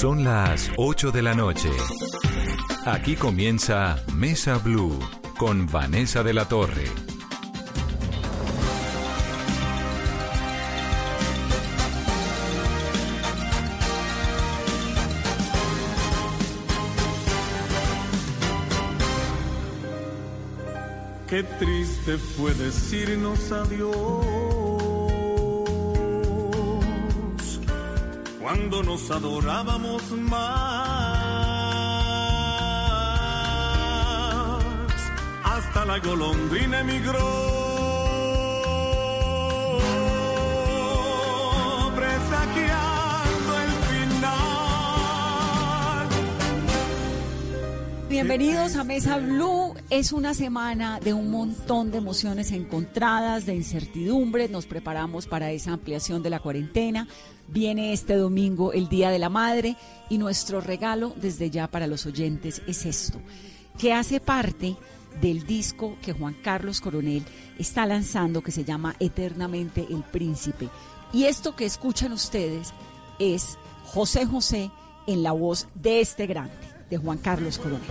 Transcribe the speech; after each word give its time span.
Son 0.00 0.22
las 0.22 0.70
8 0.76 1.10
de 1.10 1.22
la 1.22 1.34
noche. 1.34 1.68
Aquí 2.84 3.16
comienza 3.16 3.96
Mesa 4.14 4.58
Blue 4.58 4.96
con 5.36 5.66
Vanessa 5.66 6.22
de 6.22 6.34
la 6.34 6.44
Torre. 6.44 6.84
Qué 21.28 21.42
triste 21.42 22.18
fue 22.18 22.54
decirnos 22.54 23.50
adiós 23.50 24.67
cuando 28.48 28.82
nos 28.82 29.10
adorábamos 29.10 30.10
más. 30.10 30.38
Hasta 35.44 35.84
la 35.84 35.98
golondrina 35.98 36.80
emigró. 36.80 37.67
Bienvenidos 48.20 48.74
a 48.74 48.82
Mesa 48.82 49.18
Blue. 49.18 49.74
Es 49.90 50.10
una 50.10 50.34
semana 50.34 50.98
de 50.98 51.14
un 51.14 51.30
montón 51.30 51.92
de 51.92 51.98
emociones 51.98 52.50
encontradas, 52.50 53.46
de 53.46 53.54
incertidumbre. 53.54 54.48
Nos 54.48 54.66
preparamos 54.66 55.28
para 55.28 55.52
esa 55.52 55.74
ampliación 55.74 56.20
de 56.20 56.30
la 56.30 56.40
cuarentena. 56.40 57.06
Viene 57.46 57.92
este 57.92 58.16
domingo 58.16 58.72
el 58.72 58.88
Día 58.88 59.10
de 59.10 59.20
la 59.20 59.28
Madre 59.28 59.76
y 60.08 60.18
nuestro 60.18 60.60
regalo 60.60 61.14
desde 61.14 61.48
ya 61.50 61.68
para 61.68 61.86
los 61.86 62.06
oyentes 62.06 62.60
es 62.66 62.86
esto, 62.86 63.20
que 63.78 63.92
hace 63.92 64.18
parte 64.18 64.74
del 65.20 65.46
disco 65.46 65.96
que 66.02 66.12
Juan 66.12 66.34
Carlos 66.42 66.80
Coronel 66.80 67.22
está 67.56 67.86
lanzando 67.86 68.42
que 68.42 68.50
se 68.50 68.64
llama 68.64 68.96
Eternamente 68.98 69.86
el 69.88 70.02
Príncipe. 70.02 70.68
Y 71.12 71.26
esto 71.26 71.54
que 71.54 71.66
escuchan 71.66 72.10
ustedes 72.10 72.72
es 73.20 73.58
José 73.84 74.26
José 74.26 74.72
en 75.06 75.22
la 75.22 75.30
voz 75.30 75.68
de 75.76 76.00
este 76.00 76.26
grande, 76.26 76.77
de 76.90 76.96
Juan 76.96 77.18
Carlos 77.18 77.58
Coronel. 77.58 77.82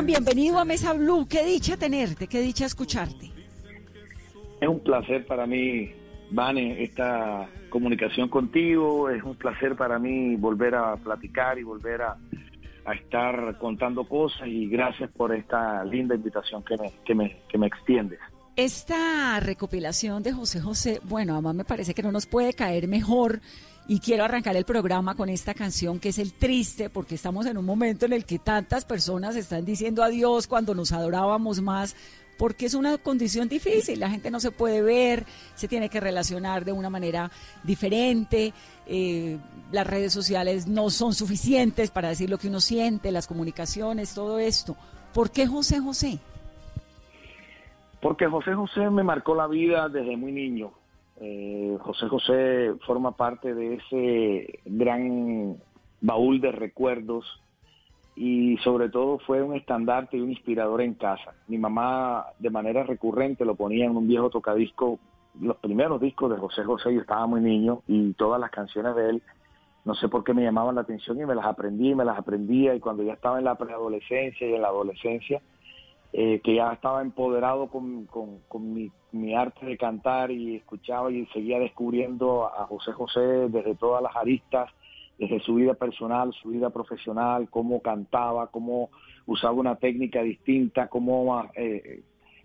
Juan, 0.00 0.06
bienvenido 0.06 0.58
a 0.58 0.64
Mesa 0.64 0.94
Blue. 0.94 1.28
Qué 1.28 1.44
dicha 1.44 1.76
tenerte, 1.76 2.26
qué 2.26 2.40
dicha 2.40 2.64
escucharte. 2.64 3.30
Es 4.58 4.66
un 4.66 4.80
placer 4.80 5.26
para 5.26 5.46
mí, 5.46 5.92
Vane, 6.30 6.82
esta 6.82 7.46
comunicación 7.68 8.30
contigo. 8.30 9.10
Es 9.10 9.22
un 9.22 9.34
placer 9.34 9.76
para 9.76 9.98
mí 9.98 10.36
volver 10.36 10.74
a 10.74 10.96
platicar 10.96 11.58
y 11.58 11.64
volver 11.64 12.00
a, 12.00 12.16
a 12.86 12.94
estar 12.94 13.58
contando 13.58 14.04
cosas. 14.04 14.48
Y 14.48 14.68
gracias 14.68 15.10
por 15.10 15.34
esta 15.34 15.84
linda 15.84 16.14
invitación 16.14 16.64
que 16.64 16.78
me, 16.78 16.92
que 17.04 17.14
me, 17.14 17.36
que 17.46 17.58
me 17.58 17.66
extiendes. 17.66 18.20
Esta 18.56 19.38
recopilación 19.40 20.22
de 20.22 20.32
José 20.32 20.62
José, 20.62 21.00
bueno, 21.04 21.34
además 21.34 21.56
me 21.56 21.64
parece 21.64 21.92
que 21.92 22.02
no 22.02 22.10
nos 22.10 22.24
puede 22.24 22.54
caer 22.54 22.88
mejor 22.88 23.42
y 23.90 23.98
quiero 23.98 24.22
arrancar 24.22 24.54
el 24.54 24.64
programa 24.64 25.16
con 25.16 25.28
esta 25.28 25.52
canción 25.52 25.98
que 25.98 26.10
es 26.10 26.20
el 26.20 26.32
triste 26.32 26.90
porque 26.90 27.16
estamos 27.16 27.44
en 27.46 27.58
un 27.58 27.64
momento 27.64 28.06
en 28.06 28.12
el 28.12 28.24
que 28.24 28.38
tantas 28.38 28.84
personas 28.84 29.34
están 29.34 29.64
diciendo 29.64 30.04
adiós 30.04 30.46
cuando 30.46 30.76
nos 30.76 30.92
adorábamos 30.92 31.60
más 31.60 31.96
porque 32.38 32.66
es 32.66 32.74
una 32.74 32.98
condición 32.98 33.48
difícil, 33.48 33.98
la 33.98 34.08
gente 34.08 34.30
no 34.30 34.38
se 34.38 34.52
puede 34.52 34.80
ver, 34.80 35.24
se 35.56 35.66
tiene 35.66 35.88
que 35.88 35.98
relacionar 35.98 36.64
de 36.64 36.70
una 36.70 36.88
manera 36.88 37.32
diferente, 37.64 38.52
eh, 38.86 39.38
las 39.72 39.88
redes 39.88 40.12
sociales 40.12 40.68
no 40.68 40.88
son 40.90 41.12
suficientes 41.12 41.90
para 41.90 42.10
decir 42.10 42.30
lo 42.30 42.38
que 42.38 42.46
uno 42.46 42.60
siente, 42.60 43.10
las 43.10 43.26
comunicaciones, 43.26 44.14
todo 44.14 44.38
esto. 44.38 44.76
¿Por 45.12 45.32
qué 45.32 45.48
José 45.48 45.80
José? 45.80 46.20
Porque 48.00 48.28
José 48.28 48.54
José 48.54 48.88
me 48.88 49.02
marcó 49.02 49.34
la 49.34 49.48
vida 49.48 49.88
desde 49.88 50.16
muy 50.16 50.30
niño. 50.30 50.70
Eh, 51.20 51.76
José 51.80 52.08
José 52.08 52.74
forma 52.86 53.12
parte 53.12 53.54
de 53.54 53.74
ese 53.74 54.60
gran 54.64 55.58
baúl 56.00 56.40
de 56.40 56.50
recuerdos 56.50 57.26
y 58.16 58.56
sobre 58.58 58.88
todo 58.88 59.18
fue 59.18 59.42
un 59.42 59.54
estandarte 59.54 60.16
y 60.16 60.20
un 60.20 60.30
inspirador 60.30 60.80
en 60.80 60.94
casa. 60.94 61.34
Mi 61.46 61.58
mamá 61.58 62.26
de 62.38 62.48
manera 62.48 62.84
recurrente 62.84 63.44
lo 63.44 63.54
ponía 63.54 63.84
en 63.84 63.96
un 63.96 64.08
viejo 64.08 64.30
tocadisco, 64.30 64.98
los 65.40 65.58
primeros 65.58 66.00
discos 66.00 66.30
de 66.30 66.38
José 66.38 66.64
José, 66.64 66.92
yo 66.94 67.02
estaba 67.02 67.26
muy 67.26 67.40
niño 67.40 67.82
y 67.86 68.14
todas 68.14 68.40
las 68.40 68.50
canciones 68.50 68.96
de 68.96 69.10
él, 69.10 69.22
no 69.84 69.94
sé 69.94 70.08
por 70.08 70.24
qué 70.24 70.34
me 70.34 70.42
llamaban 70.42 70.74
la 70.74 70.82
atención 70.82 71.20
y 71.20 71.26
me 71.26 71.34
las 71.34 71.46
aprendí, 71.46 71.94
me 71.94 72.04
las 72.04 72.18
aprendía 72.18 72.74
y 72.74 72.80
cuando 72.80 73.02
ya 73.02 73.12
estaba 73.12 73.38
en 73.38 73.44
la 73.44 73.56
preadolescencia 73.56 74.48
y 74.48 74.54
en 74.54 74.62
la 74.62 74.68
adolescencia, 74.68 75.40
eh, 76.12 76.40
que 76.42 76.56
ya 76.56 76.72
estaba 76.72 77.02
empoderado 77.02 77.68
con, 77.68 78.06
con, 78.06 78.90
mi 79.12 79.34
arte 79.34 79.66
de 79.66 79.76
cantar 79.76 80.30
y 80.30 80.56
escuchaba 80.56 81.10
y 81.10 81.26
seguía 81.26 81.58
descubriendo 81.58 82.46
a 82.46 82.66
José 82.66 82.92
José 82.92 83.20
desde 83.20 83.74
todas 83.74 84.02
las 84.02 84.14
aristas, 84.16 84.70
desde 85.18 85.40
su 85.40 85.56
vida 85.56 85.74
personal, 85.74 86.32
su 86.32 86.48
vida 86.48 86.70
profesional, 86.70 87.48
cómo 87.50 87.80
cantaba, 87.82 88.46
cómo 88.48 88.90
usaba 89.26 89.52
una 89.52 89.76
técnica 89.76 90.22
distinta, 90.22 90.88
cómo 90.88 91.44
eh, 91.54 92.02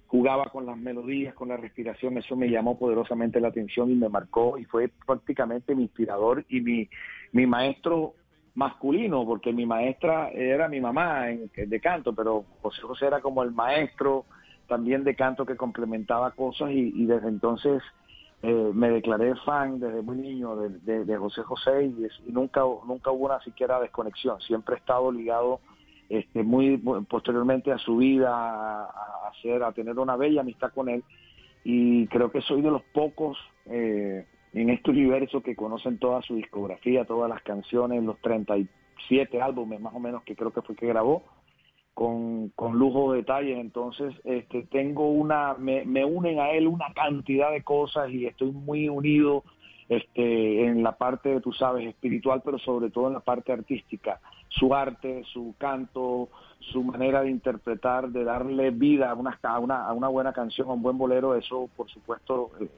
jugaba 0.07 0.45
con 0.45 0.65
las 0.65 0.77
melodías, 0.77 1.33
con 1.33 1.49
la 1.49 1.57
respiración, 1.57 2.17
eso 2.17 2.35
me 2.35 2.49
llamó 2.49 2.77
poderosamente 2.77 3.39
la 3.39 3.47
atención 3.47 3.91
y 3.91 3.95
me 3.95 4.09
marcó 4.09 4.57
y 4.57 4.65
fue 4.65 4.91
prácticamente 5.05 5.75
mi 5.75 5.83
inspirador 5.83 6.45
y 6.49 6.61
mi, 6.61 6.89
mi 7.31 7.47
maestro 7.47 8.13
masculino, 8.55 9.25
porque 9.25 9.51
mi 9.51 9.65
maestra 9.65 10.29
era 10.29 10.67
mi 10.67 10.79
mamá 10.79 11.29
en, 11.29 11.51
de 11.55 11.79
canto, 11.81 12.13
pero 12.13 12.45
José 12.61 12.81
José 12.81 13.07
era 13.07 13.21
como 13.21 13.43
el 13.43 13.51
maestro 13.51 14.25
también 14.67 15.03
de 15.03 15.15
canto 15.15 15.45
que 15.45 15.55
complementaba 15.55 16.31
cosas 16.31 16.71
y, 16.71 16.91
y 16.95 17.05
desde 17.05 17.27
entonces 17.27 17.83
eh, 18.41 18.71
me 18.73 18.89
declaré 18.89 19.35
fan 19.45 19.79
desde 19.79 20.01
muy 20.01 20.17
niño 20.17 20.55
de, 20.55 21.05
de, 21.05 21.17
José 21.17 21.43
José 21.43 21.85
y, 21.85 22.31
nunca 22.31 22.61
nunca 22.87 23.11
hubo 23.11 23.25
una 23.25 23.41
siquiera 23.41 23.79
desconexión, 23.79 24.39
siempre 24.41 24.75
he 24.75 24.79
estado 24.79 25.11
ligado 25.11 25.59
este, 26.09 26.43
muy 26.43 26.77
muy 26.77 27.03
posteriormente 27.05 27.71
a 27.71 27.77
su 27.77 27.97
vida, 27.97 28.29
a, 28.31 28.83
a 28.85 29.29
hacer, 29.29 29.63
a 29.63 29.71
tener 29.71 29.97
una 29.99 30.15
bella 30.15 30.41
amistad 30.41 30.71
con 30.73 30.89
él. 30.89 31.03
Y 31.63 32.05
creo 32.07 32.31
que 32.31 32.41
soy 32.41 32.61
de 32.61 32.69
los 32.69 32.83
pocos 32.93 33.37
eh, 33.65 34.27
en 34.55 34.69
este 34.69 34.91
universo 34.91 35.41
que 35.41 35.55
conocen 35.55 35.99
toda 35.99 36.21
su 36.21 36.35
discografía, 36.35 37.05
todas 37.05 37.29
las 37.29 37.43
canciones, 37.43 38.01
los 38.03 38.19
37 38.21 39.41
álbumes 39.41 39.81
más 39.81 39.93
o 39.93 39.99
menos 39.99 40.23
que 40.23 40.35
creo 40.35 40.51
que 40.51 40.61
fue 40.61 40.75
que 40.75 40.87
grabó 40.87 41.23
con, 41.93 42.49
con 42.49 42.77
lujo 42.77 43.11
de 43.11 43.19
detalles, 43.19 43.57
entonces 43.57 44.13
este, 44.23 44.63
tengo 44.63 45.09
una, 45.09 45.55
me, 45.55 45.85
me 45.85 46.03
unen 46.05 46.39
a 46.39 46.51
él 46.51 46.67
una 46.67 46.93
cantidad 46.93 47.51
de 47.51 47.63
cosas 47.63 48.09
y 48.11 48.25
estoy 48.25 48.51
muy 48.51 48.89
unido 48.89 49.43
este, 49.87 50.65
en 50.65 50.83
la 50.83 50.93
parte, 50.93 51.39
tú 51.41 51.51
sabes, 51.53 51.87
espiritual, 51.87 52.41
pero 52.43 52.57
sobre 52.59 52.89
todo 52.89 53.07
en 53.07 53.13
la 53.13 53.19
parte 53.19 53.51
artística. 53.51 54.19
Su 54.49 54.73
arte, 54.73 55.23
su 55.31 55.53
canto, 55.57 56.29
su 56.59 56.83
manera 56.83 57.21
de 57.21 57.29
interpretar, 57.29 58.09
de 58.09 58.23
darle 58.23 58.71
vida 58.71 59.11
a 59.11 59.13
una, 59.13 59.37
a 59.43 59.59
una, 59.59 59.85
a 59.85 59.93
una 59.93 60.07
buena 60.07 60.33
canción, 60.33 60.69
a 60.69 60.73
un 60.73 60.81
buen 60.81 60.97
bolero, 60.97 61.35
eso 61.35 61.69
por 61.75 61.89
supuesto 61.89 62.51
eh, 62.59 62.69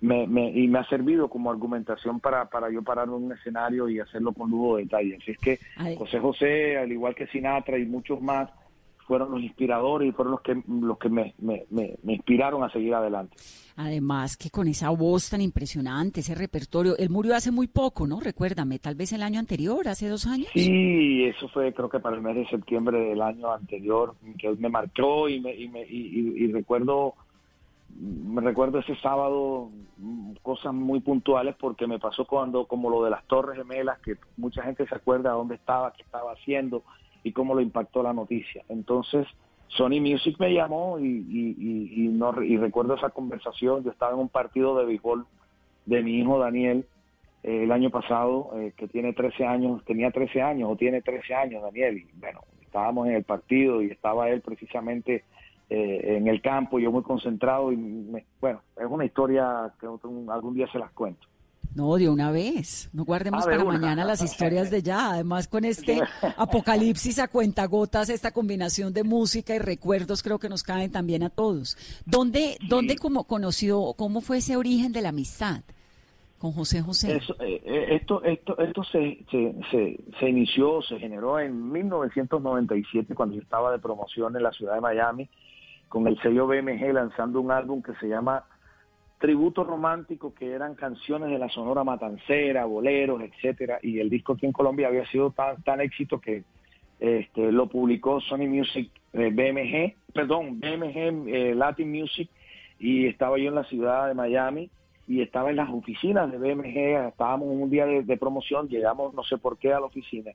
me, 0.00 0.26
me, 0.26 0.50
y 0.50 0.68
me 0.68 0.78
ha 0.78 0.88
servido 0.88 1.28
como 1.28 1.50
argumentación 1.50 2.20
para, 2.20 2.48
para 2.48 2.70
yo 2.70 2.82
pararme 2.82 3.16
en 3.16 3.24
un 3.24 3.32
escenario 3.32 3.88
y 3.88 4.00
hacerlo 4.00 4.32
con 4.32 4.50
lujo 4.50 4.76
de 4.76 4.84
detalle. 4.84 5.18
Así 5.20 5.32
es 5.32 5.38
que 5.38 5.58
Ay. 5.76 5.96
José 5.96 6.20
José, 6.20 6.78
al 6.78 6.92
igual 6.92 7.14
que 7.14 7.26
Sinatra 7.28 7.78
y 7.78 7.86
muchos 7.86 8.20
más, 8.20 8.50
fueron 9.06 9.30
los 9.30 9.40
inspiradores 9.40 10.08
y 10.08 10.12
fueron 10.12 10.32
los 10.32 10.40
que, 10.40 10.60
los 10.68 10.98
que 10.98 11.08
me, 11.08 11.34
me, 11.38 11.64
me, 11.70 11.96
inspiraron 12.12 12.64
a 12.64 12.70
seguir 12.70 12.92
adelante. 12.92 13.36
Además 13.76 14.36
que 14.36 14.50
con 14.50 14.68
esa 14.68 14.90
voz 14.90 15.30
tan 15.30 15.40
impresionante, 15.40 16.20
ese 16.20 16.34
repertorio, 16.34 16.96
él 16.96 17.10
murió 17.10 17.36
hace 17.36 17.52
muy 17.52 17.68
poco, 17.68 18.06
¿no? 18.06 18.20
Recuérdame, 18.20 18.78
tal 18.78 18.96
vez 18.96 19.12
el 19.12 19.22
año 19.22 19.38
anterior, 19.38 19.86
hace 19.86 20.08
dos 20.08 20.26
años. 20.26 20.48
Sí, 20.54 21.24
eso 21.24 21.48
fue 21.48 21.72
creo 21.72 21.88
que 21.88 22.00
para 22.00 22.16
el 22.16 22.22
mes 22.22 22.34
de 22.34 22.48
septiembre 22.48 22.98
del 22.98 23.22
año 23.22 23.52
anterior, 23.52 24.16
que 24.38 24.50
me 24.56 24.68
marcó 24.68 25.28
y, 25.28 25.40
me, 25.40 25.54
y, 25.54 25.68
me, 25.68 25.86
y 25.88 26.50
recuerdo 26.52 27.14
me 27.94 28.40
recuerdo 28.42 28.78
ese 28.78 28.96
sábado 28.96 29.70
mm, 29.96 30.34
cosas 30.42 30.74
muy 30.74 31.00
puntuales 31.00 31.54
porque 31.58 31.86
me 31.86 31.98
pasó 31.98 32.26
cuando 32.26 32.66
como 32.66 32.90
lo 32.90 33.04
de 33.04 33.10
las 33.10 33.24
Torres 33.26 33.56
Gemelas 33.56 33.98
que 34.00 34.16
mucha 34.36 34.62
gente 34.62 34.86
se 34.86 34.94
acuerda 34.94 35.32
dónde 35.32 35.54
estaba, 35.54 35.92
qué 35.92 36.02
estaba 36.02 36.32
haciendo 36.32 36.82
y 37.22 37.32
cómo 37.32 37.54
lo 37.54 37.60
impactó 37.60 38.02
la 38.02 38.12
noticia. 38.12 38.64
Entonces 38.68 39.26
Sony 39.68 40.00
Music 40.00 40.36
me 40.38 40.52
llamó 40.52 40.98
y, 40.98 41.04
y, 41.04 42.08
no, 42.08 42.42
y 42.42 42.56
recuerdo 42.56 42.94
esa 42.94 43.10
conversación. 43.10 43.82
Yo 43.82 43.90
estaba 43.90 44.12
en 44.12 44.20
un 44.20 44.28
partido 44.28 44.78
de 44.78 44.84
béisbol 44.84 45.26
de 45.86 46.02
mi 46.02 46.18
hijo 46.18 46.38
Daniel 46.38 46.86
eh, 47.42 47.64
el 47.64 47.72
año 47.72 47.90
pasado, 47.90 48.50
eh, 48.56 48.72
que 48.76 48.88
tiene 48.88 49.12
13 49.12 49.44
años, 49.44 49.84
tenía 49.84 50.10
13 50.10 50.42
años 50.42 50.70
o 50.70 50.76
tiene 50.76 51.02
13 51.02 51.34
años 51.34 51.62
Daniel. 51.62 51.98
Y 51.98 52.18
bueno, 52.18 52.40
estábamos 52.62 53.08
en 53.08 53.14
el 53.14 53.24
partido 53.24 53.82
y 53.82 53.86
estaba 53.86 54.28
él 54.30 54.40
precisamente 54.40 55.24
eh, 55.68 56.16
en 56.16 56.28
el 56.28 56.40
campo, 56.40 56.78
yo 56.78 56.92
muy 56.92 57.02
concentrado 57.02 57.72
y 57.72 57.76
bueno, 58.40 58.60
es 58.76 58.86
una 58.88 59.04
historia 59.04 59.72
que 59.80 59.86
algún 59.86 60.54
día 60.54 60.66
se 60.70 60.78
las 60.78 60.92
cuento. 60.92 61.26
No, 61.76 61.96
de 61.96 62.08
una 62.08 62.30
vez. 62.30 62.88
No 62.94 63.04
guardemos 63.04 63.44
ah, 63.46 63.50
para 63.50 63.64
mañana 63.64 64.04
las 64.04 64.22
historias 64.22 64.70
de 64.70 64.82
ya. 64.82 65.10
Además, 65.10 65.46
con 65.46 65.66
este 65.66 66.00
apocalipsis 66.38 67.18
a 67.18 67.28
cuentagotas, 67.28 68.08
esta 68.08 68.30
combinación 68.30 68.94
de 68.94 69.04
música 69.04 69.54
y 69.54 69.58
recuerdos 69.58 70.22
creo 70.22 70.38
que 70.38 70.48
nos 70.48 70.62
caen 70.62 70.90
también 70.90 71.22
a 71.22 71.28
todos. 71.28 71.76
¿Dónde, 72.06 72.56
dónde 72.66 72.96
como 72.96 73.24
conoció, 73.24 73.92
cómo 73.98 74.22
fue 74.22 74.38
ese 74.38 74.56
origen 74.56 74.92
de 74.92 75.02
la 75.02 75.10
amistad 75.10 75.60
con 76.38 76.52
José 76.52 76.80
José? 76.80 77.16
Eh, 77.40 77.62
eh, 77.66 77.86
esto 77.90 78.22
esto, 78.24 78.58
esto 78.58 78.82
se, 78.84 79.24
se, 79.30 79.98
se, 80.18 80.28
inició, 80.30 80.80
se 80.80 80.98
generó 80.98 81.38
en 81.38 81.72
1997 81.72 83.14
cuando 83.14 83.34
yo 83.34 83.42
estaba 83.42 83.70
de 83.70 83.78
promoción 83.80 84.34
en 84.34 84.44
la 84.44 84.52
ciudad 84.52 84.76
de 84.76 84.80
Miami 84.80 85.28
con 85.88 86.06
el 86.06 86.20
sello 86.20 86.46
BMG 86.46 86.92
lanzando 86.92 87.40
un 87.40 87.50
álbum 87.50 87.82
que 87.82 87.94
se 87.94 88.08
llama 88.08 88.44
Tributo 89.18 89.64
Romántico, 89.64 90.34
que 90.34 90.52
eran 90.52 90.74
canciones 90.74 91.30
de 91.30 91.38
la 91.38 91.48
Sonora 91.48 91.84
Matancera, 91.84 92.64
boleros, 92.66 93.22
etcétera, 93.22 93.78
y 93.82 93.98
el 93.98 94.10
disco 94.10 94.34
aquí 94.34 94.46
en 94.46 94.52
Colombia 94.52 94.88
había 94.88 95.06
sido 95.06 95.30
tan, 95.30 95.62
tan 95.62 95.80
éxito 95.80 96.20
que 96.20 96.44
este, 97.00 97.52
lo 97.52 97.68
publicó 97.68 98.20
Sony 98.20 98.46
Music 98.46 98.90
eh, 99.12 99.30
BMG, 99.30 100.12
perdón, 100.12 100.60
BMG 100.60 101.28
eh, 101.28 101.54
Latin 101.54 101.90
Music, 101.90 102.28
y 102.78 103.06
estaba 103.06 103.38
yo 103.38 103.48
en 103.48 103.54
la 103.54 103.64
ciudad 103.64 104.08
de 104.08 104.14
Miami 104.14 104.70
y 105.08 105.22
estaba 105.22 105.50
en 105.50 105.56
las 105.56 105.70
oficinas 105.70 106.30
de 106.30 106.36
BMG, 106.36 107.08
estábamos 107.08 107.48
un 107.48 107.70
día 107.70 107.86
de 107.86 108.16
promoción, 108.18 108.68
llegamos 108.68 109.14
no 109.14 109.22
sé 109.22 109.38
por 109.38 109.56
qué 109.56 109.72
a 109.72 109.80
la 109.80 109.86
oficina 109.86 110.32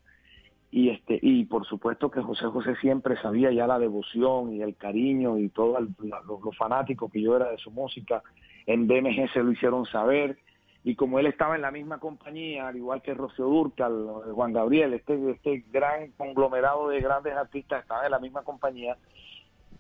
y 0.72 0.90
este 0.90 1.20
y 1.22 1.44
por 1.44 1.66
supuesto 1.66 2.10
que 2.10 2.22
José 2.22 2.46
José 2.46 2.76
siempre 2.78 3.18
sabía 3.22 3.52
ya 3.52 3.68
la 3.68 3.78
devoción 3.78 4.54
y 4.54 4.62
el 4.62 4.78
cariño 4.78 5.38
y 5.38 5.50
todo 5.50 5.78
lo, 5.80 6.52
fanático 6.54 7.10
que 7.10 7.22
yo 7.22 7.36
era 7.36 7.52
de 7.52 7.58
su 7.58 7.72
música. 7.72 8.24
En 8.66 8.88
BMG 8.88 9.32
se 9.34 9.44
lo 9.44 9.52
hicieron 9.52 9.86
saber. 9.88 10.38
Y 10.84 10.96
como 10.96 11.20
él 11.20 11.28
estaba 11.28 11.56
en 11.56 11.62
la 11.62 11.70
misma 11.70 12.00
compañía 12.00 12.68
al 12.70 12.76
igual 12.76 13.04
que 13.04 13.14
Rocío 13.14 13.46
Durcal 13.46 13.94
Juan 14.34 14.52
Gabriel 14.52 14.94
este 14.94 15.30
este 15.30 15.64
gran 15.72 16.10
conglomerado 16.18 16.90
de 16.90 17.02
grandes 17.02 17.36
artistas 17.36 17.84
estaba 17.84 18.06
en 18.06 18.12
la 18.12 18.18
misma 18.18 18.42
compañía 18.42 18.98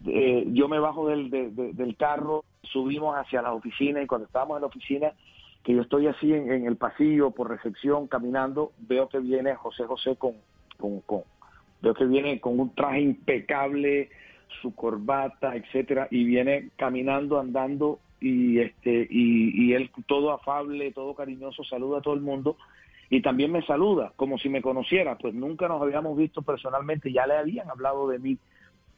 eh, 0.05 0.45
yo 0.49 0.67
me 0.67 0.77
bajo 0.77 1.07
del, 1.07 1.31
del 1.31 1.97
carro 1.97 2.43
subimos 2.61 3.15
hacia 3.17 3.41
la 3.41 3.51
oficina 3.51 3.99
y 3.99 4.05
cuando 4.05 4.27
estábamos 4.27 4.57
en 4.57 4.61
la 4.61 4.67
oficina 4.67 5.11
que 5.63 5.73
yo 5.73 5.81
estoy 5.81 6.05
así 6.05 6.31
en, 6.31 6.51
en 6.51 6.67
el 6.67 6.77
pasillo 6.77 7.31
por 7.31 7.49
recepción 7.49 8.07
caminando 8.07 8.71
veo 8.77 9.09
que 9.09 9.17
viene 9.17 9.55
José 9.55 9.85
José 9.85 10.15
con 10.17 10.35
con, 10.81 11.23
veo 11.81 11.93
que 11.93 12.05
viene 12.05 12.41
con 12.41 12.59
un 12.59 12.75
traje 12.75 13.01
impecable, 13.01 14.09
su 14.61 14.75
corbata, 14.75 15.55
etcétera, 15.55 16.07
y 16.11 16.25
viene 16.25 16.69
caminando, 16.75 17.39
andando 17.39 17.99
y 18.19 18.59
este 18.59 19.07
y, 19.09 19.73
él 19.73 19.89
todo 20.05 20.31
afable, 20.31 20.91
todo 20.91 21.15
cariñoso, 21.15 21.63
saluda 21.63 21.99
a 21.99 22.01
todo 22.01 22.13
el 22.13 22.21
mundo 22.21 22.57
y 23.09 23.21
también 23.21 23.51
me 23.51 23.65
saluda 23.65 24.13
como 24.15 24.37
si 24.37 24.49
me 24.49 24.61
conociera, 24.61 25.17
pues 25.17 25.33
nunca 25.33 25.67
nos 25.67 25.81
habíamos 25.81 26.17
visto 26.17 26.41
personalmente, 26.41 27.11
ya 27.11 27.25
le 27.25 27.37
habían 27.37 27.69
hablado 27.69 28.07
de 28.07 28.19
mí 28.19 28.37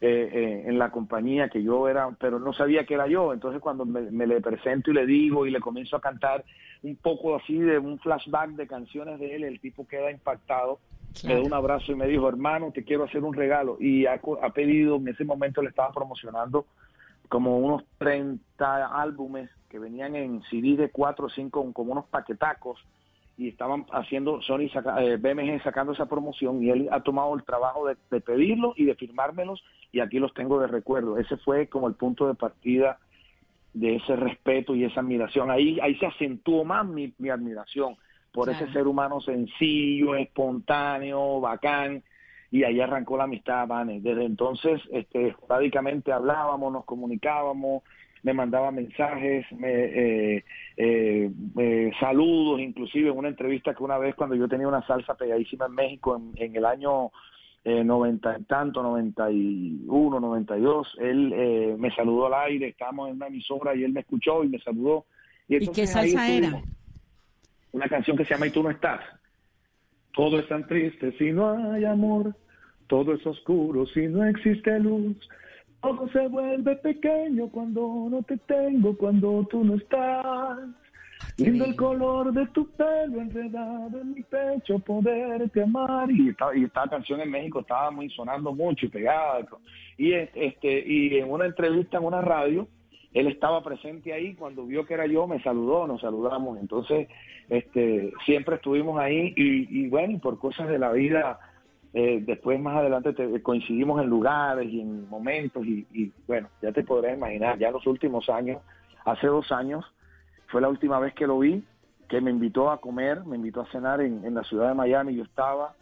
eh, 0.06 0.30
eh, 0.34 0.64
en 0.66 0.78
la 0.78 0.92
compañía 0.92 1.48
que 1.48 1.64
yo 1.64 1.88
era, 1.88 2.10
pero 2.20 2.38
no 2.38 2.52
sabía 2.52 2.86
que 2.86 2.96
era 2.96 3.08
yo. 3.08 3.32
Entonces 3.32 3.62
cuando 3.62 3.86
me, 3.86 4.28
le 4.28 4.42
presento 4.42 4.92
y 4.92 4.94
le 4.94 5.06
digo 5.06 5.46
y 5.46 5.52
le 5.52 5.62
comienzo 5.62 5.96
a 5.96 6.02
cantar 6.02 6.44
un 6.82 6.98
poco 6.98 7.38
así 7.38 7.58
de 7.58 7.78
un 7.78 7.98
flashback 8.00 8.50
de 8.50 8.68
canciones 8.68 9.18
de 9.18 9.34
él, 9.34 9.46
el 9.46 9.62
tipo 9.62 9.88
queda 9.88 10.12
impactado 10.12 10.80
me 11.24 11.36
dio 11.36 11.44
un 11.44 11.54
abrazo 11.54 11.92
y 11.92 11.96
me 11.96 12.08
dijo, 12.08 12.28
hermano, 12.28 12.72
te 12.72 12.84
quiero 12.84 13.04
hacer 13.04 13.24
un 13.24 13.34
regalo. 13.34 13.78
Y 13.80 14.06
ha, 14.06 14.20
pedido, 14.54 14.96
en 14.98 15.08
ese 15.08 15.24
momento 15.24 15.62
le 15.62 15.70
estaba 15.70 15.92
promocionando 15.92 16.66
como 17.30 17.58
unos 17.60 17.84
30 18.00 19.02
álbumes 19.02 19.50
que 19.70 19.80
venían 19.80 20.16
en 20.16 20.42
CD 20.50 20.76
de 20.76 20.90
4 20.90 21.26
o 21.26 21.30
5, 21.30 21.74
como 21.74 21.94
unos 21.94 22.06
paquetacos, 22.06 22.80
y 23.38 23.48
estaban 23.50 23.86
haciendo 23.92 24.42
Sony, 24.44 24.70
eh, 25.00 25.18
BMG 25.18 25.64
sacando 25.64 25.94
esa 25.94 26.06
promoción, 26.06 26.64
y 26.64 26.70
él 26.70 26.90
ha 26.92 27.02
tomado 27.02 27.34
el 27.34 27.44
trabajo 27.44 27.88
de, 27.88 27.98
de 28.12 28.22
pedirlos 28.22 28.74
y 28.78 28.86
de 28.86 28.96
firmármelos, 28.96 29.64
y 29.92 30.00
aquí 30.00 30.20
los 30.20 30.34
tengo 30.34 30.60
de 30.60 30.68
recuerdo. 30.68 31.18
Ese 31.18 31.38
fue 31.38 31.68
como 31.68 31.88
el 31.88 31.96
punto 31.96 32.28
de 32.28 32.36
partida 32.36 33.00
de 33.74 33.96
ese 33.96 34.16
respeto 34.16 34.76
y 34.76 34.84
esa 34.84 35.00
admiración. 35.00 35.50
Ahí, 35.50 35.80
ahí 35.82 35.96
se 35.96 36.06
acentuó 36.06 36.64
más 36.64 36.86
mi, 36.86 37.14
mi 37.18 37.30
admiración 37.30 37.98
por 38.34 38.50
ese 38.50 38.68
ser 38.74 38.88
humano 38.88 39.22
sencillo, 39.22 40.16
espontáneo, 40.16 41.40
bacán, 41.40 42.04
y 42.50 42.64
ahí 42.64 42.82
arrancó 42.82 43.16
la 43.16 43.26
amistad, 43.26 43.68
Vane. 43.68 44.02
Desde 44.02 44.26
entonces, 44.26 44.82
este, 44.92 45.36
prácticamente 45.48 46.12
hablábamos, 46.12 46.74
nos 46.74 46.84
comunicábamos, 46.86 47.84
me 48.24 48.34
mandaba 48.34 48.72
mensajes, 48.72 49.46
me, 49.52 49.70
eh, 49.72 50.44
eh, 50.78 51.32
eh, 51.58 51.92
saludos, 52.00 52.60
inclusive 52.60 53.10
en 53.10 53.18
una 53.18 53.28
entrevista 53.28 53.76
que 53.76 53.84
una 53.84 54.00
vez 54.00 54.16
cuando 54.16 54.36
yo 54.36 54.48
tenía 54.48 54.68
una 54.68 54.86
salsa 54.88 55.14
pegadísima 55.14 55.68
en 55.68 55.74
México 55.74 56.20
en, 56.36 56.56
el 56.56 56.66
año 56.66 57.12
eh, 57.64 57.84
90 57.84 58.40
y 58.40 58.44
tanto, 58.46 58.82
91, 58.82 60.20
92, 60.20 60.88
él 61.00 61.76
me 61.78 61.94
saludó 61.94 62.28
al 62.28 62.50
aire, 62.50 62.70
estábamos 62.70 63.10
en 63.10 63.18
una 63.18 63.28
emisora 63.28 63.76
y 63.76 63.84
él 63.84 63.94
me 63.94 64.00
escuchó 64.00 64.44
y 64.44 64.50
me 64.50 64.60
saludó. 64.60 65.06
¿Y, 65.48 65.68
qué 65.68 65.86
salsa 65.86 66.32
era? 66.32 66.64
Una 67.74 67.90
canción 67.90 68.16
que 68.16 68.24
se 68.24 68.34
llama 68.34 68.48
Y 68.48 68.52
tú 68.52 68.64
no 68.64 68.70
estás. 68.70 69.02
Todo 70.14 70.40
es 70.40 70.48
tan 70.48 70.66
triste 70.68 71.12
si 71.18 71.32
no 71.32 71.74
hay 71.74 71.86
amor, 71.86 72.36
todo 72.88 73.14
es 73.14 73.26
oscuro 73.26 73.86
si 73.88 74.08
no 74.08 74.24
existe 74.24 74.80
luz. 74.80 75.18
Todo 75.82 76.08
se 76.10 76.28
vuelve 76.28 76.78
pequeño 76.78 77.50
cuando 77.50 78.08
no 78.10 78.24
te 78.24 78.38
tengo, 78.38 78.96
cuando 78.96 79.46
tú 79.50 79.66
no 79.66 79.76
estás. 79.76 80.60
Lindo 81.38 81.66
el 81.66 81.76
color 81.76 82.32
de 82.32 82.46
tu 82.48 82.70
pelo 82.72 83.20
enredado 83.20 84.00
en 84.00 84.14
mi 84.14 84.24
pecho, 84.24 84.80
poderte 84.80 85.64
amar. 85.64 86.10
Y 86.12 86.30
esta, 86.30 86.56
y 86.56 86.64
esta 86.64 86.88
canción 86.88 87.20
en 87.22 87.32
México 87.32 87.62
estaba 87.62 87.92
muy 87.92 88.10
sonando 88.12 88.54
mucho 88.54 88.86
y 88.86 88.90
pegada. 88.90 89.46
Y, 89.98 90.14
este, 90.14 90.84
y 90.88 91.18
en 91.18 91.30
una 91.30 91.48
entrevista 91.48 91.98
en 91.98 92.06
una 92.06 92.22
radio, 92.22 92.68
él 93.14 93.28
estaba 93.28 93.64
presente 93.64 94.12
ahí, 94.12 94.34
cuando 94.34 94.66
vio 94.66 94.86
que 94.86 94.96
era 94.96 95.06
yo, 95.06 95.28
me 95.28 95.42
saludó, 95.42 95.86
nos 95.88 96.02
saludamos, 96.02 96.58
entonces 96.60 97.08
este, 97.50 98.12
siempre 98.26 98.56
estuvimos 98.56 99.00
ahí 99.00 99.34
y, 99.36 99.88
bueno, 99.88 100.20
por 100.20 100.40
cosas 100.40 100.68
de 100.68 100.80
la 100.80 100.92
vida, 100.92 101.40
eh, 101.94 102.24
después 102.26 102.60
más 102.60 102.78
adelante 102.78 103.14
coincidimos 103.44 104.02
en 104.02 104.10
lugares 104.10 104.68
y 104.68 104.82
en 104.82 105.08
momentos 105.10 105.64
y, 105.66 106.12
bueno, 106.28 106.50
ya 106.62 106.72
te 106.72 106.84
podrás 106.84 107.16
imaginar, 107.16 107.60
ya 107.60 107.70
los 107.70 107.86
últimos 107.86 108.30
años, 108.30 108.62
hace 109.06 109.28
dos 109.28 109.52
años, 109.52 109.86
fue 110.48 110.62
la 110.62 110.70
última 110.70 111.00
vez 111.00 111.14
que 111.14 111.28
lo 111.28 111.40
vi, 111.40 111.64
que 112.10 112.20
me 112.20 112.32
invitó 112.32 112.72
a 112.72 112.82
comer, 112.82 113.24
me 113.26 113.36
invitó 113.36 113.62
a 113.62 113.72
cenar 113.72 114.02
en, 114.02 114.26
en 114.26 114.34
la 114.34 114.44
ciudad 114.44 114.70
de 114.70 114.76
Miami, 114.76 115.16
yo 115.16 115.24
estaba, 115.24 115.76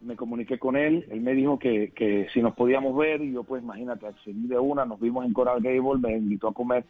me 0.00 0.16
comuniqué 0.16 0.58
con 0.58 0.76
él, 0.76 1.06
él 1.10 1.20
me 1.20 1.34
dijo 1.34 1.58
que, 1.58 1.90
que 1.90 2.28
si 2.32 2.40
nos 2.40 2.54
podíamos 2.54 2.96
ver 2.96 3.20
y 3.20 3.32
yo 3.32 3.42
pues 3.42 3.62
imagínate, 3.62 4.06
accedí 4.06 4.46
de 4.46 4.58
una, 4.58 4.84
nos 4.84 5.00
vimos 5.00 5.24
en 5.24 5.32
Coral 5.32 5.60
Gable, 5.60 6.00
me 6.00 6.16
invitó 6.16 6.48
a 6.48 6.54
comer 6.54 6.84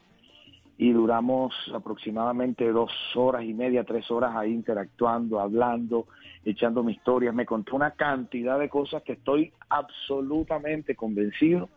y 0.77 0.93
duramos 0.93 1.55
aproximadamente 1.75 2.71
dos 2.71 2.93
horas 3.17 3.45
y 3.45 3.53
media, 3.53 3.85
tres 3.85 4.11
horas 4.11 4.37
ahí 4.37 4.53
interactuando, 4.53 5.41
hablando, 5.41 6.07
echando 6.45 6.85
mi 6.85 6.93
historia, 6.93 7.33
me 7.33 7.47
contó 7.47 7.75
una 7.75 7.91
cantidad 7.93 8.59
de 8.59 8.69
cosas 8.69 9.03
que 9.03 9.15
estoy 9.15 9.53
absolutamente 9.69 10.95
convencido 10.95 11.69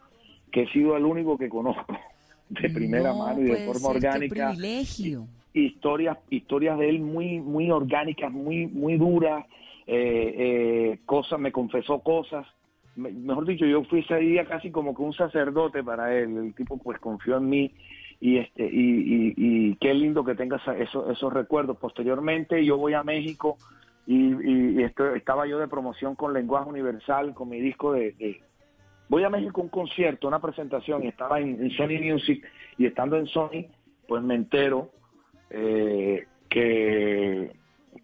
que 0.51 0.63
he 0.63 0.71
sido 0.71 0.95
el 0.97 1.05
único 1.05 1.38
que 1.38 1.50
conozco 1.50 1.97
de 2.50 2.69
primera 2.69 3.13
mano 3.13 3.41
y 3.41 3.45
de 3.45 3.65
forma 3.65 3.89
orgánica. 3.89 4.51
privilegio. 4.51 5.27
Historias, 5.53 6.17
historias 6.29 6.77
de 6.77 6.89
él 6.89 7.00
muy, 7.00 7.39
muy 7.39 7.71
orgánicas, 7.71 8.31
muy, 8.31 8.67
muy 8.67 8.97
duras, 8.97 9.45
eh, 9.88 10.35
eh, 10.38 11.00
cosas, 11.05 11.39
me 11.39 11.51
confesó 11.51 12.00
cosas 12.00 12.45
mejor 12.95 13.45
dicho, 13.45 13.65
yo 13.65 13.83
fui 13.85 14.01
ese 14.01 14.17
día 14.17 14.45
casi 14.45 14.71
como 14.71 14.95
que 14.95 15.01
un 15.01 15.13
sacerdote 15.13 15.83
para 15.83 16.15
él. 16.15 16.38
El 16.38 16.55
tipo 16.55 16.77
pues 16.77 17.00
confió 17.00 17.38
en 17.38 17.50
mí 17.50 17.73
y 18.19 18.38
este 18.38 18.65
y, 18.65 19.33
y, 19.35 19.75
qué 19.75 19.93
lindo 19.93 20.23
que 20.23 20.35
tengas 20.35 20.61
esos, 20.77 21.09
esos 21.09 21.33
recuerdos. 21.33 21.77
Posteriormente 21.77 22.63
yo 22.65 22.77
voy 22.77 22.93
a 22.93 23.03
México 23.03 23.57
y, 24.05 24.79
y 24.79 24.83
estaba 24.83 25.47
yo 25.47 25.59
de 25.59 25.67
promoción 25.67 26.15
con 26.15 26.33
Lenguaje 26.33 26.69
Universal, 26.69 27.33
con 27.33 27.50
mi 27.50 27.59
disco 27.59 27.93
de, 27.93 28.41
Voy 29.07 29.25
a 29.25 29.29
México 29.29 29.59
a 29.59 29.65
un 29.65 29.69
concierto, 29.69 30.29
una 30.29 30.39
presentación, 30.39 31.03
y 31.03 31.07
estaba 31.07 31.41
en, 31.41 31.69
Sony 31.71 32.00
Music, 32.01 32.47
y 32.77 32.85
estando 32.85 33.17
en 33.17 33.27
Sony, 33.27 33.65
pues 34.07 34.23
me 34.23 34.35
entero 34.35 34.89
eh, 35.50 36.27
que, 36.47 37.51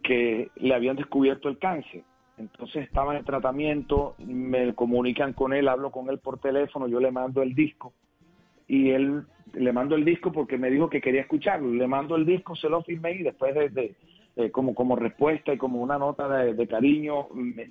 que 0.04 0.50
le 0.56 0.74
habían 0.74 0.96
descubierto 0.96 1.50
el 1.50 1.58
cáncer. 1.58 2.04
Entonces 2.38 2.84
estaba 2.84 3.18
en 3.18 3.26
tratamiento, 3.26 4.16
me 4.20 4.74
comunican 4.76 5.34
con 5.34 5.54
él, 5.54 5.68
hablo 5.68 5.92
con 5.92 6.10
él 6.10 6.20
por 6.20 6.40
teléfono, 6.40 6.88
yo 6.88 7.00
le 7.00 7.12
mando 7.12 7.42
el 7.42 7.56
disco 7.56 7.94
y 8.68 8.92
él 8.92 9.24
le 9.54 9.74
mando 9.74 9.96
el 9.96 10.06
disco 10.06 10.32
porque 10.32 10.58
me 10.58 10.70
dijo 10.70 10.90
que 10.90 11.02
quería 11.02 11.22
escucharlo. 11.22 11.74
Le 11.74 11.88
mando 11.88 12.16
el 12.16 12.26
disco, 12.26 12.56
se 12.56 12.70
lo 12.70 12.84
firmé 12.84 13.14
y 13.14 13.24
después 13.24 13.56
de, 13.56 13.96
como, 14.52 14.76
como 14.76 14.96
respuesta 14.96 15.54
y 15.54 15.58
como 15.58 15.82
una 15.82 15.98
nota 15.98 16.28
de, 16.28 16.68
cariño, 16.68 17.28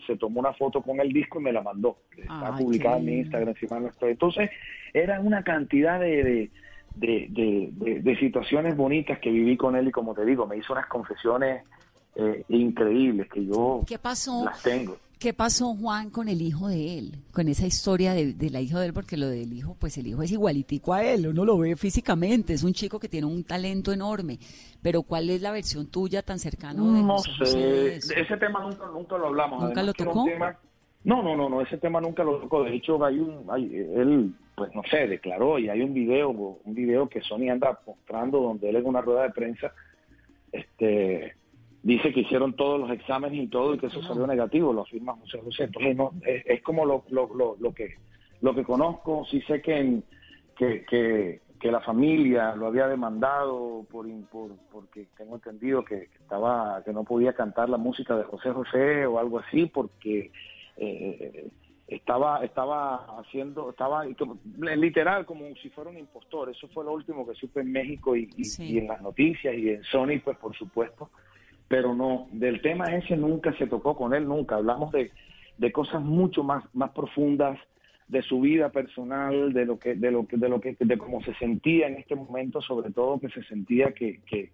se 0.07 0.17
tomó 0.17 0.41
una 0.41 0.53
foto 0.55 0.83
con 0.83 1.01
el 1.01 1.13
disco 1.13 1.39
y 1.39 1.45
me 1.45 1.53
la 1.53 1.63
mandó. 1.63 1.99
Está 2.17 2.57
publicada 2.57 2.99
en 2.99 3.05
mi 3.05 3.13
Instagram, 3.19 3.55
Entonces, 4.01 4.51
era 4.93 5.21
una 5.21 5.45
cantidad 5.45 6.01
de, 6.01 6.51
de, 6.97 8.17
situaciones 8.19 8.77
bonitas 8.77 9.19
que 9.21 9.31
viví 9.31 9.57
con 9.57 9.77
él 9.77 9.89
y 9.89 9.93
como 9.93 10.15
te 10.15 10.25
digo, 10.25 10.47
me 10.47 10.57
hizo 10.57 10.73
unas 10.73 10.87
confesiones 10.87 11.63
eh, 12.17 12.45
increíbles 12.49 13.29
que 13.29 13.45
yo 13.45 13.83
¿Qué 13.87 13.99
pasó? 13.99 14.45
las 14.45 14.63
tengo. 14.63 14.97
¿Qué 15.19 15.33
pasó, 15.33 15.75
Juan, 15.75 16.11
con 16.11 16.29
el 16.29 16.43
hijo 16.43 16.69
de 16.69 16.99
él? 16.99 17.13
Con 17.33 17.49
esa 17.49 17.67
historia 17.67 18.13
de, 18.13 18.51
la 18.51 18.61
hija 18.61 18.79
de 18.79 18.87
él, 18.87 18.93
porque 18.93 19.17
lo 19.17 19.29
del 19.29 19.51
hijo, 19.55 19.75
pues 19.81 19.97
el 19.97 20.07
hijo 20.07 20.23
es 20.23 20.31
igualitico 20.31 20.93
a 20.93 21.03
él, 21.03 21.29
uno 21.29 21.47
lo 21.47 21.57
ve 21.57 21.75
físicamente, 21.75 22.53
es 22.53 22.63
un 22.63 22.75
chico 22.75 23.01
que 23.01 23.09
tiene 23.09 23.27
un 23.27 23.43
talento 23.43 23.93
enorme, 23.93 24.39
pero 24.83 25.03
¿cuál 25.03 25.31
es 25.31 25.41
la 25.41 25.53
versión 25.53 25.87
tuya 25.87 26.21
tan 26.21 26.39
cercana 26.39 26.83
de 26.83 27.03
No 27.03 27.19
sé, 27.19 27.97
ese 27.97 28.37
tema 28.37 28.61
nunca, 28.61 28.87
nunca 28.93 29.17
lo 29.17 29.29
hablamos. 29.29 29.63
¿Nunca 29.63 29.83
lo 29.83 29.95
tocó? 29.95 30.27
no, 31.05 31.23
no, 31.23 31.35
no, 31.35 31.49
no, 31.49 31.63
ese 31.63 31.79
tema 31.79 31.99
nunca 31.99 32.23
lo 32.23 32.39
tocó, 32.39 32.65
de 32.65 32.75
hecho 32.75 33.03
hay 33.03 33.19
un, 33.19 33.47
hay, 33.49 33.75
él, 33.75 34.35
pues 34.55 34.75
no 34.75 34.83
sé, 34.91 35.07
declaró 35.07 35.59
y 35.59 35.71
hay 35.71 35.81
un 35.81 35.95
video, 35.95 36.29
un 36.29 36.75
video 36.75 37.09
que 37.09 37.23
Sony 37.23 37.49
anda 37.51 37.81
mostrando 37.87 38.43
donde 38.43 38.69
él 38.69 38.77
en 38.77 38.87
una 38.87 39.01
rueda 39.01 39.23
de 39.23 39.31
prensa, 39.31 39.73
este 40.53 41.37
dice 41.87 42.13
que 42.13 42.23
hicieron 42.23 42.55
todos 42.55 42.81
los 42.81 42.91
exámenes 42.91 43.39
y 43.41 43.47
todo 43.47 43.75
y 43.75 43.79
que 43.79 43.87
eso 43.87 44.03
salió 44.03 44.27
negativo, 44.27 44.73
lo 44.73 44.83
afirma 44.83 45.15
José 45.21 45.39
José. 45.39 45.65
Entonces, 45.65 45.97
no, 45.97 46.11
es, 46.25 46.61
como 46.63 46.85
lo, 46.85 47.05
lo, 47.11 47.57
lo, 47.61 47.73
que 47.73 47.95
lo 48.41 48.57
que 48.57 48.65
conozco, 48.65 49.25
sí 49.31 49.41
sé 49.43 49.63
que, 49.63 50.03
que, 50.57 50.85
que, 50.85 51.71
la 51.71 51.81
familia 51.81 52.55
lo 52.57 52.67
había 52.67 52.87
demandado 52.87 53.85
por, 53.91 54.07
por 54.31 54.51
porque 54.71 55.07
tengo 55.17 55.37
entendido 55.37 55.85
que, 55.85 56.09
estaba 56.21 56.83
que 56.85 56.93
no 56.93 57.03
podía 57.03 57.33
cantar 57.33 57.69
la 57.69 57.77
música 57.77 58.17
de 58.17 58.23
José 58.23 58.51
José 58.53 59.07
o 59.07 59.19
algo 59.19 59.41
así 59.41 59.67
porque 59.67 60.31
eh, 60.77 61.49
estaba 61.89 62.45
estaba 62.45 63.19
haciendo 63.19 63.71
estaba 63.71 64.05
literal 64.05 65.27
como 65.27 65.45
si 65.63 65.71
fuera 65.71 65.91
un 65.91 65.99
impostor. 65.99 66.51
Eso 66.51 66.69
fue 66.69 66.85
lo 66.85 66.93
último 66.93 67.27
que 67.27 67.35
supe 67.35 67.61
en 67.61 67.73
México 67.73 68.17
y, 68.17 68.29
y 68.59 68.79
en 68.79 68.89
las 68.89 69.03
noticias 69.03 69.55
y 69.55 69.71
en 69.71 69.85
Sony 69.85 70.21
pues 70.25 70.37
por 70.39 70.57
supuesto 70.57 71.11
pero 71.69 71.95
no, 71.95 72.29
del 72.33 72.61
tema 72.63 72.95
ese 72.95 73.17
nunca 73.17 73.53
se 73.59 73.67
tocó 73.67 73.97
con 73.97 74.15
él, 74.15 74.27
nunca. 74.29 74.57
Hablamos 74.57 74.93
de, 74.93 75.11
de 75.59 75.73
cosas 75.73 76.03
mucho 76.03 76.45
más, 76.45 76.65
más 76.75 76.91
profundas, 76.91 77.59
de 78.09 78.23
su 78.23 78.41
vida 78.41 78.69
personal, 78.69 79.53
de 79.53 79.67
lo 79.67 79.79
que, 79.79 79.95
de 79.95 80.11
lo 80.11 80.27
que, 80.27 80.37
de 80.37 80.49
lo 80.49 80.61
que, 80.61 80.77
de 80.79 80.99
cómo 80.99 81.21
se 81.23 81.35
sentía 81.35 81.89
en 81.89 81.97
este 81.97 82.15
momento, 82.15 82.61
sobre 82.61 82.91
todo 82.93 83.19
que 83.19 83.29
se 83.31 83.43
sentía 83.45 83.93
que, 83.93 84.21
que, 84.27 84.53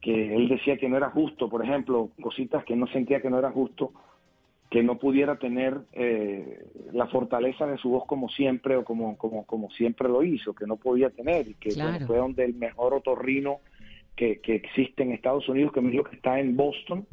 que 0.00 0.34
él 0.34 0.48
decía 0.48 0.78
que 0.78 0.88
no 0.88 0.96
era 0.96 1.10
justo, 1.10 1.50
por 1.50 1.62
ejemplo, 1.62 2.10
cositas 2.22 2.64
que 2.64 2.76
no 2.76 2.86
sentía 2.86 3.20
que 3.20 3.28
no 3.28 3.38
era 3.38 3.50
justo, 3.50 3.92
que 4.70 4.82
no 4.82 4.98
pudiera 4.98 5.38
tener 5.38 5.78
eh, 5.92 6.66
la 6.92 7.06
fortaleza 7.08 7.66
de 7.66 7.76
su 7.76 7.90
voz 7.90 8.06
como 8.06 8.28
siempre 8.30 8.76
o 8.76 8.84
como, 8.84 9.18
como, 9.18 9.44
como 9.44 9.70
siempre 9.70 10.08
lo 10.08 10.22
hizo, 10.22 10.54
que 10.54 10.66
no 10.66 10.76
podía 10.76 11.10
tener, 11.10 11.46
y 11.48 11.54
que 11.54 11.72
fue 12.06 12.16
donde 12.16 12.44
el 12.44 12.54
mejor 12.54 12.94
otorrino 12.94 13.58
que, 14.16 14.40
existe 14.44 15.02
en 15.02 15.12
Estados 15.12 15.48
Unidos, 15.48 15.72
que 15.72 15.80
me 15.80 15.90
dijo 15.90 16.04
que 16.04 16.16
está 16.16 16.38
en 16.40 16.56
Boston. 16.56 17.06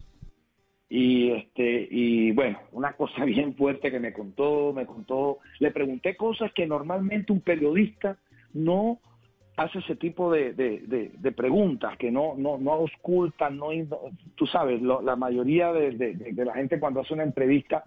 Y 0.89 1.31
este 1.31 1.88
y 1.89 2.31
bueno, 2.31 2.60
una 2.74 2.93
cosa 2.98 3.24
bien 3.25 3.55
fuerte 3.55 3.91
que 3.91 4.00
me 4.00 4.13
contó, 4.13 4.74
me 4.74 4.86
contó, 4.86 5.39
le 5.60 5.72
pregunté 5.72 6.15
cosas 6.15 6.51
que 6.53 6.67
normalmente 6.67 7.31
un 7.31 7.41
periodista 7.41 8.17
no 8.53 9.00
hace 9.58 9.79
ese 9.79 9.96
tipo 9.96 10.31
de, 10.31 10.53
de, 10.53 11.31
preguntas, 11.34 11.98
que 11.98 12.10
no, 12.10 12.34
no, 12.36 12.58
no 12.58 12.72
auscultan, 12.72 13.58
no, 13.58 13.67
tú 14.36 14.48
sabes, 14.48 14.81
la 14.81 15.15
mayoría 15.15 15.72
de, 15.72 16.34
la 16.36 16.53
gente 16.53 16.79
cuando 16.79 17.01
hace 17.01 17.13
una 17.13 17.24
entrevista 17.24 17.84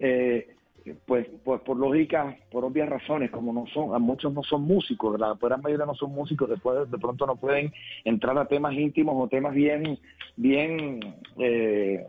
eh, 0.00 0.54
pues, 1.06 1.26
pues 1.44 1.60
por 1.62 1.76
lógica, 1.76 2.36
por 2.50 2.64
obvias 2.64 2.88
razones, 2.88 3.30
como 3.30 3.52
no 3.52 3.66
son, 3.66 4.00
muchos 4.02 4.32
no 4.32 4.42
son 4.42 4.62
músicos, 4.62 5.18
la 5.18 5.34
gran 5.40 5.60
mayoría 5.60 5.86
no 5.86 5.94
son 5.94 6.12
músicos, 6.12 6.48
después 6.48 6.90
de 6.90 6.98
pronto 6.98 7.26
no 7.26 7.36
pueden 7.36 7.72
entrar 8.04 8.36
a 8.38 8.46
temas 8.46 8.74
íntimos 8.74 9.14
o 9.16 9.28
temas 9.28 9.54
bien, 9.54 9.98
bien 10.36 11.16
eh, 11.38 12.06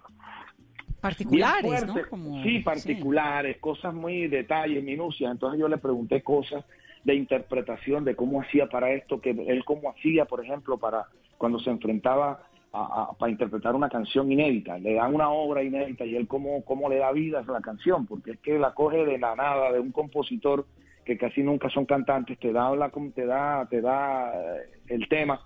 particulares, 1.00 1.88
¿no? 1.88 2.43
sí, 2.43 2.59
particulares, 2.59 3.57
cosas 3.57 3.93
muy 3.93 4.27
detalles, 4.27 4.83
minucias. 4.83 5.31
Entonces 5.31 5.59
yo 5.59 5.67
le 5.67 5.77
pregunté 5.77 6.21
cosas 6.21 6.65
de 7.03 7.15
interpretación 7.15 8.03
de 8.03 8.15
cómo 8.15 8.41
hacía 8.41 8.67
para 8.67 8.91
esto, 8.91 9.21
que 9.21 9.31
él 9.31 9.63
cómo 9.65 9.89
hacía, 9.89 10.25
por 10.25 10.43
ejemplo, 10.43 10.77
para 10.77 11.07
cuando 11.38 11.59
se 11.59 11.69
enfrentaba 11.69 12.43
para 12.71 13.31
interpretar 13.31 13.75
una 13.75 13.89
canción 13.89 14.31
inédita. 14.31 14.77
Le 14.77 14.93
dan 14.93 15.15
una 15.15 15.29
obra 15.29 15.63
inédita 15.63 16.05
y 16.05 16.15
él 16.15 16.27
cómo, 16.27 16.63
cómo 16.63 16.89
le 16.89 16.97
da 16.97 17.11
vida 17.11 17.39
a 17.39 17.51
la 17.51 17.61
canción, 17.61 18.05
porque 18.05 18.31
es 18.31 18.39
que 18.39 18.59
la 18.59 18.73
coge 18.73 19.05
de 19.05 19.17
la 19.17 19.35
nada, 19.35 19.71
de 19.71 19.79
un 19.79 19.91
compositor 19.91 20.65
que 21.05 21.17
casi 21.17 21.41
nunca 21.41 21.69
son 21.69 21.85
cantantes, 21.85 22.38
te 22.38 22.53
da, 22.53 22.75
la, 22.75 22.91
te 23.15 23.25
da, 23.25 23.67
te 23.69 23.81
da 23.81 24.31
eh, 24.35 24.69
el 24.89 25.07
tema. 25.09 25.41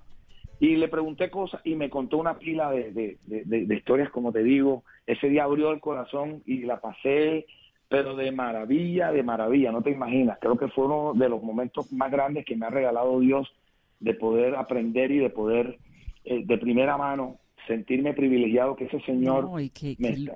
Y 0.59 0.75
le 0.75 0.87
pregunté 0.87 1.29
cosas 1.29 1.61
y 1.63 1.75
me 1.75 1.89
contó 1.89 2.17
una 2.17 2.37
pila 2.37 2.71
de, 2.71 3.17
de, 3.25 3.75
historias, 3.75 4.09
como 4.09 4.31
te 4.31 4.43
digo. 4.43 4.83
Ese 5.07 5.29
día 5.29 5.43
abrió 5.43 5.71
el 5.71 5.79
corazón 5.79 6.43
y 6.45 6.59
la 6.59 6.79
pasé, 6.79 7.45
pero 7.89 8.15
de 8.15 8.31
maravilla, 8.31 9.11
de 9.11 9.23
maravilla, 9.23 9.71
no 9.71 9.81
te 9.81 9.91
imaginas. 9.91 10.37
Creo 10.39 10.57
que 10.57 10.67
fue 10.67 10.85
uno 10.85 11.13
de 11.15 11.29
los 11.29 11.41
momentos 11.41 11.91
más 11.91 12.11
grandes 12.11 12.45
que 12.45 12.55
me 12.55 12.65
ha 12.65 12.69
regalado 12.69 13.19
Dios 13.19 13.53
de 13.99 14.13
poder 14.13 14.55
aprender 14.55 15.11
y 15.11 15.19
de 15.19 15.29
poder 15.29 15.77
eh, 16.23 16.43
de 16.45 16.57
primera 16.57 16.97
mano 16.97 17.39
sentirme 17.67 18.13
privilegiado 18.13 18.75
que 18.75 18.85
ese 18.85 18.99
señor 19.01 19.49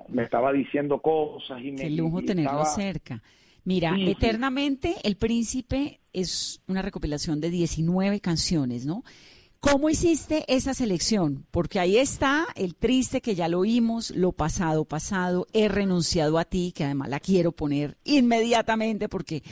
me, 0.08 0.22
estaba 0.22 0.52
diciendo 0.52 1.00
cosas 1.00 1.60
y 1.62 1.72
me... 1.72 1.82
Qué 1.82 1.90
lujo 1.90 2.22
tenerlo 2.22 2.64
cerca. 2.64 3.22
Mira, 3.64 3.94
Eternamente 3.98 4.94
el 5.04 5.16
Príncipe 5.16 6.00
es 6.12 6.62
una 6.68 6.80
recopilación 6.80 7.40
de 7.40 7.50
19 7.50 8.20
canciones, 8.20 8.86
¿no? 8.86 9.04
¿Cómo 9.60 9.90
hiciste 9.90 10.44
esa 10.46 10.72
selección? 10.72 11.44
Porque 11.50 11.80
ahí 11.80 11.96
está 11.96 12.46
el 12.54 12.76
triste 12.76 13.20
que 13.20 13.34
ya 13.34 13.48
lo 13.48 13.58
oímos, 13.58 14.10
lo 14.12 14.30
pasado, 14.30 14.84
pasado, 14.84 15.48
he 15.52 15.68
renunciado 15.68 16.38
a 16.38 16.44
ti, 16.44 16.72
que 16.74 16.84
además 16.84 17.08
la 17.08 17.18
quiero 17.18 17.50
poner 17.50 17.98
inmediatamente 18.04 19.08
porque 19.08 19.42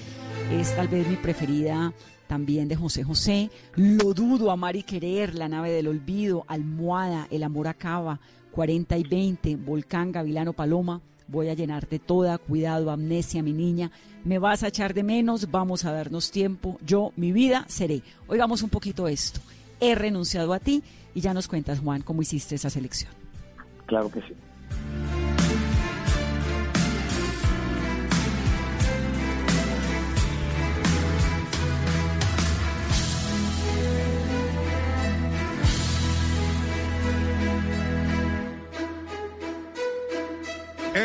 es 0.52 0.74
tal 0.76 0.88
vez 0.88 1.06
mi 1.08 1.16
preferida 1.16 1.92
también 2.26 2.68
de 2.68 2.76
José 2.76 3.04
José, 3.04 3.50
Lo 3.74 4.14
dudo, 4.14 4.50
amar 4.50 4.76
y 4.76 4.82
querer, 4.82 5.34
La 5.34 5.48
nave 5.48 5.70
del 5.70 5.88
olvido, 5.88 6.44
Almohada, 6.48 7.26
El 7.30 7.42
amor 7.42 7.68
acaba, 7.68 8.20
40 8.52 8.96
y 8.98 9.02
20, 9.04 9.56
Volcán, 9.56 10.12
Gavilano, 10.12 10.52
Paloma, 10.52 11.00
Voy 11.28 11.48
a 11.48 11.54
llenarte 11.54 11.98
toda, 11.98 12.38
cuidado, 12.38 12.90
amnesia, 12.90 13.42
mi 13.42 13.52
niña, 13.52 13.90
me 14.24 14.38
vas 14.38 14.62
a 14.62 14.68
echar 14.68 14.94
de 14.94 15.02
menos, 15.02 15.50
vamos 15.50 15.84
a 15.84 15.92
darnos 15.92 16.30
tiempo, 16.30 16.78
yo, 16.86 17.12
mi 17.16 17.32
vida, 17.32 17.64
seré. 17.66 18.02
Oigamos 18.28 18.62
un 18.62 18.70
poquito 18.70 19.08
esto. 19.08 19.40
He 19.80 19.96
renunciado 19.96 20.52
a 20.52 20.60
ti 20.60 20.84
y 21.14 21.20
ya 21.20 21.34
nos 21.34 21.48
cuentas, 21.48 21.80
Juan, 21.80 22.02
cómo 22.02 22.22
hiciste 22.22 22.54
esa 22.54 22.70
selección. 22.70 23.10
Claro 23.86 24.08
que 24.10 24.20
sí. 24.20 24.34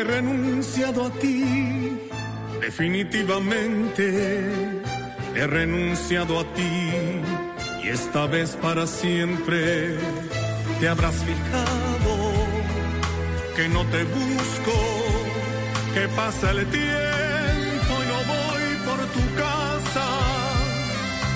he 0.02 0.04
renunciado 0.04 1.06
a 1.06 1.10
ti, 1.10 1.98
definitivamente 2.60 4.04
he 5.36 5.46
renunciado 5.46 6.40
a 6.40 6.44
ti. 6.54 6.90
Y 7.84 7.88
esta 7.88 8.26
vez 8.26 8.56
para 8.56 8.86
siempre 8.86 9.96
te 10.80 10.88
habrás 10.88 11.14
fijado 11.14 12.12
que 13.56 13.68
no 13.68 13.84
te 13.86 14.02
busco, 14.04 14.76
que 15.94 16.08
pasa 16.16 16.50
el 16.50 16.66
tiempo 16.66 17.92
y 18.02 18.06
no 18.12 18.18
voy 18.34 18.66
por 18.88 19.00
tu 19.16 19.24
casa, 19.44 20.06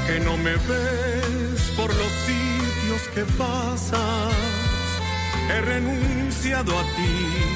que 0.09 0.21
no 0.21 0.37
me 0.39 0.55
ves 0.71 1.61
por 1.77 1.91
los 1.95 2.13
sitios 2.29 3.03
que 3.15 3.25
pasas, 3.39 4.35
he 5.51 5.61
renunciado 5.61 6.77
a 6.77 6.83
ti 6.97 7.56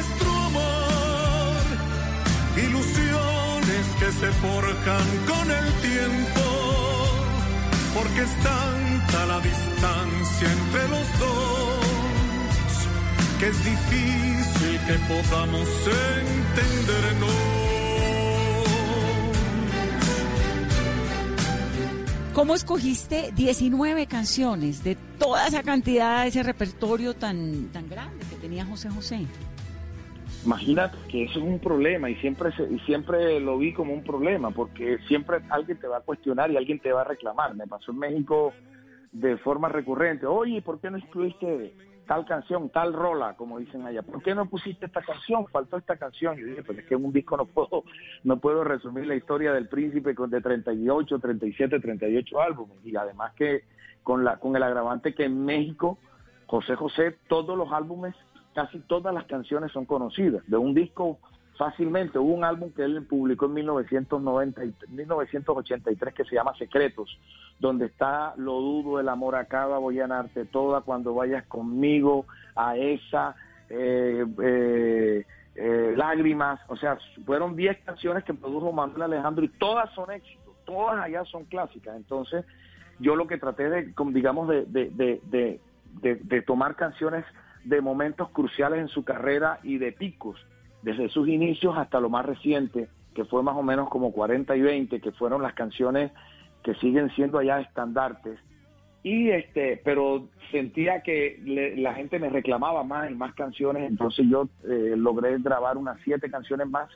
se 4.19 4.31
forjan 4.33 5.07
con 5.25 5.51
el 5.51 5.73
tiempo, 5.81 6.41
porque 7.93 8.21
es 8.21 8.35
tanta 8.43 9.25
la 9.25 9.39
distancia 9.39 10.51
entre 10.51 10.87
los 10.89 11.19
dos, 11.19 11.79
que 13.39 13.47
es 13.47 13.57
difícil 13.63 14.79
que 14.87 14.93
podamos 15.07 15.67
entendernos. 16.27 17.71
¿Cómo 22.33 22.55
escogiste 22.55 23.31
19 23.35 24.07
canciones 24.07 24.83
de 24.83 24.95
toda 25.19 25.47
esa 25.47 25.63
cantidad, 25.63 26.25
ese 26.25 26.43
repertorio 26.43 27.13
tan, 27.13 27.69
tan 27.73 27.89
grande 27.89 28.25
que 28.29 28.37
tenía 28.37 28.65
José 28.65 28.89
José? 28.89 29.27
Imagínate 30.43 30.97
que 31.07 31.23
eso 31.25 31.39
es 31.39 31.45
un 31.45 31.59
problema 31.59 32.09
y 32.09 32.15
siempre 32.15 32.51
se- 32.53 32.67
y 32.71 32.79
siempre 32.79 33.39
lo 33.39 33.57
vi 33.57 33.73
como 33.73 33.93
un 33.93 34.03
problema 34.03 34.51
porque 34.51 34.97
siempre 35.07 35.37
alguien 35.49 35.79
te 35.79 35.87
va 35.87 35.97
a 35.97 36.01
cuestionar 36.01 36.49
y 36.51 36.57
alguien 36.57 36.79
te 36.79 36.91
va 36.91 37.01
a 37.01 37.05
reclamar. 37.05 37.53
Me 37.55 37.67
pasó 37.67 37.91
en 37.91 37.99
México 37.99 38.53
de 39.11 39.37
forma 39.37 39.69
recurrente. 39.69 40.25
Oye, 40.25 40.61
¿por 40.61 40.79
qué 40.79 40.89
no 40.89 40.97
incluiste 40.97 41.73
tal 42.07 42.25
canción, 42.25 42.69
tal 42.69 42.91
rola, 42.93 43.35
como 43.35 43.59
dicen 43.59 43.85
allá? 43.85 44.01
¿Por 44.01 44.23
qué 44.23 44.33
no 44.33 44.47
pusiste 44.49 44.87
esta 44.87 45.01
canción? 45.01 45.45
Faltó 45.47 45.77
esta 45.77 45.95
canción. 45.97 46.35
Yo 46.37 46.45
dije, 46.47 46.63
pues 46.63 46.79
es 46.79 46.85
que 46.85 46.95
en 46.95 47.05
un 47.05 47.13
disco 47.13 47.37
no 47.37 47.45
puedo, 47.45 47.83
no 48.23 48.37
puedo 48.39 48.63
resumir 48.63 49.05
la 49.05 49.15
historia 49.15 49.53
del 49.53 49.67
príncipe 49.67 50.15
con 50.15 50.29
de 50.31 50.41
38, 50.41 51.19
37, 51.19 51.79
38 51.79 52.41
álbumes. 52.41 52.77
Y 52.83 52.95
además 52.95 53.33
que 53.35 53.63
con 54.01 54.23
la 54.23 54.37
con 54.37 54.55
el 54.55 54.63
agravante 54.63 55.13
que 55.13 55.25
en 55.25 55.45
México 55.45 55.99
José 56.47 56.75
José, 56.75 57.15
todos 57.27 57.55
los 57.57 57.71
álbumes, 57.71 58.15
casi 58.53 58.79
todas 58.79 59.13
las 59.13 59.25
canciones 59.25 59.71
son 59.71 59.85
conocidas. 59.85 60.43
De 60.47 60.57
un 60.57 60.73
disco 60.73 61.19
fácilmente, 61.57 62.17
hubo 62.17 62.33
un 62.33 62.43
álbum 62.43 62.71
que 62.71 62.83
él 62.83 63.05
publicó 63.07 63.45
en 63.45 63.53
1990, 63.53 64.65
y- 64.65 64.73
1983 64.89 66.13
que 66.13 66.23
se 66.25 66.35
llama 66.35 66.55
Secretos, 66.57 67.17
donde 67.59 67.85
está 67.85 68.33
Lo 68.37 68.53
dudo, 68.59 68.99
El 68.99 69.09
amor 69.09 69.35
acaba, 69.35 69.77
voy 69.77 69.99
a 69.99 70.07
ganarte 70.07 70.45
toda, 70.45 70.81
cuando 70.81 71.13
vayas 71.13 71.45
conmigo, 71.47 72.25
a 72.55 72.75
esa, 72.77 73.35
eh, 73.69 74.25
eh, 74.41 75.25
eh, 75.55 75.93
Lágrimas, 75.95 76.59
o 76.67 76.75
sea, 76.77 76.97
fueron 77.25 77.55
10 77.55 77.77
canciones 77.85 78.23
que 78.23 78.33
produjo 78.33 78.71
Manuel 78.71 79.03
Alejandro 79.03 79.43
y 79.45 79.49
todas 79.49 79.89
son 79.93 80.09
éxitos, 80.11 80.55
todas 80.65 80.99
allá 80.99 81.23
son 81.25 81.45
clásicas. 81.45 81.95
Entonces, 81.95 82.43
yo 82.99 83.15
lo 83.15 83.27
que 83.27 83.37
traté 83.37 83.69
de, 83.69 83.93
digamos, 84.11 84.47
de, 84.47 84.65
de- 84.65 85.59
de 86.23 86.41
tomar 86.41 86.75
canciones 86.75 87.25
de 87.63 87.81
momentos 87.81 88.29
cruciales 88.29 88.79
en 88.79 88.87
su 88.87 89.03
carrera 89.03 89.59
y 89.63 89.77
de 89.77 89.91
picos, 89.91 90.39
desde 90.81 91.09
sus 91.09 91.27
inicios 91.27 91.77
hasta 91.77 91.99
lo 91.99 92.09
más 92.09 92.25
reciente, 92.25 92.87
que 93.13 93.25
fue 93.25 93.43
más 93.43 93.55
o 93.55 93.63
menos 93.63 93.89
como 93.89 94.11
40 94.11 94.55
y 94.55 94.61
20, 94.61 94.99
que 95.01 95.11
fueron 95.11 95.41
las 95.41 95.53
canciones 95.53 96.11
que 96.63 96.73
siguen 96.75 97.09
siendo 97.11 97.37
allá 97.37 97.59
estandartes. 97.61 98.39
Y 99.03 99.29
este, 99.31 99.81
pero 99.83 100.27
sentía 100.51 101.01
que 101.01 101.39
le- 101.43 101.75
la 101.77 101.93
gente 101.93 102.19
me 102.19 102.29
reclamaba 102.29 102.83
más 102.83 103.09
y 103.09 103.15
más 103.15 103.33
canciones, 103.33 103.89
entonces 103.89 104.27
yo 104.29 104.47
eh, 104.63 104.93
logré 104.95 105.37
grabar 105.39 105.77
unas 105.77 105.99
siete 106.03 106.29
canciones 106.29 106.67
más 106.69 106.87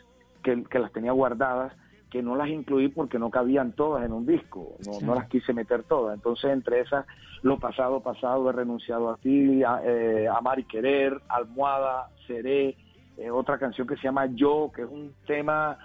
que, 0.43 0.63
que 0.65 0.79
las 0.79 0.91
tenía 0.91 1.11
guardadas, 1.11 1.73
que 2.15 2.23
no 2.23 2.37
las 2.37 2.47
incluí 2.47 2.87
porque 2.87 3.19
no 3.19 3.29
cabían 3.29 3.73
todas 3.73 4.05
en 4.05 4.13
un 4.13 4.25
disco, 4.25 4.77
no, 4.85 5.01
no 5.05 5.15
las 5.15 5.27
quise 5.27 5.51
meter 5.51 5.83
todas. 5.83 6.15
Entonces, 6.15 6.49
entre 6.49 6.79
esas, 6.79 7.05
Lo 7.41 7.59
pasado, 7.59 7.99
pasado, 7.99 8.49
he 8.49 8.53
renunciado 8.53 9.09
a 9.09 9.17
ti, 9.17 9.61
a, 9.65 9.81
eh, 9.83 10.25
Amar 10.29 10.57
y 10.59 10.63
Querer, 10.63 11.19
Almohada, 11.27 12.07
Seré, 12.25 12.77
eh, 13.17 13.29
otra 13.29 13.57
canción 13.59 13.85
que 13.85 13.97
se 13.97 14.03
llama 14.03 14.27
Yo, 14.27 14.71
que 14.73 14.83
es 14.83 14.87
un 14.89 15.13
tema 15.27 15.77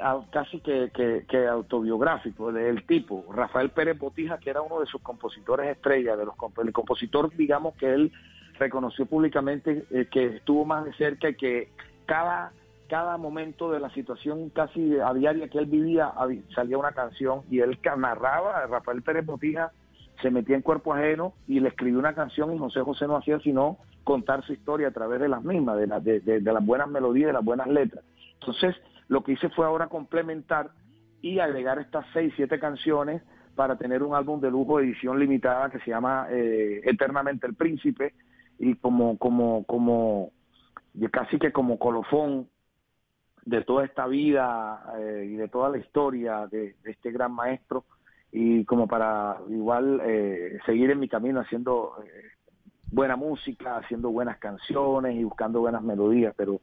ah, 0.00 0.20
casi 0.32 0.60
que, 0.60 0.90
que- 0.94 1.26
que 1.28 1.46
autobiográfico 1.46 2.50
del 2.50 2.86
tipo. 2.86 3.26
Rafael 3.30 3.68
Pérez 3.68 3.98
Botija, 3.98 4.38
que 4.38 4.48
era 4.48 4.62
uno 4.62 4.80
de 4.80 4.86
sus 4.86 5.02
compositores 5.02 5.68
estrella, 5.68 6.16
de 6.16 6.24
los 6.24 6.34
el 6.64 6.72
compositor, 6.72 7.30
digamos, 7.36 7.74
que 7.74 7.92
él 7.92 8.10
reconoció 8.58 9.04
públicamente 9.04 9.84
eh, 9.90 10.08
que 10.10 10.36
estuvo 10.36 10.64
más 10.64 10.86
de 10.86 10.94
cerca 10.94 11.28
y 11.28 11.34
que 11.34 11.68
cada 12.06 12.52
cada 12.88 13.16
momento 13.16 13.70
de 13.70 13.80
la 13.80 13.90
situación 13.90 14.50
casi 14.50 14.98
a 14.98 15.12
diaria 15.14 15.48
que 15.48 15.58
él 15.58 15.66
vivía 15.66 16.12
salía 16.54 16.78
una 16.78 16.92
canción 16.92 17.42
y 17.50 17.60
él 17.60 17.78
narraba, 17.96 18.66
Rafael 18.66 19.02
Pérez 19.02 19.26
Botija 19.26 19.72
se 20.22 20.30
metía 20.30 20.56
en 20.56 20.62
cuerpo 20.62 20.94
ajeno 20.94 21.34
y 21.46 21.60
le 21.60 21.68
escribió 21.68 21.98
una 21.98 22.14
canción 22.14 22.52
y 22.54 22.58
José 22.58 22.80
José 22.80 23.06
no 23.06 23.16
hacía 23.16 23.38
sino 23.40 23.78
contar 24.04 24.42
su 24.44 24.52
historia 24.52 24.88
a 24.88 24.92
través 24.92 25.20
de 25.20 25.28
las 25.28 25.44
mismas, 25.44 25.76
de, 25.78 25.86
la- 25.86 26.00
de, 26.00 26.40
las 26.40 26.64
buenas 26.64 26.88
melodías, 26.88 27.28
de 27.28 27.32
las 27.34 27.44
buenas 27.44 27.68
letras. 27.68 28.04
Entonces, 28.40 28.74
lo 29.08 29.22
que 29.22 29.32
hice 29.32 29.48
fue 29.50 29.66
ahora 29.66 29.88
complementar 29.88 30.70
y 31.20 31.38
agregar 31.40 31.78
estas 31.78 32.06
seis, 32.12 32.32
siete 32.36 32.58
canciones 32.58 33.22
para 33.54 33.76
tener 33.76 34.02
un 34.02 34.14
álbum 34.14 34.40
de 34.40 34.50
lujo 34.50 34.78
de 34.78 34.84
edición 34.84 35.18
limitada 35.18 35.68
que 35.70 35.78
se 35.80 35.90
llama 35.90 36.26
eh, 36.30 36.80
Eternamente 36.84 37.46
el 37.46 37.54
Príncipe 37.54 38.14
y 38.58 38.74
como, 38.76 39.18
como, 39.18 39.64
como, 39.64 40.30
casi 41.10 41.38
que 41.38 41.52
como 41.52 41.78
colofón 41.78 42.48
de 43.48 43.62
toda 43.62 43.84
esta 43.84 44.06
vida 44.06 44.82
eh, 44.98 45.26
y 45.30 45.36
de 45.36 45.48
toda 45.48 45.70
la 45.70 45.78
historia 45.78 46.46
de, 46.46 46.74
de 46.82 46.90
este 46.90 47.10
gran 47.10 47.32
maestro 47.32 47.84
y 48.30 48.64
como 48.66 48.86
para 48.86 49.38
igual 49.48 50.02
eh, 50.04 50.58
seguir 50.66 50.90
en 50.90 51.00
mi 51.00 51.08
camino 51.08 51.40
haciendo 51.40 51.94
eh, 52.04 52.24
buena 52.90 53.16
música, 53.16 53.78
haciendo 53.78 54.10
buenas 54.10 54.36
canciones 54.36 55.16
y 55.16 55.24
buscando 55.24 55.60
buenas 55.60 55.82
melodías, 55.82 56.34
pero 56.36 56.60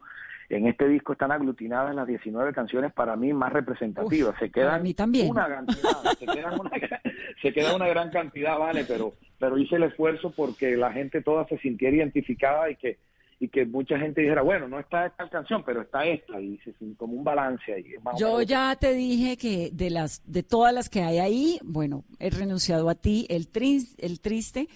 en 0.47 0.67
este 0.67 0.87
disco 0.87 1.13
están 1.13 1.31
aglutinadas 1.31 1.95
las 1.95 2.05
19 2.05 2.53
canciones 2.53 2.93
para 2.93 3.15
mí 3.15 3.33
más 3.33 3.51
representativas. 3.51 4.33
Uf, 4.33 4.39
se 4.39 4.51
quedan 4.51 4.83
mí 4.83 4.93
también. 4.93 5.31
una 5.31 5.47
cantidad, 5.47 6.03
se 6.19 6.25
quedan 6.27 6.59
una, 6.59 6.69
se 7.41 7.51
queda 7.51 7.75
una 7.75 7.87
gran 7.87 8.11
cantidad, 8.11 8.59
vale, 8.59 8.85
pero 8.87 9.13
pero 9.39 9.57
hice 9.57 9.77
el 9.77 9.83
esfuerzo 9.83 10.31
porque 10.35 10.77
la 10.77 10.93
gente 10.93 11.23
toda 11.23 11.47
se 11.47 11.57
sintiera 11.57 11.97
identificada 11.97 12.69
y 12.69 12.75
que 12.75 12.99
y 13.39 13.49
que 13.49 13.65
mucha 13.65 13.99
gente 13.99 14.21
dijera, 14.21 14.41
bueno, 14.41 14.67
no 14.67 14.79
está 14.79 15.07
esta 15.07 15.27
canción, 15.29 15.61
pero 15.65 15.81
está 15.81 16.05
esta, 16.05 16.39
y 16.39 16.57
se 16.59 16.73
como 16.97 17.13
un 17.15 17.23
balance 17.23 17.73
ahí. 17.73 17.83
Yo 18.17 18.41
ya 18.41 18.75
te 18.75 18.93
dije 18.93 19.35
que 19.37 19.69
de 19.73 19.89
las 19.89 20.21
de 20.25 20.41
todas 20.43 20.73
las 20.73 20.89
que 20.89 21.01
hay 21.01 21.17
ahí, 21.19 21.59
bueno, 21.63 22.05
he 22.19 22.29
renunciado 22.29 22.89
a 22.89 22.95
ti, 22.95 23.25
el 23.29 23.51
tris- 23.51 23.95
el 23.97 24.21
triste, 24.21 24.67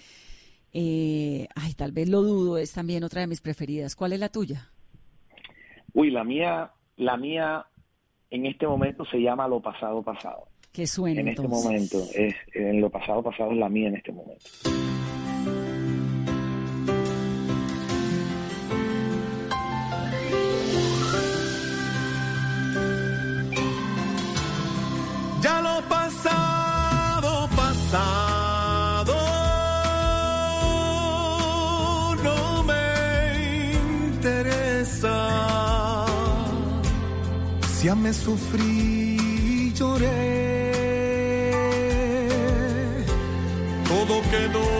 eh, 0.72 1.48
ay, 1.54 1.72
tal 1.74 1.92
vez 1.92 2.08
lo 2.08 2.22
dudo, 2.22 2.58
es 2.58 2.72
también 2.72 3.02
otra 3.02 3.22
de 3.22 3.26
mis 3.28 3.40
preferidas. 3.40 3.96
¿Cuál 3.96 4.12
es 4.12 4.20
la 4.20 4.28
tuya? 4.28 4.70
Uy, 5.94 6.10
la 6.10 6.22
mía, 6.22 6.70
la 6.96 7.16
mía 7.16 7.66
en 8.30 8.46
este 8.46 8.66
momento 8.66 9.04
se 9.06 9.18
llama 9.20 9.48
Lo 9.48 9.60
pasado 9.60 10.02
pasado. 10.02 10.48
Que 10.70 10.86
suena 10.86 11.20
En 11.20 11.28
este 11.28 11.48
momento, 11.48 11.98
es 12.14 12.34
en 12.54 12.80
Lo 12.80 12.90
pasado 12.90 13.22
pasado 13.24 13.50
es 13.52 13.58
la 13.58 13.68
mía 13.68 13.88
en 13.88 13.96
este 13.96 14.12
momento. 14.12 14.44
Ya 37.90 37.96
me 37.96 38.12
sufrí 38.12 39.16
y 39.18 39.72
lloré, 39.72 40.06
todo 43.88 44.22
quedó 44.30 44.79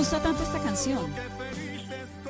gusta 0.00 0.22
tanto 0.22 0.42
esta 0.42 0.58
canción? 0.62 0.98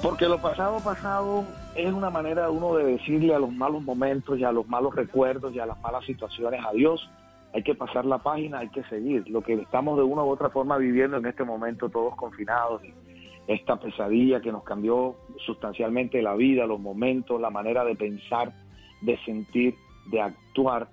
Porque 0.03 0.27
lo 0.27 0.43
pasado 0.43 0.81
pasado 0.81 1.45
es 1.77 1.93
una 1.93 2.11
manera 2.11 2.47
de 2.47 2.51
uno 2.51 2.75
de 2.75 2.85
decirle 2.85 3.33
a 3.33 3.39
los 3.39 3.53
malos 3.53 3.85
momentos 3.85 4.37
y 4.41 4.43
a 4.43 4.51
los 4.51 4.67
malos 4.67 4.93
recuerdos 4.93 5.55
y 5.55 5.61
a 5.61 5.67
las 5.67 5.81
malas 5.81 6.05
situaciones 6.05 6.61
adiós. 6.67 7.09
Hay 7.55 7.63
que 7.63 7.77
pasar 7.77 8.07
la 8.07 8.19
página, 8.19 8.59
hay 8.59 8.71
que 8.71 8.83
seguir. 8.85 9.29
Lo 9.29 9.43
que 9.43 9.55
estamos 9.55 9.97
de 9.99 10.03
una 10.03 10.25
u 10.25 10.31
otra 10.31 10.51
forma 10.51 10.79
viviendo 10.79 11.19
en 11.19 11.27
este 11.27 11.45
momento 11.45 11.89
todos 11.89 12.17
confinados, 12.17 12.83
esta 13.47 13.77
pesadilla 13.79 14.41
que 14.41 14.51
nos 14.51 14.65
cambió 14.65 15.15
sustancialmente 15.47 16.21
la 16.23 16.35
vida, 16.35 16.67
los 16.67 16.81
momentos, 16.81 17.41
la 17.41 17.51
manera 17.51 17.85
de 17.85 17.95
pensar, 17.95 18.53
de 19.01 19.17
sentir, 19.25 19.77
de 20.11 20.21
actuar. 20.21 20.89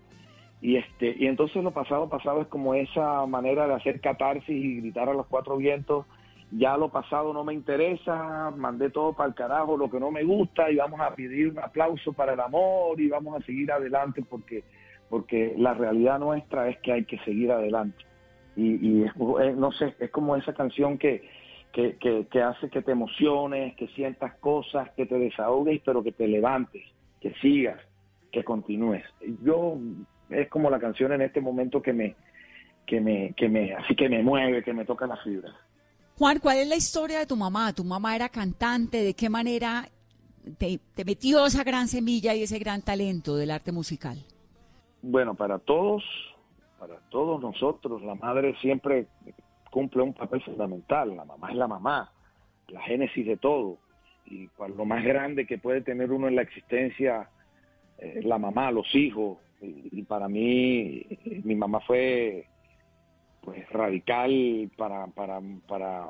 Y 0.62 0.76
este 0.76 1.16
y 1.18 1.26
entonces 1.26 1.64
lo 1.64 1.72
pasado 1.72 2.08
pasado 2.08 2.42
es 2.42 2.48
como 2.48 2.76
esa 2.76 3.26
manera 3.26 3.66
de 3.66 3.74
hacer 3.74 4.00
catarsis 4.00 4.50
y 4.50 4.82
gritar 4.82 5.10
a 5.10 5.16
los 5.16 5.26
cuatro 5.26 5.58
vientos 5.58 6.06
ya 6.52 6.78
lo 6.78 6.90
pasado 6.90 7.34
no 7.34 7.44
me 7.44 7.54
interesa, 7.54 8.52
mandé 8.56 8.90
todo 8.90 9.14
para 9.14 9.30
el 9.30 9.36
carajo, 9.36 9.76
lo 9.76 9.90
que 9.90 10.00
no 10.00 10.12
me 10.12 10.24
gusta 10.24 10.72
y 10.72 10.78
vamos 10.78 11.00
a 11.02 11.14
pedir 11.14 11.50
un 11.50 11.60
aplauso 11.60 12.14
para 12.14 12.34
el 12.34 12.40
amor 12.40 13.00
y 13.00 13.10
vamos 13.10 13.42
a 13.42 13.46
seguir 13.46 13.72
adelante 13.72 14.24
porque, 14.28 14.64
porque 15.10 15.54
la 15.58 15.74
realidad 15.74 16.20
nuestra 16.20 16.70
es 16.70 16.78
que 16.80 16.94
hay 16.94 17.06
que 17.06 17.20
seguir 17.20 17.52
adelante. 17.52 18.06
Y, 18.56 19.06
no 19.56 19.72
sé, 19.74 19.94
es 20.00 20.10
como 20.10 20.36
esa 20.36 20.52
canción 20.54 20.98
que, 20.98 21.30
que, 21.72 21.98
que, 22.00 22.42
hace 22.42 22.70
que 22.70 22.82
te 22.82 22.92
emociones, 22.92 23.76
que 23.76 23.88
sientas 23.90 24.34
cosas, 24.38 24.90
que 24.92 25.06
te 25.06 25.20
desahogues, 25.20 25.80
pero 25.86 26.02
que 26.02 26.12
te 26.12 26.28
levantes, 26.28 26.84
que 27.22 27.34
sigas, 27.36 27.80
que 28.32 28.44
continúes. 28.44 29.04
Yo 29.44 29.78
es 30.32 30.50
como 30.50 30.72
la 30.72 30.80
canción 30.80 31.12
en 31.12 31.22
este 31.22 31.40
momento 31.40 31.84
que 31.84 31.94
me, 31.94 32.16
que 32.88 33.00
me, 33.00 33.34
que 33.38 33.48
me, 33.48 33.74
así 33.74 33.96
que 33.96 34.10
me 34.10 34.24
mueve, 34.24 34.64
que 34.64 34.74
me 34.74 34.86
toca 34.86 35.06
la 35.06 35.18
fibra. 35.18 35.54
Juan, 36.18 36.40
¿cuál 36.40 36.58
es 36.58 36.68
la 36.68 36.76
historia 36.76 37.20
de 37.20 37.28
tu 37.28 37.36
mamá? 37.36 37.74
¿Tu 37.74 37.84
mamá 37.84 38.16
era 38.16 38.28
cantante? 38.30 39.04
¿De 39.04 39.14
qué 39.14 39.30
manera 39.30 39.88
te, 40.58 40.80
metió 41.06 41.46
esa 41.46 41.64
gran 41.64 41.88
semilla 41.88 42.34
y 42.34 42.42
ese 42.42 42.58
gran 42.58 42.82
talento 42.82 43.36
del 43.36 43.52
arte 43.52 43.72
musical? 43.72 44.18
Bueno, 45.04 45.36
para 45.36 45.60
todos, 45.60 46.04
para 46.80 46.98
todos 47.12 47.40
nosotros, 47.40 48.02
la 48.02 48.16
madre 48.16 48.56
siempre 48.62 49.06
cumple 49.70 50.02
un 50.02 50.16
papel 50.16 50.42
fundamental. 50.42 51.16
La 51.16 51.24
mamá 51.24 51.52
es 51.52 51.56
la 51.56 51.68
mamá, 51.68 52.12
la 52.70 52.82
génesis 52.82 53.28
de 53.28 53.38
todo. 53.38 53.78
Y 54.26 54.50
lo 54.76 54.86
más 54.86 55.04
grande 55.04 55.46
que 55.46 55.60
puede 55.60 55.82
tener 55.82 56.12
uno 56.12 56.28
en 56.28 56.36
la 56.36 56.42
existencia 56.42 57.30
es 58.00 58.26
la 58.26 58.40
mamá, 58.40 58.72
los 58.72 58.88
hijos. 58.96 59.38
y 59.62 60.02
para 60.02 60.28
mí, 60.28 61.06
mi 61.44 61.54
mamá 61.54 61.80
fue 61.82 62.48
pues 63.48 63.66
radical 63.70 64.70
para, 64.76 65.08
para, 65.08 65.40
para 65.70 66.10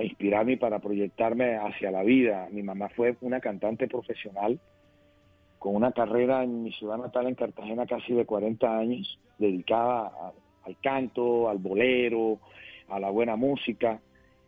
inspirarme 0.00 0.54
y 0.54 0.56
para 0.56 0.80
proyectarme 0.80 1.54
hacia 1.54 1.92
la 1.92 2.02
vida. 2.02 2.48
Mi 2.50 2.64
mamá 2.64 2.88
fue 2.88 3.14
una 3.20 3.38
cantante 3.38 3.86
profesional 3.86 4.58
con 5.60 5.76
una 5.76 5.92
carrera 5.92 6.42
en 6.42 6.64
mi 6.64 6.72
ciudad 6.72 6.98
natal, 6.98 7.28
en 7.28 7.36
Cartagena, 7.36 7.86
casi 7.86 8.14
de 8.14 8.26
40 8.26 8.78
años, 8.78 9.16
dedicada 9.38 10.10
al 10.64 10.76
canto, 10.82 11.48
al 11.48 11.58
bolero, 11.58 12.40
a 12.88 12.98
la 12.98 13.10
buena 13.10 13.36
música. 13.36 14.00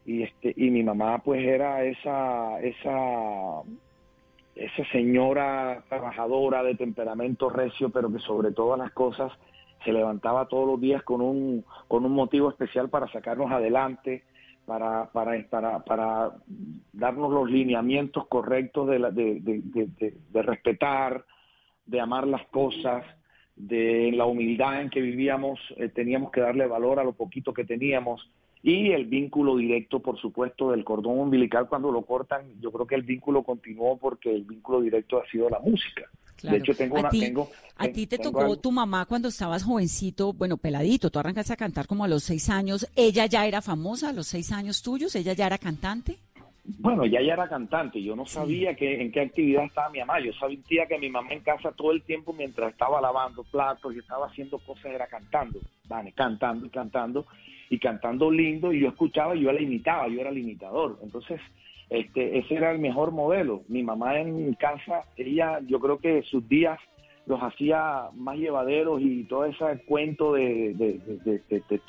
Y, 0.05 0.25
este, 0.25 0.55
y 0.57 0.73
mi 0.73 0.83
mamá 0.83 1.19
pues 1.19 1.41
era 1.41 1.85
esa, 1.85 2.61
esa, 2.63 3.63
esa 4.57 4.91
señora 4.91 5.85
trabajadora 5.89 6.65
de 6.65 6.75
temperamento 6.75 7.49
recio, 7.49 7.91
pero 7.91 8.13
que 8.13 8.19
sobre 8.19 8.51
todas 8.51 8.81
las 8.81 8.91
cosas 8.91 9.31
se 9.85 9.93
levantaba 9.93 10.49
todos 10.49 10.67
los 10.67 10.81
días 10.81 11.03
con 11.03 11.21
un, 11.21 11.65
con 11.89 12.05
un 12.05 12.13
motivo 12.13 12.51
especial 12.51 12.89
para 12.89 13.11
sacarnos 13.13 13.51
adelante, 13.51 14.25
para, 14.67 15.11
para, 15.13 15.85
para, 15.85 16.33
darnos 16.93 17.31
los 17.31 17.51
lineamientos 17.51 18.27
correctos 18.29 18.89
de, 18.89 18.99
la, 18.99 19.11
de, 19.11 19.41
de, 19.41 20.43
respetar, 20.43 21.25
de 21.87 22.01
amar 22.01 22.27
las 22.27 22.47
cosas, 22.47 23.05
de 23.57 24.11
la 24.13 24.25
humildad 24.25 24.81
en 24.81 24.91
que 24.91 25.01
vivíamos, 25.01 25.61
eh, 25.77 25.89
teníamos 25.89 26.33
que 26.33 26.41
darle 26.41 26.67
valor 26.67 26.99
a 26.99 27.05
lo 27.05 27.13
poquito 27.13 27.53
que 27.53 27.65
teníamos 27.65 28.29
y 28.63 28.93
el 28.93 29.05
vínculo 29.05 29.57
directo, 29.59 30.01
por 30.01 30.19
supuesto, 30.19 30.71
del 30.71 30.85
cordón 30.85 31.19
umbilical 31.19 31.69
cuando 31.69 31.93
lo 31.93 32.01
cortan, 32.03 32.47
yo 32.61 32.73
creo 32.73 32.87
que 32.87 32.95
el 32.95 33.03
vínculo 33.03 33.43
continuó 33.43 33.99
porque 33.99 34.35
el 34.35 34.45
vínculo 34.45 34.81
directo 34.81 35.21
ha 35.21 35.27
sido 35.29 35.51
la 35.51 35.61
música. 35.61 36.09
De 36.43 36.57
hecho, 36.57 36.75
tengo 36.75 36.97
una... 36.99 37.11
¿A 37.77 37.89
ti 37.89 38.07
te 38.07 38.19
tocó 38.19 38.57
tu 38.57 38.71
mamá 38.71 39.05
cuando 39.07 39.29
estabas 39.29 39.65
jovencito, 39.65 40.33
bueno, 40.33 40.57
peladito, 40.57 41.11
tú 41.11 41.19
arrancaste 41.19 41.53
a 41.53 41.57
cantar 41.57 41.87
como 41.87 42.05
a 42.05 42.09
los 42.09 42.23
seis 42.23 42.49
años, 42.49 42.87
¿ella 42.95 43.27
ya 43.27 43.47
era 43.47 43.63
famosa 43.63 44.11
a 44.11 44.13
los 44.13 44.29
seis 44.29 44.53
años 44.53 44.83
tuyos? 44.83 45.15
¿Ella 45.17 45.33
ya 45.33 45.47
era 45.47 45.59
cantante? 45.59 46.19
Bueno, 46.67 47.05
ella 47.05 47.21
ya 47.21 47.35
era 47.35 47.47
cantante, 47.47 48.03
yo 48.03 48.17
no 48.17 48.25
sabía 48.25 48.75
que, 48.75 49.03
en 49.03 49.13
qué 49.13 49.21
actividad 49.21 49.65
estaba 49.65 49.91
mi 49.91 49.99
mamá, 49.99 50.19
yo 50.21 50.33
sabía 50.33 50.87
que 50.87 50.99
mi 50.99 51.11
mamá 51.11 51.33
en 51.33 51.41
casa 51.41 51.73
todo 51.73 51.93
el 51.93 52.01
tiempo 52.03 52.33
mientras 52.33 52.73
estaba 52.73 53.03
lavando 53.03 53.45
platos 53.45 53.95
y 53.95 53.99
estaba 53.99 54.29
haciendo 54.29 54.59
cosas 54.59 54.87
era 54.87 55.07
cantando, 55.07 55.61
vale, 55.87 56.13
cantando 56.13 56.65
y 56.65 56.71
cantando 56.71 57.27
y 57.69 57.79
cantando 57.79 58.31
lindo 58.31 58.73
y 58.73 58.81
yo 58.81 58.89
escuchaba 58.89 59.37
y 59.37 59.43
yo 59.43 59.53
la 59.53 59.61
imitaba, 59.61 60.09
yo 60.09 60.23
era 60.23 60.31
el 60.31 60.39
imitador, 60.39 60.99
entonces 61.03 61.39
este, 61.99 62.39
ese 62.39 62.55
era 62.55 62.71
el 62.71 62.79
mejor 62.79 63.13
modelo. 63.13 63.61
Mi 63.69 63.83
mamá 63.83 64.19
en 64.19 64.55
casa, 64.55 65.05
ella, 65.17 65.61
yo 65.67 65.81
creo 65.81 65.99
que 65.99 66.23
sus 66.23 66.49
días 66.49 66.79
los 67.27 67.41
hacía 67.43 68.09
más 68.15 68.37
llevaderos 68.37 69.01
y 69.01 69.25
todo 69.25 69.47
ese 69.47 69.65
cuento 69.87 70.35
de, 70.35 71.01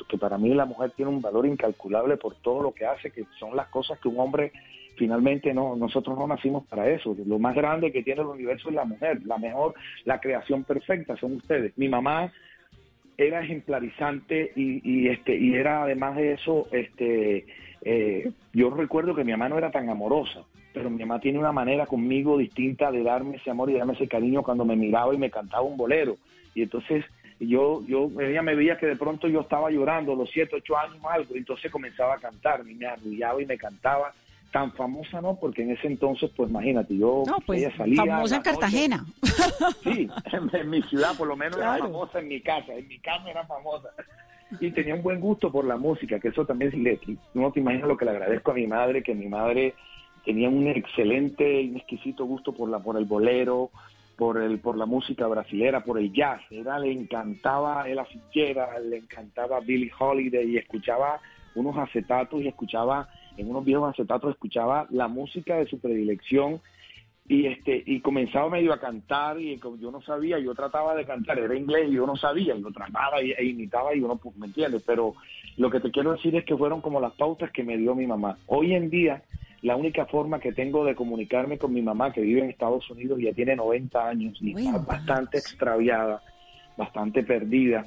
que 0.08 0.18
para 0.18 0.38
mí 0.38 0.54
la 0.54 0.65
mujer 0.65 0.91
tiene 0.91 1.12
un 1.12 1.22
valor 1.22 1.46
incalculable 1.46 2.18
por 2.18 2.36
todo 2.36 2.63
lo 2.63 2.72
que 2.72 2.86
hace, 2.86 3.12
que 3.12 3.26
son 3.39 3.56
las 3.56 3.68
cosas 3.68 4.00
que 4.00 4.08
un 4.08 4.20
hombre 4.20 4.52
finalmente 4.98 5.54
no, 5.54 5.76
nosotros 5.76 6.18
no 6.18 6.26
nacimos 6.26 6.65
para 6.68 6.89
eso. 6.89 7.15
Lo 7.26 7.38
más 7.38 7.54
grande 7.54 7.91
que 7.91 8.04
tiene 8.04 8.22
el 8.22 8.28
universo 8.28 8.70
es 8.70 8.76
la 8.76 8.86
mujer, 8.86 9.22
la 9.26 9.38
mejor, 9.38 9.74
la 10.06 10.22
creación 10.22 10.63
perfecta 10.63 11.18
son 11.18 11.34
ustedes. 11.34 11.78
Mi 11.78 11.89
mamá 11.89 12.32
era 13.17 13.43
ejemplarizante 13.43 14.51
y, 14.56 14.82
y 14.84 15.08
este 15.08 15.38
y 15.38 15.56
era 15.56 15.84
además 15.84 16.15
de 16.15 16.34
eso 16.34 16.67
este 16.71 17.45
eh, 17.86 18.32
yo 18.51 18.71
recuerdo 18.71 19.13
que 19.13 19.23
mi 19.23 19.32
mamá 19.32 19.47
no 19.47 19.60
era 19.60 19.69
tan 19.69 19.89
amorosa, 19.89 20.43
pero 20.73 20.89
mi 20.89 20.99
mamá 21.06 21.19
tiene 21.19 21.38
una 21.38 21.51
manera 21.51 21.86
conmigo 21.86 22.36
distinta 22.36 22.91
de 22.91 23.04
darme 23.04 23.38
ese 23.38 23.51
amor 23.51 23.69
y 23.69 23.75
darme 23.75 23.93
ese 23.93 24.08
cariño 24.08 24.41
cuando 24.41 24.65
me 24.65 24.75
miraba 24.75 25.13
y 25.13 25.17
me 25.17 25.30
cantaba 25.30 25.62
un 25.62 25.78
bolero. 25.78 26.17
Y 26.56 26.63
entonces 26.63 27.06
yo, 27.39 27.86
yo, 27.86 28.10
ella 28.19 28.41
me 28.41 28.56
veía 28.56 28.78
que 28.78 28.88
de 28.88 28.95
pronto 28.95 29.28
yo 29.28 29.41
estaba 29.41 29.69
llorando, 29.69 30.15
los 30.15 30.32
siete, 30.32 30.56
ocho 30.56 30.75
años 30.75 30.97
algo, 31.08 31.36
y 31.36 31.39
entonces 31.39 31.71
comenzaba 31.71 32.15
a 32.15 32.19
cantar, 32.19 32.63
me 32.63 32.88
arrullaba 32.88 33.41
y 33.41 33.45
me 33.45 33.58
cantaba. 33.58 34.13
Tan 34.56 34.72
famosa 34.72 35.20
no, 35.20 35.36
porque 35.36 35.63
en 35.63 35.72
ese 35.72 35.88
entonces, 35.88 36.32
pues 36.34 36.50
imagínate, 36.50 36.96
yo 36.96 37.24
pues, 37.46 37.60
ella 37.60 37.76
salía. 37.76 38.06
Famosa 38.06 38.38
en 38.38 38.41
Cartagena. 38.41 39.06
sí, 39.84 40.10
en, 40.54 40.70
mi 40.70 40.82
ciudad 40.84 41.13
por 41.18 41.28
lo 41.28 41.36
menos 41.36 41.58
era 41.58 41.78
famosa 41.78 42.20
en 42.20 42.30
mi 42.30 42.39
casa, 42.39 42.74
en 42.74 42.88
mi 42.88 42.98
casa 43.00 43.30
era 43.30 43.46
famosa 43.46 43.89
y 44.62 44.72
tenía 44.72 44.96
un 44.96 45.04
buen 45.04 45.20
gusto 45.20 45.52
por 45.52 45.65
la 45.65 45.76
música, 45.76 46.22
que 46.22 46.30
eso 46.30 46.46
también, 46.46 46.72
le, 46.82 47.02
no 47.34 47.52
te 47.52 47.60
imaginas 47.60 47.89
lo 47.89 47.98
que 47.98 48.06
le 48.06 48.12
agradezco 48.12 48.52
a 48.52 48.54
mi 48.54 48.65
madre, 48.65 49.04
que 49.04 49.13
mi 49.13 49.28
madre 49.28 49.74
tenía 50.24 50.48
un 50.48 50.65
excelente 50.68 51.62
y 51.62 51.72
un 51.72 51.76
exquisito 51.76 52.24
gusto 52.24 52.54
por, 52.54 52.70
la, 52.70 52.80
por 52.80 52.96
el 52.96 53.04
bolero, 53.04 53.72
por, 54.15 54.41
el, 54.41 54.60
por 54.60 54.78
la 54.78 54.86
música 54.86 55.28
brasilera, 55.28 55.84
por 55.84 56.00
el 56.00 56.13
jazz. 56.13 56.41
Era, 56.50 56.80
le 56.80 56.94
encantaba 56.94 57.89
el 57.89 58.00
Fitzgerald, 58.06 58.89
le 58.89 58.98
encantaba 59.00 59.60
Billie 59.60 59.91
Holiday 60.00 60.50
y 60.50 60.58
escuchaba 60.58 61.20
unos 61.56 61.78
acetatos 61.78 62.41
y 62.41 62.48
escuchaba, 62.48 63.10
en 63.38 63.50
unos 63.50 63.65
viejos 63.65 63.89
acetatos, 63.89 64.32
escuchaba 64.32 64.88
la 64.89 65.08
música 65.08 65.58
de 65.58 65.67
su 65.67 65.80
predilección 65.80 66.62
y 67.28 67.48
este 67.48 67.82
y 67.86 68.02
comenzaba 68.02 68.50
medio 68.50 68.71
a 68.71 68.80
cantar 68.80 69.41
y 69.41 69.58
como 69.58 69.78
yo 69.78 69.89
no 69.89 70.02
sabía, 70.02 70.38
yo 70.38 70.54
trataba 70.54 70.93
de 70.93 71.06
cantar, 71.06 71.39
era 71.39 71.56
inglés 71.56 71.89
y 71.89 71.93
yo 71.93 72.06
no 72.06 72.15
sabía, 72.15 72.56
yo 72.56 72.71
trataba 72.71 73.19
e, 73.19 73.43
imitaba 73.43 73.95
y 73.95 74.02
uno 74.02 74.15
pues, 74.17 74.38
me 74.38 74.45
entiende, 74.45 74.80
pero 74.86 75.15
lo 75.58 75.71
que 75.71 75.80
te 75.80 75.89
quiero 75.89 76.12
decir 76.12 76.36
es 76.36 76.45
que 76.45 76.56
fueron 76.56 76.82
como 76.82 77.00
las 77.00 77.13
pautas 77.13 77.52
que 77.52 77.63
me 77.63 77.78
dio 77.78 77.95
mi 77.95 78.06
mamá. 78.06 78.38
Hoy 78.45 78.74
en 78.74 78.89
día 78.89 79.24
la 79.63 79.76
única 79.76 80.06
forma 80.06 80.39
que 80.39 80.54
tengo 80.54 80.86
de 80.86 80.93
comunicarme 80.93 81.58
con 81.58 81.74
mi 81.74 81.82
mamá 81.82 82.13
que 82.13 82.21
vive 82.21 82.41
en 82.41 82.52
Estados 82.52 82.88
Unidos 82.91 83.19
ya 83.19 83.34
tiene 83.34 83.56
90 83.56 84.08
años 84.08 84.38
y 84.39 84.52
está 84.52 84.78
bastante 84.78 85.39
extraviada, 85.39 86.21
bastante 86.78 87.24
perdida 87.24 87.84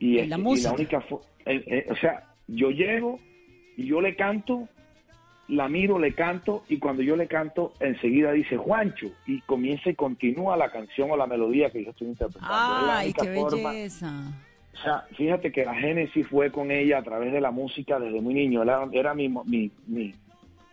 y, 0.00 0.26
la, 0.26 0.36
y 0.36 0.60
la 0.60 0.72
única 0.72 1.04
eh, 1.46 1.62
eh, 1.66 1.86
o 1.88 1.94
sea, 1.94 2.24
yo 2.48 2.70
llego 2.70 3.20
y 3.76 3.86
yo 3.86 4.00
le 4.00 4.16
canto 4.16 4.68
la 5.48 5.68
miro, 5.68 5.98
le 5.98 6.12
canto 6.12 6.64
y 6.68 6.78
cuando 6.78 7.02
yo 7.02 7.16
le 7.16 7.28
canto 7.28 7.72
enseguida 7.78 8.32
dice 8.32 8.56
Juancho 8.56 9.06
y 9.26 9.40
comienza 9.42 9.90
y 9.90 9.94
continúa 9.94 10.56
la 10.56 10.70
canción 10.70 11.10
o 11.10 11.16
la 11.16 11.26
melodía 11.26 11.70
que 11.70 11.84
yo 11.84 11.90
estoy 11.90 12.08
interpretando. 12.08 12.52
¡Ay, 12.52 13.12
qué 13.12 13.28
belleza! 13.28 14.12
O 14.74 14.82
sea, 14.82 15.04
fíjate 15.16 15.52
que 15.52 15.64
la 15.64 15.74
génesis 15.74 16.26
fue 16.26 16.50
con 16.50 16.70
ella 16.70 16.98
a 16.98 17.02
través 17.02 17.32
de 17.32 17.40
la 17.40 17.50
música 17.50 17.98
desde 17.98 18.20
muy 18.20 18.34
niño. 18.34 18.62
Era, 18.62 18.88
era 18.92 19.14
mi, 19.14 19.28
mi, 19.28 19.70
mi, 19.86 20.14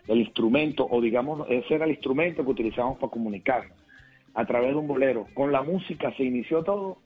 el 0.08 0.18
instrumento, 0.18 0.86
o 0.90 1.00
digamos, 1.00 1.46
ese 1.48 1.74
era 1.74 1.84
el 1.86 1.92
instrumento 1.92 2.44
que 2.44 2.50
utilizábamos 2.50 2.98
para 2.98 3.10
comunicar 3.10 3.64
a 4.34 4.44
través 4.44 4.70
de 4.70 4.76
un 4.76 4.88
bolero. 4.88 5.26
Con 5.32 5.52
la 5.52 5.62
música 5.62 6.12
se 6.16 6.24
inició 6.24 6.62
todo 6.62 6.98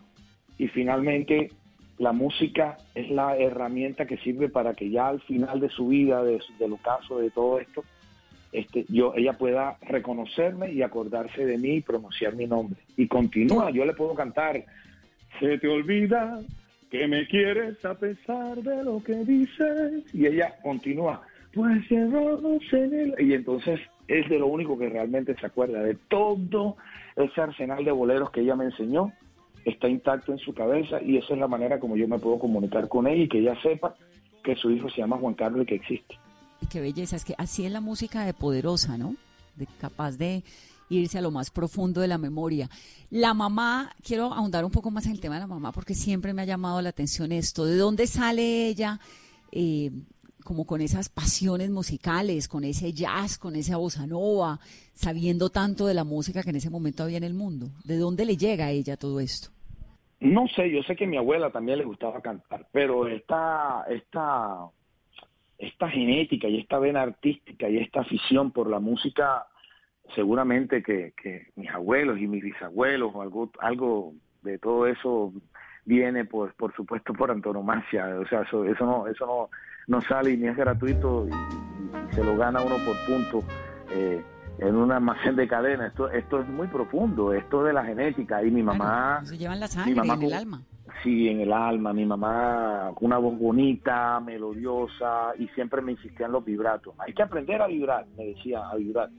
y 0.57 0.67
finalmente 0.69 1.53
la 1.99 2.13
música 2.13 2.79
es 2.95 3.11
la 3.11 3.37
herramienta 3.37 4.07
que 4.07 4.19
sirve 4.19 4.49
para 4.49 4.75
que 4.75 4.91
ya 4.91 5.09
al 5.09 5.21
final 5.21 5.61
de 5.61 5.69
su 5.69 5.89
vida, 5.89 6.23
de, 6.23 6.41
del 6.59 6.73
ocaso, 6.73 7.19
de 7.19 7.31
todo 7.31 7.59
esto, 7.59 7.85
este, 8.53 8.87
yo, 8.89 9.13
ella 9.15 9.35
pueda 9.35 9.77
reconocerme 9.83 10.73
y 10.73 10.83
acordarse 10.83 11.45
de 11.45 11.59
mí 11.59 11.77
y 11.77 11.81
pronunciar 11.81 12.35
mi 12.35 12.47
nombre. 12.47 12.81
Y 12.97 13.07
continúa, 13.09 13.71
yo 13.71 13.85
le 13.85 13.93
puedo 13.95 14.15
cantar, 14.15 14.65
se 15.39 15.59
te 15.59 15.69
olvida 15.69 16.41
que 16.91 17.07
me 17.07 17.27
quieres 17.27 17.85
a 17.85 17.95
pesar 17.95 18.57
de 18.63 18.85
lo 18.85 19.03
que 19.03 19.17
dices. 19.25 20.15
Y 20.15 20.27
ella 20.27 20.55
continúa, 20.63 21.21
pues 21.53 21.91
en 21.91 23.15
Y 23.19 23.35
entonces 23.35 23.81
es 24.07 24.29
de 24.29 24.39
lo 24.39 24.47
único 24.47 24.79
que 24.79 24.89
realmente 24.89 25.35
se 25.39 25.47
acuerda, 25.47 25.83
de 25.83 25.97
todo 26.09 26.77
ese 27.17 27.41
arsenal 27.41 27.85
de 27.85 27.91
boleros 27.91 28.31
que 28.31 28.41
ella 28.41 28.57
me 28.57 28.67
enseñó 28.67 29.13
está 29.71 29.89
intacto 29.89 30.33
en 30.33 30.39
su 30.39 30.55
cabeza 30.55 31.03
y 31.03 31.17
esa 31.17 31.35
es 31.35 31.41
la 31.41 31.49
manera 31.49 31.79
como 31.79 31.97
yo 31.97 32.09
me 32.09 32.19
puedo 32.19 32.39
comunicar 32.39 32.89
con 32.89 33.07
ella 33.07 33.25
y 33.25 33.29
que 33.29 33.39
ella 33.39 33.61
sepa 33.63 33.95
que 34.43 34.57
su 34.57 34.71
hijo 34.71 34.89
se 34.91 34.99
llama 34.99 35.19
Juan 35.19 35.35
Carlos 35.35 35.63
y 35.63 35.67
que 35.67 35.75
existe. 35.77 36.19
Qué 36.71 36.81
belleza, 36.81 37.17
es 37.17 37.25
que 37.25 37.35
así 37.39 37.65
es 37.65 37.73
la 37.73 37.81
música 37.81 38.25
de 38.25 38.35
poderosa, 38.35 38.99
¿no? 38.99 39.15
De 39.57 39.67
capaz 39.81 40.17
de 40.17 40.43
irse 40.91 41.19
a 41.19 41.23
lo 41.23 41.31
más 41.31 41.51
profundo 41.51 42.01
de 42.01 42.09
la 42.09 42.19
memoria. 42.19 42.69
La 43.11 43.35
mamá, 43.35 43.93
quiero 44.03 44.33
ahondar 44.33 44.65
un 44.65 44.71
poco 44.71 44.91
más 44.91 45.07
en 45.07 45.13
el 45.13 45.21
tema 45.21 45.35
de 45.35 45.43
la 45.43 45.47
mamá 45.47 45.73
porque 45.73 45.95
siempre 45.95 46.33
me 46.33 46.43
ha 46.43 46.47
llamado 46.47 46.81
la 46.83 46.89
atención 46.89 47.33
esto. 47.33 47.65
¿De 47.65 47.77
dónde 47.77 48.07
sale 48.07 48.67
ella? 48.69 49.01
Eh, 49.53 49.91
como 50.45 50.65
con 50.65 50.81
esas 50.81 51.11
pasiones 51.11 51.69
musicales, 51.71 52.49
con 52.49 52.65
ese 52.65 52.95
jazz, 52.95 53.37
con 53.37 53.55
esa 53.55 53.77
bossa 53.77 54.07
nova, 54.07 54.59
sabiendo 54.95 55.51
tanto 55.51 55.87
de 55.87 55.93
la 55.93 56.05
música 56.05 56.43
que 56.43 56.51
en 56.51 56.57
ese 56.57 56.71
momento 56.71 57.03
había 57.03 57.19
en 57.19 57.25
el 57.25 57.35
mundo. 57.35 57.71
¿De 57.85 57.99
dónde 57.99 58.25
le 58.25 58.39
llega 58.39 58.67
a 58.67 58.71
ella 58.71 58.97
todo 58.97 59.21
esto? 59.21 59.51
No 60.21 60.49
sé, 60.49 60.71
yo 60.71 60.83
sé 60.83 60.97
que 60.97 61.05
a 61.05 61.09
mi 61.09 61.17
abuela 61.17 61.51
también 61.51 61.79
le 61.79 61.85
gustaba 61.85 62.21
cantar, 62.21 62.67
pero 62.73 63.07
esta, 63.07 63.85
esta, 63.89 64.67
esta 65.59 65.89
genética 65.89 66.49
y 66.49 66.59
esta 66.59 66.79
vena 66.79 67.03
artística 67.03 67.69
y 67.69 67.79
esta 67.79 68.01
afición 68.01 68.51
por 68.51 68.69
la 68.69 68.81
música, 68.81 69.47
seguramente 70.17 70.83
que, 70.83 71.13
mis 71.55 71.71
abuelos 71.71 72.19
y 72.19 72.27
mis 72.27 72.43
bisabuelos 72.43 73.13
o 73.15 73.23
algo, 73.23 73.51
algo 73.61 74.13
de 74.43 74.59
todo 74.59 74.87
eso 74.87 75.33
viene 75.85 76.25
pues 76.25 76.53
por 76.55 76.75
supuesto 76.75 77.15
por 77.15 77.31
antonomasia, 77.31 78.19
o 78.19 78.27
sea, 78.27 78.43
eso, 78.43 78.65
eso 78.65 78.85
no, 78.85 79.07
eso 79.07 79.25
no, 79.25 79.49
no 79.87 80.03
sale 80.03 80.33
y 80.33 80.37
ni 80.37 80.49
es 80.49 80.57
gratuito 80.57 81.27
y, 81.29 82.15
se 82.15 82.25
lo 82.25 82.37
gana 82.37 82.61
uno 82.61 82.77
por 82.85 82.97
punto. 83.07 83.45
Eh, 83.91 84.23
en 84.59 84.77
un 84.77 84.93
almacén 84.93 85.37
de 85.37 85.47
cadena. 85.47 85.87
Esto, 85.87 86.11
esto 86.11 86.41
es 86.41 86.49
muy 86.49 86.67
profundo, 86.69 87.33
esto 87.33 87.63
de 87.65 87.73
la 87.73 87.85
genética. 87.85 88.43
Y 88.45 88.51
mi 88.51 88.63
mamá... 88.63 89.21
se 89.25 89.39
llevan 89.39 89.61
la 89.61 89.69
sangre, 89.69 89.93
en 89.93 90.23
el 90.23 90.33
alma. 90.33 90.63
Sí, 91.03 91.29
en 91.29 91.41
el 91.41 91.53
alma. 91.53 91.93
Mi 91.93 92.05
mamá, 92.05 92.93
una 93.01 93.19
voz 93.19 93.39
bonita, 93.39 94.21
melodiosa, 94.21 95.33
y 95.39 95.47
siempre 95.49 95.81
me 95.81 95.93
insistía 95.93 96.27
en 96.27 96.33
los 96.33 96.45
vibratos. 96.45 96.95
Hay 96.99 97.13
que 97.13 97.23
aprender 97.23 97.63
a 97.63 97.69
vibrar, 97.69 98.07
me 98.17 98.27
decía, 98.27 98.69
a 98.69 98.75
vibrar. 98.75 99.11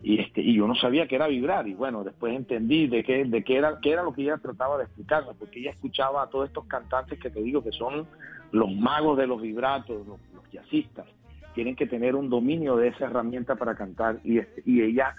Y, 0.00 0.20
este, 0.20 0.40
y 0.40 0.54
yo 0.54 0.68
no 0.68 0.76
sabía 0.76 1.08
qué 1.08 1.16
era 1.16 1.26
vibrar. 1.26 1.66
Y 1.66 1.74
bueno, 1.74 2.04
después 2.04 2.34
entendí 2.34 2.86
de 2.86 3.02
qué, 3.02 3.24
de 3.24 3.42
qué, 3.42 3.56
era, 3.56 3.78
qué 3.82 3.92
era 3.92 4.04
lo 4.04 4.12
que 4.12 4.22
ella 4.22 4.38
trataba 4.38 4.78
de 4.78 4.84
explicarme, 4.84 5.32
porque 5.36 5.58
ella 5.58 5.70
escuchaba 5.70 6.22
a 6.22 6.28
todos 6.28 6.46
estos 6.46 6.66
cantantes 6.66 7.18
que 7.18 7.30
te 7.30 7.42
digo 7.42 7.64
que 7.64 7.72
son 7.72 8.06
los 8.52 8.72
magos 8.72 9.18
de 9.18 9.26
los 9.26 9.42
vibratos, 9.42 10.06
los, 10.06 10.20
los 10.32 10.50
jazzistas 10.52 11.06
tienen 11.54 11.76
que 11.76 11.86
tener 11.86 12.14
un 12.14 12.28
dominio 12.28 12.76
de 12.76 12.88
esa 12.88 13.06
herramienta 13.06 13.56
para 13.56 13.74
cantar 13.74 14.18
y, 14.24 14.38
este, 14.38 14.62
y 14.64 14.82
ella, 14.82 15.14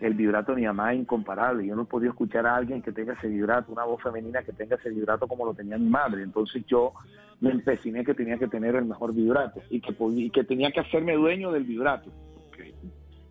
el 0.00 0.14
vibrato 0.14 0.52
de 0.52 0.60
mi 0.60 0.66
mamá 0.66 0.92
es 0.92 1.00
incomparable. 1.00 1.66
Yo 1.66 1.74
no 1.74 1.82
he 1.82 1.86
podido 1.86 2.12
escuchar 2.12 2.46
a 2.46 2.56
alguien 2.56 2.82
que 2.82 2.92
tenga 2.92 3.14
ese 3.14 3.28
vibrato, 3.28 3.72
una 3.72 3.84
voz 3.84 4.02
femenina 4.02 4.42
que 4.42 4.52
tenga 4.52 4.76
ese 4.76 4.90
vibrato 4.90 5.26
como 5.26 5.44
lo 5.44 5.54
tenía 5.54 5.76
mi 5.76 5.88
madre. 5.88 6.22
Entonces 6.22 6.64
yo 6.66 6.92
me 7.40 7.50
empeciné 7.50 8.04
que 8.04 8.14
tenía 8.14 8.38
que 8.38 8.48
tener 8.48 8.74
el 8.76 8.84
mejor 8.84 9.14
vibrato 9.14 9.60
y 9.70 9.80
que, 9.80 9.94
y 10.16 10.30
que 10.30 10.44
tenía 10.44 10.70
que 10.70 10.80
hacerme 10.80 11.14
dueño 11.14 11.52
del 11.52 11.64
vibrato. 11.64 12.10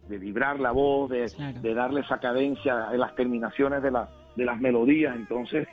De 0.08 0.18
vibrar 0.18 0.60
la 0.60 0.72
voz, 0.72 1.10
de, 1.10 1.30
de 1.62 1.74
darle 1.74 2.02
esa 2.02 2.20
cadencia 2.20 2.88
en 2.94 3.00
las 3.00 3.14
terminaciones 3.16 3.84
de, 3.84 3.92
la, 3.92 4.10
de 4.38 4.46
las 4.46 4.60
melodías. 4.60 5.14
Entonces, 5.16 5.68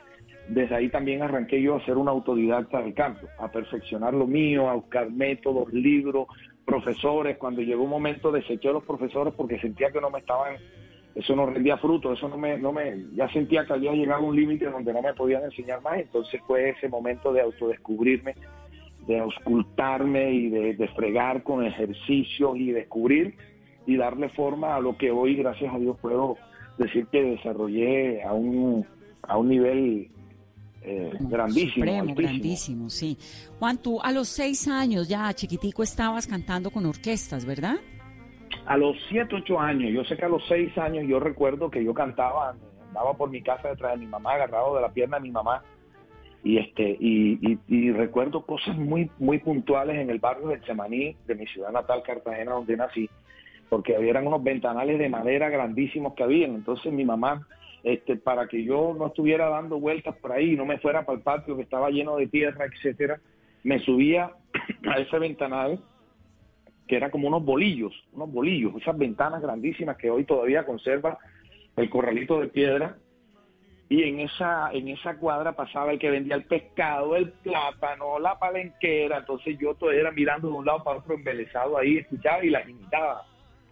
desde 0.49 0.75
ahí 0.75 0.89
también 0.89 1.21
arranqué 1.21 1.61
yo 1.61 1.75
a 1.75 1.85
ser 1.85 1.97
un 1.97 2.07
autodidacta 2.07 2.81
del 2.81 2.93
canto, 2.93 3.27
a 3.39 3.49
perfeccionar 3.49 4.13
lo 4.13 4.27
mío, 4.27 4.69
a 4.69 4.75
buscar 4.75 5.09
métodos, 5.09 5.71
libros, 5.73 6.27
profesores, 6.65 7.37
cuando 7.37 7.61
llegó 7.61 7.83
un 7.83 7.89
momento 7.89 8.31
deseché 8.31 8.69
a 8.69 8.73
los 8.73 8.83
profesores 8.83 9.33
porque 9.35 9.59
sentía 9.59 9.91
que 9.91 10.01
no 10.01 10.09
me 10.09 10.19
estaban, 10.19 10.57
eso 11.13 11.35
no 11.35 11.45
rendía 11.45 11.77
fruto, 11.77 12.11
eso 12.11 12.27
no 12.27 12.37
me, 12.37 12.57
no 12.57 12.73
me, 12.73 13.05
ya 13.13 13.29
sentía 13.29 13.65
que 13.65 13.73
había 13.73 13.93
llegado 13.93 14.23
a 14.23 14.27
un 14.27 14.35
límite 14.35 14.65
donde 14.65 14.91
no 14.91 15.01
me 15.01 15.13
podían 15.13 15.43
enseñar 15.43 15.81
más, 15.81 15.99
entonces 15.99 16.41
fue 16.45 16.69
ese 16.69 16.89
momento 16.89 17.31
de 17.31 17.41
autodescubrirme, 17.41 18.35
de 19.07 19.19
auscultarme 19.19 20.31
y 20.31 20.49
de, 20.49 20.87
fregar 20.95 21.43
con 21.43 21.63
ejercicios 21.63 22.57
y 22.57 22.71
descubrir 22.71 23.35
y 23.85 23.97
darle 23.97 24.29
forma 24.29 24.75
a 24.75 24.79
lo 24.79 24.97
que 24.97 25.11
hoy, 25.11 25.35
gracias 25.35 25.73
a 25.73 25.77
Dios, 25.77 25.95
puedo 26.01 26.37
decir 26.79 27.05
que 27.11 27.23
desarrollé 27.23 28.23
a 28.23 28.33
un, 28.33 28.85
a 29.21 29.37
un 29.37 29.49
nivel 29.49 30.09
eh, 30.87 31.11
grandísimo. 31.19 32.13
grandísimo, 32.13 32.89
sí. 32.89 33.17
Juan, 33.59 33.77
tú 33.81 33.99
a 34.01 34.11
los 34.11 34.27
seis 34.27 34.67
años 34.67 35.07
ya 35.07 35.33
chiquitico 35.33 35.81
estabas 35.81 36.27
cantando 36.27 36.69
con 36.69 36.85
orquestas, 36.85 37.45
¿verdad? 37.45 37.77
A 38.67 38.77
los 38.77 38.95
siete, 39.09 39.35
ocho 39.35 39.59
años. 39.59 39.91
Yo 39.91 40.03
sé 40.03 40.15
que 40.15 40.25
a 40.25 40.29
los 40.29 40.43
seis 40.47 40.77
años 40.77 41.05
yo 41.07 41.19
recuerdo 41.19 41.71
que 41.71 41.83
yo 41.83 41.93
cantaba, 41.93 42.55
andaba 42.87 43.13
por 43.15 43.29
mi 43.31 43.41
casa 43.41 43.69
detrás 43.69 43.93
de 43.93 43.97
mi 43.97 44.05
mamá, 44.05 44.33
agarrado 44.33 44.75
de 44.75 44.81
la 44.81 44.89
pierna 44.89 45.17
de 45.17 45.23
mi 45.23 45.31
mamá. 45.31 45.63
Y 46.43 46.59
este 46.59 46.95
y, 46.99 47.57
y, 47.67 47.91
recuerdo 47.91 48.45
cosas 48.45 48.77
muy 48.77 49.09
muy 49.17 49.39
puntuales 49.39 49.97
en 49.97 50.11
el 50.11 50.19
barrio 50.19 50.49
de 50.49 50.61
Chemaní, 50.61 51.15
de 51.25 51.33
mi 51.33 51.47
ciudad 51.47 51.71
natal, 51.71 52.03
Cartagena, 52.05 52.51
donde 52.51 52.77
nací, 52.77 53.09
porque 53.69 53.95
había 53.95 54.19
unos 54.21 54.43
ventanales 54.43 54.99
de 54.99 55.09
madera 55.09 55.49
grandísimos 55.49 56.13
que 56.13 56.21
habían. 56.21 56.53
Entonces 56.53 56.93
mi 56.93 57.03
mamá 57.03 57.47
este, 57.85 58.15
para 58.15 58.47
que 58.47 58.63
yo 58.63 58.95
no 58.97 59.05
estuviera 59.05 59.47
dando 59.47 59.79
vueltas 59.79 60.15
por 60.17 60.31
ahí, 60.31 60.55
no 60.55 60.65
me 60.65 60.79
fuera 60.79 61.05
para 61.05 61.19
el 61.19 61.23
patio 61.23 61.55
que 61.55 61.61
estaba 61.61 61.91
lleno 61.91 62.15
de 62.17 62.25
tierra, 62.25 62.65
etcétera, 62.65 63.19
me 63.63 63.77
subía 63.79 64.31
a 64.89 64.97
ese 64.97 65.19
ventanal 65.19 65.79
que 66.87 66.95
era 66.95 67.11
como 67.11 67.27
unos 67.27 67.45
bolillos, 67.45 67.93
unos 68.13 68.31
bolillos, 68.31 68.73
esas 68.81 68.97
ventanas 68.97 69.39
grandísimas 69.39 69.97
que 69.97 70.09
hoy 70.09 70.23
todavía 70.23 70.65
conserva 70.65 71.19
el 71.75 71.89
corralito 71.91 72.39
de 72.39 72.47
piedra. 72.47 72.97
Y 73.87 74.01
en 74.01 74.19
esa 74.19 74.71
en 74.73 74.87
esa 74.87 75.17
cuadra 75.17 75.55
pasaba 75.55 75.91
el 75.91 75.99
que 75.99 76.09
vendía 76.09 76.35
el 76.35 76.45
pescado, 76.45 77.15
el 77.15 77.31
plátano, 77.33 78.17
la 78.17 78.39
palenquera, 78.39 79.19
entonces 79.19 79.59
yo 79.59 79.75
todavía 79.75 80.01
era 80.01 80.11
mirando 80.11 80.47
de 80.47 80.55
un 80.55 80.65
lado 80.65 80.83
para 80.83 80.97
otro 80.97 81.13
embelesado 81.13 81.77
ahí, 81.77 81.97
escuchaba 81.97 82.43
y 82.43 82.49
las 82.49 82.67
imitaba 82.67 83.21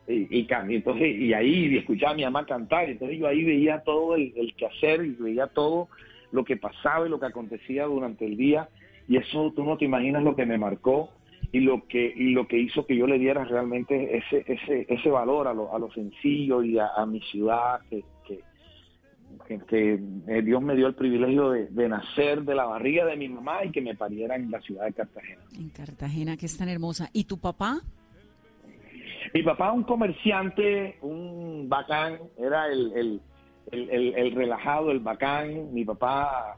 y, 0.08 0.40
y, 0.40 0.48
entonces 0.70 1.16
y 1.16 1.34
ahí 1.34 1.78
escuchaba 1.78 2.12
a 2.12 2.16
mi 2.16 2.24
mamá 2.24 2.46
cantar 2.46 2.90
entonces 2.90 3.18
yo 3.18 3.28
ahí 3.28 3.44
veía 3.44 3.80
todo 3.84 4.16
el, 4.16 4.34
el 4.36 4.54
quehacer 4.56 5.06
y 5.06 5.12
veía 5.12 5.48
todo 5.48 5.88
lo 6.32 6.44
que 6.44 6.58
pasaba 6.58 7.06
y 7.06 7.10
lo 7.10 7.20
que 7.20 7.28
acontecía 7.28 7.86
durante 7.86 8.26
el 8.26 8.36
día 8.36 8.68
y 9.08 9.18
eso 9.18 9.54
tú 9.56 9.64
no 9.64 9.78
te 9.78 9.86
imaginas 9.86 10.24
lo 10.24 10.36
que 10.36 10.46
me 10.46 10.58
marcó 10.58 11.10
y 11.52 11.60
lo 11.60 11.88
que 11.88 12.12
y 12.16 12.32
lo 12.32 12.48
que 12.48 12.58
hizo 12.58 12.86
que 12.86 12.98
yo 12.98 13.08
le 13.08 13.20
diera 13.20 13.46
realmente 13.46 14.18
ese 14.18 14.44
ese 14.48 14.86
ese 14.90 15.10
valor 15.10 15.48
a 15.48 15.54
lo, 15.54 15.74
a 15.74 15.80
lo 15.80 15.92
sencillo 15.92 16.64
y 16.64 16.80
a, 16.80 17.06
mi 17.06 17.22
ciudad 17.22 17.80
que, 17.90 18.04
que, 19.70 20.00
eh, 20.28 20.42
Dios 20.42 20.62
me 20.62 20.76
dio 20.76 20.88
el 20.88 20.96
privilegio 20.96 21.52
de, 21.52 21.68
de, 21.68 21.90
nacer 21.90 22.44
de 22.44 22.56
la 22.56 22.66
barriga 22.66 23.06
de 23.06 23.16
mi 23.16 23.30
mamá 23.30 23.64
y 23.66 23.72
que 23.72 23.82
me 23.82 23.96
pariera 23.96 24.36
en 24.36 24.50
la 24.50 24.62
ciudad 24.62 24.86
de 24.86 24.94
Cartagena. 24.94 25.42
En 25.56 25.70
Cartagena, 25.70 26.38
que 26.38 26.46
es 26.46 26.58
tan 26.58 26.70
hermosa. 26.70 27.10
¿Y 27.14 27.26
tu 27.26 27.40
papá? 27.40 27.82
Mi 29.34 29.42
papá 29.42 29.72
un 29.72 29.84
comerciante, 29.84 30.98
un 31.02 31.68
bacán, 31.68 32.20
era 32.38 32.68
el, 32.68 33.20
el, 33.72 34.32
relajado, 34.36 34.92
el 34.92 35.00
bacán. 35.00 35.74
Mi 35.74 35.84
papá 35.84 36.58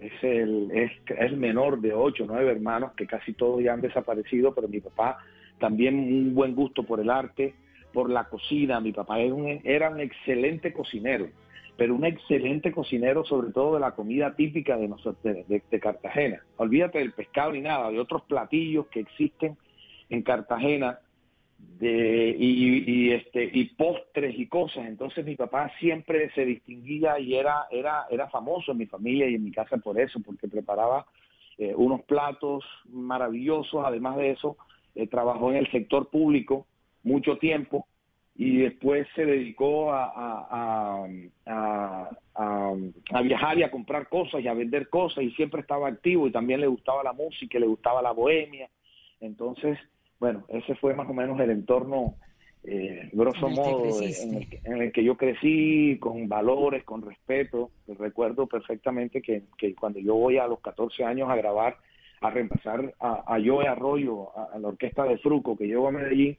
es 0.00 0.12
el, 0.22 0.68
es, 0.72 0.90
el 1.16 1.36
menor 1.36 1.80
de 1.80 1.94
ocho, 1.94 2.24
nueve 2.26 2.50
hermanos, 2.50 2.92
que 2.96 3.06
casi 3.06 3.34
todos 3.34 3.62
ya 3.62 3.72
han 3.72 3.82
desaparecido, 3.82 4.52
pero 4.52 4.66
mi 4.66 4.80
papá 4.80 5.18
también 5.60 5.94
un 5.96 6.34
buen 6.34 6.56
gusto 6.56 6.82
por 6.82 6.98
el 6.98 7.08
arte, 7.08 7.54
por 7.92 8.10
la 8.10 8.24
cocina. 8.24 8.80
Mi 8.80 8.90
papá 8.90 9.20
era 9.20 9.34
un, 9.34 9.60
era 9.62 9.90
un 9.90 10.00
excelente 10.00 10.72
cocinero 10.72 11.28
pero 11.76 11.94
un 11.94 12.04
excelente 12.04 12.72
cocinero, 12.72 13.24
sobre 13.24 13.52
todo 13.52 13.74
de 13.74 13.80
la 13.80 13.92
comida 13.92 14.34
típica 14.34 14.76
de, 14.76 14.88
nosotros, 14.88 15.22
de, 15.22 15.80
Cartagena. 15.80 16.42
Olvídate 16.56 16.98
del 16.98 17.12
pescado 17.12 17.52
ni 17.52 17.60
nada, 17.60 17.88
de 17.92 18.00
otros 18.00 18.22
platillos 18.22 18.88
que 18.88 18.98
existen 18.98 19.56
en 20.10 20.22
Cartagena 20.22 20.98
de, 21.58 22.34
y, 22.38 23.10
este, 23.10 23.50
y 23.52 23.66
postres 23.74 24.38
y 24.38 24.46
cosas. 24.46 24.86
Entonces 24.86 25.24
mi 25.24 25.36
papá 25.36 25.70
siempre 25.78 26.30
se 26.34 26.44
distinguía 26.44 27.18
y 27.18 27.34
era, 27.34 27.66
era, 27.70 28.06
era 28.10 28.28
famoso 28.28 28.72
en 28.72 28.78
mi 28.78 28.86
familia 28.86 29.28
y 29.28 29.34
en 29.34 29.44
mi 29.44 29.52
casa 29.52 29.76
por 29.76 30.00
eso, 30.00 30.20
porque 30.24 30.48
preparaba 30.48 31.06
eh, 31.58 31.74
unos 31.76 32.02
platos 32.02 32.64
maravillosos. 32.88 33.84
Además 33.84 34.16
de 34.16 34.30
eso, 34.30 34.56
eh, 34.94 35.06
trabajó 35.06 35.50
en 35.50 35.58
el 35.58 35.70
sector 35.70 36.08
público 36.08 36.66
mucho 37.02 37.38
tiempo 37.38 37.86
y 38.34 38.58
después 38.58 39.06
se 39.16 39.26
dedicó 39.26 39.92
a, 39.92 41.04
a, 41.44 43.22
viajar 43.22 43.58
y 43.58 43.64
a 43.64 43.70
comprar 43.70 44.08
cosas 44.08 44.40
y 44.40 44.48
a 44.48 44.54
vender 44.54 44.88
cosas 44.88 45.24
y 45.24 45.32
siempre 45.32 45.60
estaba 45.60 45.88
activo 45.88 46.28
y 46.28 46.30
también 46.30 46.60
le 46.60 46.68
gustaba 46.68 47.02
la 47.02 47.12
música, 47.12 47.58
le 47.58 47.66
gustaba 47.66 48.00
la 48.00 48.12
bohemia. 48.12 48.70
Entonces, 49.20 49.76
bueno, 50.20 50.44
ese 50.48 50.74
fue 50.76 50.94
más 50.94 51.08
o 51.08 51.14
menos 51.14 51.38
el 51.40 51.50
entorno, 51.50 52.14
eh, 52.64 53.08
grosso 53.12 53.48
modo, 53.48 53.84
en 54.02 54.82
el, 54.82 54.92
que, 54.92 55.04
yo 55.04 55.16
crecí, 55.16 55.96
con 56.00 56.28
valores, 56.28 56.84
con 56.84 57.02
respeto. 57.02 57.70
Recuerdo 57.98 58.46
perfectamente 58.46 59.22
que, 59.22 59.44
que 59.56 59.74
cuando 59.74 60.00
yo 60.00 60.14
voy 60.14 60.38
a 60.38 60.46
los 60.46 60.60
14 60.60 61.04
años 61.04 61.30
a 61.30 61.36
grabar, 61.36 61.76
a 62.20 62.30
reemplazar 62.30 62.94
a, 62.98 63.34
a 63.34 63.38
Joe 63.44 63.68
Arroyo, 63.68 64.36
a, 64.36 64.56
a 64.56 64.58
la 64.58 64.68
orquesta 64.68 65.04
de 65.04 65.18
Fruco, 65.18 65.56
que 65.56 65.66
llego 65.66 65.88
a 65.88 65.92
Medellín, 65.92 66.36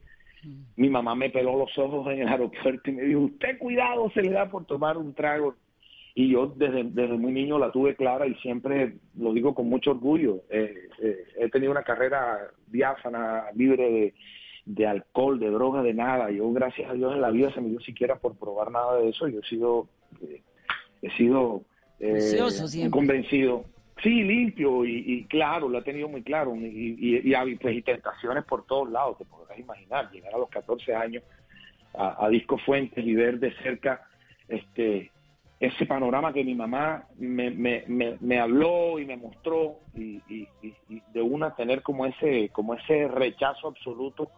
mi 0.76 0.88
mamá 0.88 1.14
me 1.14 1.30
peló 1.30 1.56
los 1.56 1.76
ojos 1.78 2.06
en 2.12 2.20
el 2.20 2.28
aeropuerto 2.28 2.90
y 2.90 2.94
me 2.94 3.02
dijo, 3.02 3.20
usted 3.20 3.58
cuidado, 3.58 4.10
se 4.10 4.22
le 4.22 4.30
da 4.30 4.48
por 4.48 4.64
tomar 4.64 4.96
un 4.96 5.14
trago. 5.14 5.54
Y 6.14 6.30
yo 6.30 6.52
desde, 6.56 6.84
desde 6.84 7.16
muy 7.16 7.32
niño 7.32 7.58
la 7.58 7.70
tuve 7.70 7.94
clara 7.94 8.26
y 8.26 8.34
siempre 8.36 8.94
lo 9.16 9.32
digo 9.32 9.54
con 9.54 9.68
mucho 9.68 9.92
orgullo. 9.92 10.42
Eh, 10.50 10.88
eh, 11.02 11.24
he 11.38 11.48
tenido 11.50 11.70
una 11.72 11.82
carrera 11.82 12.50
diáfana, 12.66 13.44
libre 13.54 14.14
de, 14.64 14.86
alcohol, 14.86 15.38
de 15.38 15.50
droga, 15.50 15.82
de 15.82 15.94
nada. 15.94 16.30
Yo, 16.30 16.50
gracias 16.52 16.90
a 16.90 16.94
Dios, 16.94 17.14
en 17.14 17.20
la 17.20 17.30
vida 17.30 17.52
se 17.52 17.60
me 17.60 17.68
dio 17.68 17.80
siquiera 17.80 18.16
por 18.16 18.36
probar 18.36 18.70
nada 18.70 18.98
de 18.98 19.08
eso. 19.08 19.28
Yo 19.28 19.40
he 19.40 19.48
sido, 19.48 19.88
eh, 20.20 20.42
he 21.02 21.10
sido 21.10 21.62
convencido 22.90 23.64
Sí, 24.02 24.22
limpio 24.22 24.84
y, 24.86 25.26
claro, 25.28 25.68
lo 25.68 25.78
ha 25.78 25.82
tenido 25.82 26.08
muy 26.08 26.22
claro. 26.22 26.56
Y, 26.56 26.96
y, 26.98 27.34
y, 27.34 27.56
pues, 27.56 27.84
tentaciones 27.84 28.44
por 28.44 28.64
todos 28.64 28.90
lados, 28.90 29.18
te 29.18 29.26
podrás 29.26 29.58
imaginar. 29.58 30.10
Llegar 30.10 30.34
a 30.34 30.38
los 30.38 30.48
14 30.48 30.94
años 30.94 31.22
a, 31.94 32.28
Disco 32.30 32.56
Fuentes 32.58 33.04
y 33.04 33.14
ver 33.14 33.38
de 33.38 33.52
cerca 33.62 34.06
este 34.48 35.10
ese 35.60 35.86
panorama 35.86 36.32
que 36.32 36.42
mi 36.42 36.54
mamá 36.54 37.04
me, 37.18 37.50
me, 37.50 37.84
me, 37.86 38.40
habló 38.40 38.98
y 38.98 39.04
me 39.04 39.16
mostró 39.16 39.76
y, 39.94 40.20
de 41.12 41.22
una 41.22 41.54
tener 41.54 41.82
como 41.82 42.06
ese 42.06 42.48
como 42.48 42.74
ese 42.74 43.06
rechazo 43.08 43.68
absoluto 43.68 44.30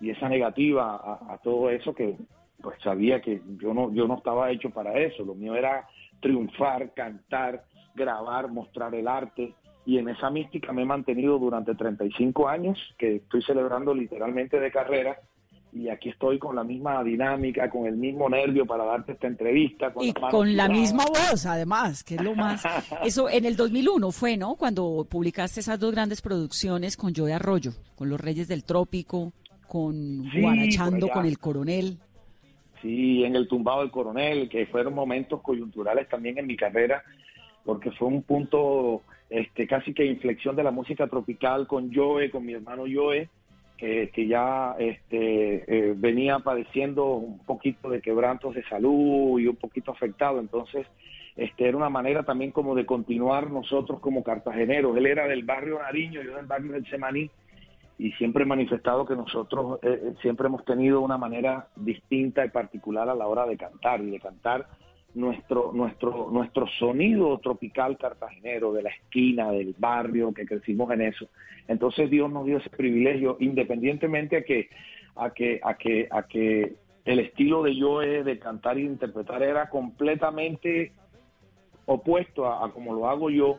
y 0.00 0.10
esa 0.10 0.28
negativa 0.28 0.94
a, 0.94 1.34
a, 1.34 1.38
todo 1.38 1.70
eso 1.70 1.92
que 1.92 2.16
pues 2.62 2.80
sabía 2.82 3.20
que 3.20 3.42
yo 3.58 3.74
no 3.74 3.92
yo 3.92 4.06
no 4.06 4.14
estaba 4.14 4.50
hecho 4.52 4.70
para 4.70 4.96
eso 4.98 5.24
lo 5.24 5.34
mío 5.34 5.56
era 5.56 5.88
triunfar 6.20 6.94
cantar 6.94 7.64
grabar, 7.94 8.48
mostrar 8.48 8.94
el 8.94 9.08
arte. 9.08 9.54
Y 9.86 9.98
en 9.98 10.08
esa 10.08 10.30
mística 10.30 10.72
me 10.72 10.82
he 10.82 10.86
mantenido 10.86 11.38
durante 11.38 11.74
35 11.74 12.48
años, 12.48 12.78
que 12.98 13.16
estoy 13.16 13.42
celebrando 13.42 13.94
literalmente 13.94 14.60
de 14.60 14.70
carrera. 14.70 15.18
Y 15.72 15.88
aquí 15.88 16.08
estoy 16.08 16.38
con 16.38 16.56
la 16.56 16.64
misma 16.64 17.02
dinámica, 17.04 17.70
con 17.70 17.86
el 17.86 17.96
mismo 17.96 18.28
nervio 18.28 18.66
para 18.66 18.84
darte 18.84 19.12
esta 19.12 19.28
entrevista. 19.28 19.92
Con 19.92 20.04
y 20.04 20.12
con 20.12 20.56
la 20.56 20.68
misma 20.68 21.04
voz, 21.04 21.46
además, 21.46 22.02
que 22.02 22.16
es 22.16 22.22
lo 22.22 22.34
más... 22.34 22.64
Eso 23.04 23.30
en 23.30 23.44
el 23.44 23.56
2001 23.56 24.10
fue, 24.10 24.36
¿no? 24.36 24.56
Cuando 24.56 25.06
publicaste 25.08 25.60
esas 25.60 25.78
dos 25.78 25.92
grandes 25.92 26.22
producciones 26.22 26.96
con 26.96 27.14
Joe 27.14 27.32
Arroyo, 27.32 27.72
con 27.94 28.08
Los 28.08 28.20
Reyes 28.20 28.48
del 28.48 28.64
Trópico, 28.64 29.32
con 29.68 30.28
Guarachando, 30.40 31.08
con 31.08 31.24
El 31.24 31.38
Coronel. 31.38 31.98
Sí, 32.82 33.24
en 33.24 33.36
el 33.36 33.46
tumbado 33.46 33.80
del 33.80 33.90
coronel, 33.90 34.48
que 34.48 34.66
fueron 34.66 34.94
momentos 34.94 35.42
coyunturales 35.42 36.08
también 36.08 36.38
en 36.38 36.46
mi 36.46 36.56
carrera, 36.56 37.02
porque 37.64 37.90
fue 37.92 38.08
un 38.08 38.22
punto 38.22 39.02
este, 39.28 39.66
casi 39.66 39.92
que 39.92 40.06
inflexión 40.06 40.56
de 40.56 40.62
la 40.62 40.70
música 40.70 41.06
tropical 41.06 41.66
con 41.66 41.94
Joe, 41.94 42.30
con 42.30 42.44
mi 42.44 42.54
hermano 42.54 42.84
Joe, 42.92 43.28
que, 43.80 44.26
ya 44.26 44.74
este, 44.78 45.64
eh, 45.66 45.94
venía 45.96 46.38
padeciendo 46.40 47.06
un 47.14 47.38
poquito 47.38 47.88
de 47.88 48.02
quebrantos 48.02 48.54
de 48.54 48.62
salud 48.64 49.40
y 49.40 49.46
un 49.46 49.56
poquito 49.56 49.90
afectado, 49.90 50.38
entonces 50.38 50.86
este, 51.34 51.66
era 51.66 51.78
una 51.78 51.88
manera 51.88 52.22
también 52.22 52.50
como 52.50 52.74
de 52.74 52.84
continuar 52.84 53.50
nosotros 53.50 54.00
como 54.00 54.22
cartageneros. 54.22 54.94
Él 54.98 55.06
era 55.06 55.26
del 55.26 55.44
barrio 55.44 55.78
Nariño, 55.78 56.20
yo 56.20 56.36
del 56.36 56.44
barrio 56.44 56.72
del 56.72 56.86
Semaní, 56.90 57.30
y 57.98 58.12
siempre 58.12 58.42
he 58.42 58.46
manifestado 58.46 59.06
que 59.06 59.16
nosotros 59.16 59.78
eh, 59.82 59.88
eh, 60.02 60.14
siempre 60.20 60.48
hemos 60.48 60.62
tenido 60.66 61.00
una 61.00 61.16
manera 61.16 61.68
distinta 61.76 62.44
y 62.44 62.50
particular 62.50 63.08
a 63.08 63.14
la 63.14 63.26
hora 63.26 63.46
de 63.46 63.56
cantar, 63.56 64.02
y 64.02 64.10
de 64.10 64.20
cantar 64.20 64.66
nuestro, 65.14 65.72
nuestro, 65.72 66.28
nuestro 66.30 66.66
sonido 66.78 67.38
tropical 67.38 67.98
cartagenero, 67.98 68.72
de 68.72 68.82
la 68.82 68.90
esquina, 68.90 69.50
del 69.50 69.74
barrio, 69.78 70.32
que 70.32 70.46
crecimos 70.46 70.90
en 70.92 71.02
eso. 71.02 71.28
Entonces 71.68 72.10
Dios 72.10 72.30
nos 72.30 72.46
dio 72.46 72.58
ese 72.58 72.70
privilegio, 72.70 73.36
independientemente 73.40 74.36
a 74.36 74.42
que, 74.42 74.68
a 75.16 75.30
que, 75.30 75.60
a 75.62 75.74
que, 75.74 76.08
a 76.10 76.22
que 76.22 76.74
el 77.04 77.18
estilo 77.18 77.62
de 77.62 77.76
yo 77.76 78.00
de 78.00 78.38
cantar 78.38 78.78
y 78.78 78.82
de 78.82 78.88
interpretar 78.88 79.42
era 79.42 79.68
completamente 79.68 80.92
opuesto 81.86 82.46
a, 82.46 82.72
como 82.72 82.94
lo 82.94 83.08
hago 83.08 83.30
yo, 83.30 83.58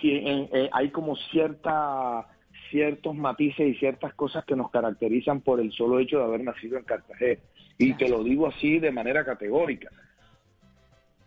si 0.00 0.10
eh, 0.12 0.68
hay 0.72 0.90
como 0.90 1.16
cierta 1.16 2.26
ciertos 2.70 3.14
matices 3.14 3.68
y 3.68 3.74
ciertas 3.74 4.14
cosas 4.14 4.46
que 4.46 4.56
nos 4.56 4.70
caracterizan 4.70 5.42
por 5.42 5.60
el 5.60 5.72
solo 5.72 5.98
hecho 5.98 6.18
de 6.18 6.24
haber 6.24 6.42
nacido 6.42 6.78
en 6.78 6.84
Cartagena. 6.84 7.40
Y 7.76 7.92
te 7.94 8.08
lo 8.08 8.24
digo 8.24 8.46
así 8.46 8.78
de 8.78 8.90
manera 8.90 9.24
categórica 9.26 9.90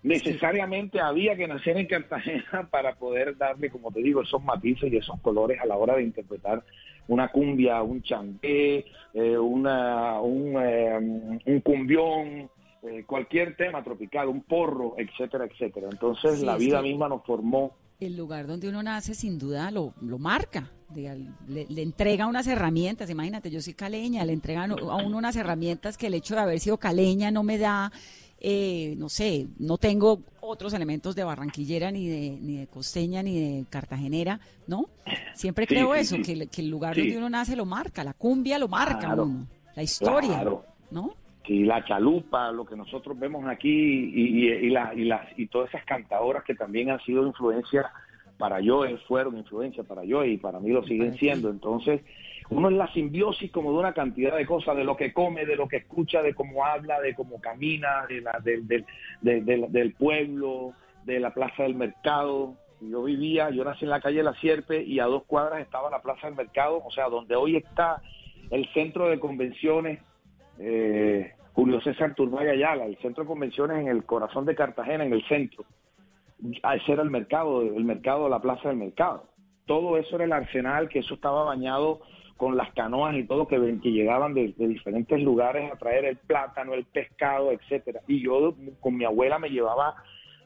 necesariamente 0.05 0.99
había 0.99 1.35
que 1.35 1.47
nacer 1.47 1.77
en 1.77 1.87
Cartagena 1.87 2.67
para 2.71 2.95
poder 2.95 3.35
darle, 3.37 3.69
como 3.69 3.91
te 3.91 4.01
digo, 4.01 4.21
esos 4.21 4.43
matices 4.43 4.93
y 4.93 4.97
esos 4.97 5.19
colores 5.21 5.59
a 5.59 5.65
la 5.65 5.75
hora 5.75 5.95
de 5.95 6.03
interpretar 6.03 6.63
una 7.07 7.29
cumbia, 7.29 7.81
un 7.81 8.01
chanté, 8.01 8.85
eh, 9.13 9.37
una, 9.37 10.19
un, 10.21 10.55
eh, 10.59 11.39
un 11.45 11.59
cumbión, 11.61 12.49
eh, 12.83 13.03
cualquier 13.05 13.55
tema 13.55 13.83
tropical, 13.83 14.27
un 14.27 14.41
porro, 14.41 14.95
etcétera, 14.97 15.45
etcétera. 15.45 15.87
Entonces 15.91 16.41
la 16.41 16.55
vida 16.55 16.81
misma 16.81 17.09
nos 17.09 17.23
formó. 17.23 17.73
El 17.99 18.15
lugar 18.15 18.45
donde 18.45 18.69
uno 18.69 18.83
nace 18.83 19.15
sin 19.15 19.39
duda 19.39 19.71
lo, 19.71 19.93
lo 20.01 20.19
marca, 20.19 20.69
le, 20.93 21.17
le, 21.47 21.81
entrega 21.81 22.27
unas 22.27 22.45
herramientas, 22.45 23.09
imagínate, 23.09 23.49
yo 23.49 23.61
soy 23.61 23.73
caleña, 23.73 24.23
le 24.25 24.33
entregan 24.33 24.71
a 24.71 24.95
uno 24.97 25.17
unas 25.17 25.35
herramientas 25.35 25.97
que 25.97 26.07
el 26.07 26.13
hecho 26.13 26.35
de 26.35 26.41
haber 26.41 26.59
sido 26.59 26.77
caleña 26.77 27.31
no 27.31 27.43
me 27.43 27.57
da 27.57 27.91
eh, 28.39 28.95
no 28.97 29.09
sé, 29.09 29.47
no 29.57 29.77
tengo 29.77 30.19
otros 30.41 30.73
elementos 30.73 31.15
de 31.15 31.23
barranquillera, 31.23 31.91
ni 31.91 32.07
de, 32.07 32.37
ni 32.41 32.57
de 32.57 32.67
costeña, 32.67 33.23
ni 33.23 33.39
de 33.39 33.65
cartagenera, 33.69 34.39
¿no? 34.67 34.85
Siempre 35.33 35.65
creo 35.65 35.95
eso, 35.95 36.17
Que, 36.23 36.47
el 36.61 36.69
lugar 36.69 36.95
donde 36.95 37.17
uno 37.17 37.29
nace 37.29 37.55
lo 37.55 37.65
marca, 37.65 38.03
la 38.03 38.13
cumbia 38.13 38.59
lo 38.59 38.67
marca 38.67 39.13
uno, 39.13 39.47
la 39.75 39.83
historia, 39.83 40.43
¿no? 40.91 41.15
Sí, 41.47 41.63
la 41.63 41.85
chalupa, 41.85 42.51
lo 42.51 42.65
que 42.65 42.75
nosotros 42.75 43.17
vemos 43.19 43.45
aquí 43.47 43.69
y, 43.69 44.49
y, 44.49 44.69
la, 44.69 44.93
y, 44.95 45.05
las, 45.05 45.27
y 45.37 45.45
todas 45.47 45.69
esas 45.69 45.85
cantadoras 45.85 46.43
que 46.43 46.55
también 46.55 46.89
han 46.89 46.99
sido 47.01 47.25
influencia 47.25 47.91
para 48.37 48.59
yo, 48.59 48.83
fueron 49.07 49.37
influencia 49.37 49.83
para 49.83 50.03
yo 50.03 50.25
y 50.25 50.37
para 50.37 50.59
mí 50.59 50.69
lo 50.69 50.83
siguen 50.83 51.13
siendo. 51.15 51.49
Entonces, 51.49 52.01
uno 52.49 52.69
es 52.69 52.75
la 52.75 52.91
simbiosis 52.93 53.51
como 53.51 53.71
de 53.71 53.79
una 53.79 53.93
cantidad 53.93 54.35
de 54.35 54.45
cosas, 54.45 54.75
de 54.75 54.83
lo 54.83 54.95
que 54.95 55.13
come, 55.13 55.45
de 55.45 55.55
lo 55.55 55.67
que 55.67 55.77
escucha, 55.77 56.21
de 56.21 56.33
cómo 56.33 56.65
habla, 56.65 56.99
de 56.99 57.15
cómo 57.15 57.41
camina, 57.41 58.05
de 58.07 58.21
la, 58.21 58.39
del 59.21 59.93
pueblo, 59.93 60.73
de 61.05 61.19
la 61.19 61.33
plaza 61.33 61.63
del 61.63 61.75
mercado. 61.75 62.55
Yo 62.81 63.03
vivía, 63.03 63.49
yo 63.49 63.63
nací 63.63 63.85
en 63.85 63.91
la 63.91 64.01
calle 64.01 64.21
La 64.21 64.33
Sierpe 64.35 64.83
y 64.83 64.99
a 64.99 65.05
dos 65.05 65.23
cuadras 65.23 65.61
estaba 65.61 65.89
la 65.89 66.01
plaza 66.01 66.27
del 66.27 66.35
mercado, 66.35 66.81
o 66.83 66.91
sea, 66.91 67.09
donde 67.09 67.35
hoy 67.35 67.55
está 67.55 68.01
el 68.51 68.67
centro 68.73 69.07
de 69.09 69.19
convenciones 69.19 69.99
eh, 70.59 71.33
Julio 71.53 71.81
César 71.81 72.13
Turbay 72.15 72.49
Ayala, 72.49 72.85
el 72.85 72.97
centro 72.97 73.23
de 73.23 73.27
convenciones 73.29 73.77
en 73.79 73.87
el 73.87 74.03
corazón 74.03 74.45
de 74.45 74.55
Cartagena, 74.55 75.05
en 75.05 75.13
el 75.13 75.25
centro. 75.27 75.63
Ese 76.43 76.91
era 76.91 77.01
el 77.01 77.09
mercado, 77.09 77.61
el 77.61 77.85
mercado, 77.85 78.27
la 78.27 78.41
plaza 78.41 78.69
del 78.69 78.77
mercado. 78.77 79.23
Todo 79.65 79.97
eso 79.97 80.15
era 80.15 80.25
el 80.25 80.33
arsenal, 80.33 80.89
que 80.89 80.99
eso 80.99 81.15
estaba 81.15 81.43
bañado 81.43 82.01
con 82.37 82.57
las 82.57 82.73
canoas 82.73 83.15
y 83.15 83.23
todo 83.23 83.47
que, 83.47 83.57
que 83.81 83.91
llegaban 83.91 84.33
de, 84.33 84.53
diferentes 84.57 85.21
lugares 85.21 85.71
a 85.71 85.77
traer 85.77 86.05
el 86.05 86.17
plátano, 86.17 86.73
el 86.73 86.85
pescado, 86.85 87.51
etcétera. 87.51 88.01
Y 88.07 88.21
yo 88.21 88.55
con 88.81 88.97
mi 88.97 89.05
abuela 89.05 89.39
me 89.39 89.49
llevaba 89.49 89.95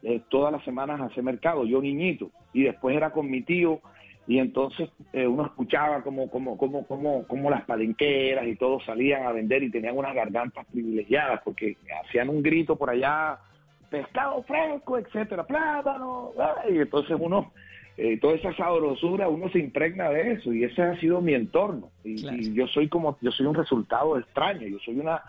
eh, 0.03 0.21
todas 0.29 0.51
las 0.51 0.63
semanas 0.63 1.01
a 1.01 1.05
hacer 1.05 1.23
mercado, 1.23 1.65
yo 1.65 1.81
niñito, 1.81 2.29
y 2.53 2.63
después 2.63 2.95
era 2.95 3.11
con 3.11 3.29
mi 3.29 3.41
tío 3.41 3.81
y 4.29 4.37
entonces 4.37 4.89
eh, 5.11 5.25
uno 5.25 5.47
escuchaba 5.47 6.03
como, 6.03 6.29
como, 6.29 6.55
como, 6.55 6.85
como, 6.85 7.25
como 7.25 7.49
las 7.49 7.65
palenqueras 7.65 8.45
y 8.45 8.55
todos 8.55 8.85
salían 8.85 9.25
a 9.25 9.31
vender 9.31 9.63
y 9.63 9.71
tenían 9.71 9.97
unas 9.97 10.13
gargantas 10.13 10.67
privilegiadas 10.67 11.41
porque 11.43 11.77
hacían 12.05 12.29
un 12.29 12.43
grito 12.43 12.75
por 12.75 12.91
allá, 12.91 13.39
pescado 13.89 14.43
fresco, 14.43 14.99
etcétera, 14.99 15.47
plátano, 15.47 16.31
y 16.69 16.77
entonces 16.77 17.17
uno, 17.19 17.51
eh, 18.01 18.17
toda 18.17 18.35
esa 18.35 18.55
sabrosura, 18.55 19.27
uno 19.27 19.49
se 19.49 19.59
impregna 19.59 20.09
de 20.09 20.31
eso 20.31 20.53
y 20.53 20.63
ese 20.63 20.81
ha 20.81 20.97
sido 21.01 21.19
mi 21.19 21.33
entorno 21.33 21.91
y, 22.03 22.53
yo 22.53 22.65
soy 22.67 22.87
como, 22.87 23.17
yo 23.19 23.29
soy 23.31 23.45
un 23.45 23.55
resultado 23.55 24.17
extraño, 24.17 24.65
yo 24.67 24.79
soy 24.79 24.99
una, 24.99 25.21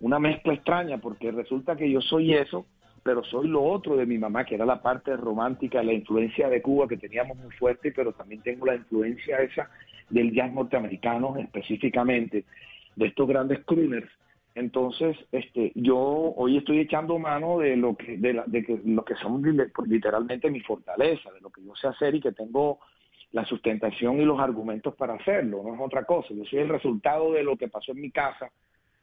una 0.00 0.18
mezcla 0.18 0.54
extraña 0.54 0.98
porque 0.98 1.30
resulta 1.30 1.76
que 1.76 1.88
yo 1.88 2.00
soy 2.00 2.34
eso 2.34 2.66
pero 3.04 3.22
soy 3.22 3.46
lo 3.46 3.62
otro 3.62 3.96
de 3.96 4.04
mi 4.04 4.18
mamá, 4.18 4.44
que 4.44 4.56
era 4.56 4.66
la 4.66 4.82
parte 4.82 5.16
romántica, 5.16 5.80
la 5.80 5.92
influencia 5.92 6.48
de 6.48 6.60
Cuba 6.60 6.88
que 6.88 6.96
teníamos 6.96 7.38
muy 7.38 7.52
fuerte, 7.52 7.92
pero 7.92 8.12
también 8.12 8.42
tengo 8.42 8.66
la 8.66 8.74
influencia 8.74 9.40
esa 9.42 9.70
del 10.10 10.34
jazz 10.34 10.52
norteamericano 10.52 11.36
específicamente, 11.36 12.44
de 12.96 13.06
estos 13.06 13.28
grandes 13.28 13.60
crooners. 13.64 14.10
Entonces, 14.56 15.18
este, 15.32 15.70
yo 15.74 15.98
hoy 15.98 16.56
estoy 16.56 16.78
echando 16.78 17.18
mano 17.18 17.58
de 17.58 17.76
lo 17.76 17.94
que, 17.94 18.16
de, 18.16 18.64
que, 18.64 18.80
lo 18.86 19.04
que 19.04 19.14
son 19.16 19.42
literalmente 19.84 20.50
mi 20.50 20.60
fortaleza, 20.60 21.30
de 21.30 21.42
lo 21.42 21.50
que 21.50 21.62
yo 21.62 21.74
sé 21.76 21.88
hacer 21.88 22.14
y 22.14 22.22
que 22.22 22.32
tengo 22.32 22.78
la 23.32 23.44
sustentación 23.44 24.18
y 24.18 24.24
los 24.24 24.40
argumentos 24.40 24.94
para 24.94 25.12
hacerlo, 25.12 25.62
no 25.62 25.74
es 25.74 25.80
otra 25.82 26.04
cosa. 26.04 26.28
Yo 26.32 26.42
soy 26.46 26.60
el 26.60 26.70
resultado 26.70 27.32
de 27.32 27.42
lo 27.42 27.58
que 27.58 27.68
pasó 27.68 27.92
en 27.92 28.00
mi 28.00 28.10
casa, 28.10 28.50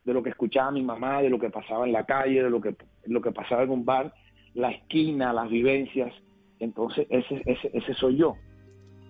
de 0.03 0.11
lo 0.11 0.23
que 0.23 0.31
escuchaba 0.31 0.71
mi 0.71 0.81
mamá, 0.81 1.21
de 1.21 1.29
lo 1.29 1.37
que 1.37 1.51
pasaba 1.51 1.85
en 1.85 1.91
la 1.91 2.03
calle, 2.03 2.41
de 2.41 2.49
lo 2.49 2.59
que, 2.59 2.75
lo 3.05 3.21
que 3.21 3.31
pasaba 3.31 3.61
en 3.61 3.69
un 3.69 3.85
bar, 3.85 4.11
la 4.55 4.71
esquina, 4.71 5.33
las 5.33 5.51
vivencias. 5.51 6.11
Entonces, 6.57 7.05
ese, 7.11 7.43
ese, 7.45 7.69
ese 7.71 7.93
soy 7.93 8.17
yo. 8.17 8.37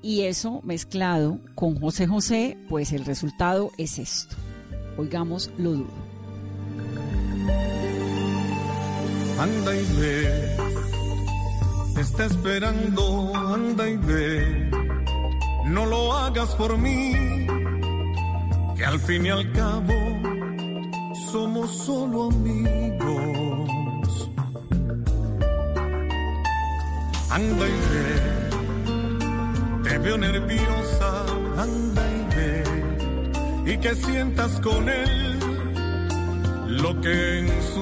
Y 0.02 0.24
eso 0.24 0.60
mezclado 0.66 1.40
con 1.56 1.80
José 1.80 2.06
José, 2.06 2.58
pues 2.68 2.92
el 2.92 3.06
resultado 3.06 3.70
es 3.78 3.98
esto. 3.98 4.36
Oigamos 4.98 5.50
lo 5.58 5.72
duro. 5.72 6.13
Anda 9.40 9.76
y 9.76 9.86
ve, 10.00 10.56
está 11.98 12.26
esperando, 12.26 13.36
anda 13.36 13.90
y 13.90 13.98
ve. 13.98 14.70
No 15.66 15.86
lo 15.86 16.14
hagas 16.14 16.56
por 16.56 16.78
mí, 16.78 17.14
que 18.78 18.86
al 18.86 19.00
fin 19.00 19.26
y 19.26 19.30
al 19.30 19.52
cabo 19.52 19.94
somos 21.32 21.72
solo 21.86 22.30
amigos. 22.30 23.70
Anda 27.32 27.68
y 27.68 27.80
ve, 27.92 28.16
te 29.84 29.98
veo 29.98 30.18
nerviosa, 30.18 31.26
anda 31.58 32.04
y 32.20 32.22
ve, 32.36 32.64
y 33.74 33.78
que 33.78 33.96
sientas 33.96 34.60
con 34.62 34.88
él 34.88 35.40
lo 36.68 37.02
que 37.02 37.40
en 37.40 37.48
su 37.74 37.82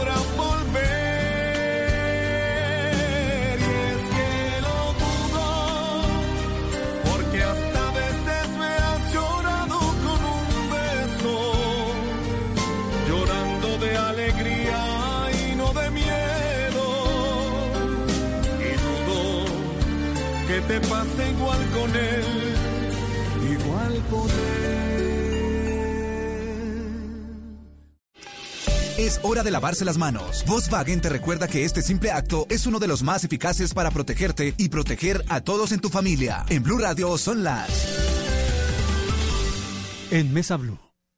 que 20.67 20.79
te 20.79 20.87
pase 20.87 21.29
igual 21.31 21.69
con 21.71 21.95
él, 21.95 22.25
igual 23.51 24.03
con 24.09 24.29
él. 24.29 25.11
Es 28.97 29.19
hora 29.23 29.41
de 29.43 29.51
lavarse 29.51 29.85
las 29.85 29.97
manos. 29.97 30.43
Volkswagen 30.45 31.01
te 31.01 31.09
recuerda 31.09 31.47
que 31.47 31.65
este 31.65 31.81
simple 31.81 32.11
acto 32.11 32.45
es 32.49 32.67
uno 32.67 32.77
de 32.79 32.87
los 32.87 33.01
más 33.03 33.23
eficaces 33.23 33.73
para 33.73 33.89
protegerte 33.89 34.53
y 34.57 34.69
proteger 34.69 35.23
a 35.29 35.41
todos 35.41 35.71
en 35.71 35.79
tu 35.79 35.89
familia. 35.89 36.45
En 36.49 36.61
Blue 36.61 36.77
Radio 36.77 37.17
son 37.17 37.43
las. 37.43 37.69
En 40.11 40.33
Mesa 40.33 40.57
Blue. 40.57 40.90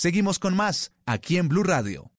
Seguimos 0.00 0.38
con 0.38 0.54
más, 0.54 0.92
aquí 1.06 1.38
en 1.38 1.48
Blue 1.48 1.64
Radio. 1.64 2.12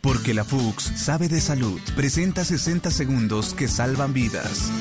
Porque 0.00 0.32
la 0.32 0.44
Fuchs 0.44 0.84
sabe 0.96 1.28
de 1.28 1.42
salud. 1.42 1.78
Presenta 1.94 2.42
60 2.42 2.90
segundos 2.90 3.52
que 3.52 3.68
salvan 3.68 4.14
vidas. 4.14 4.72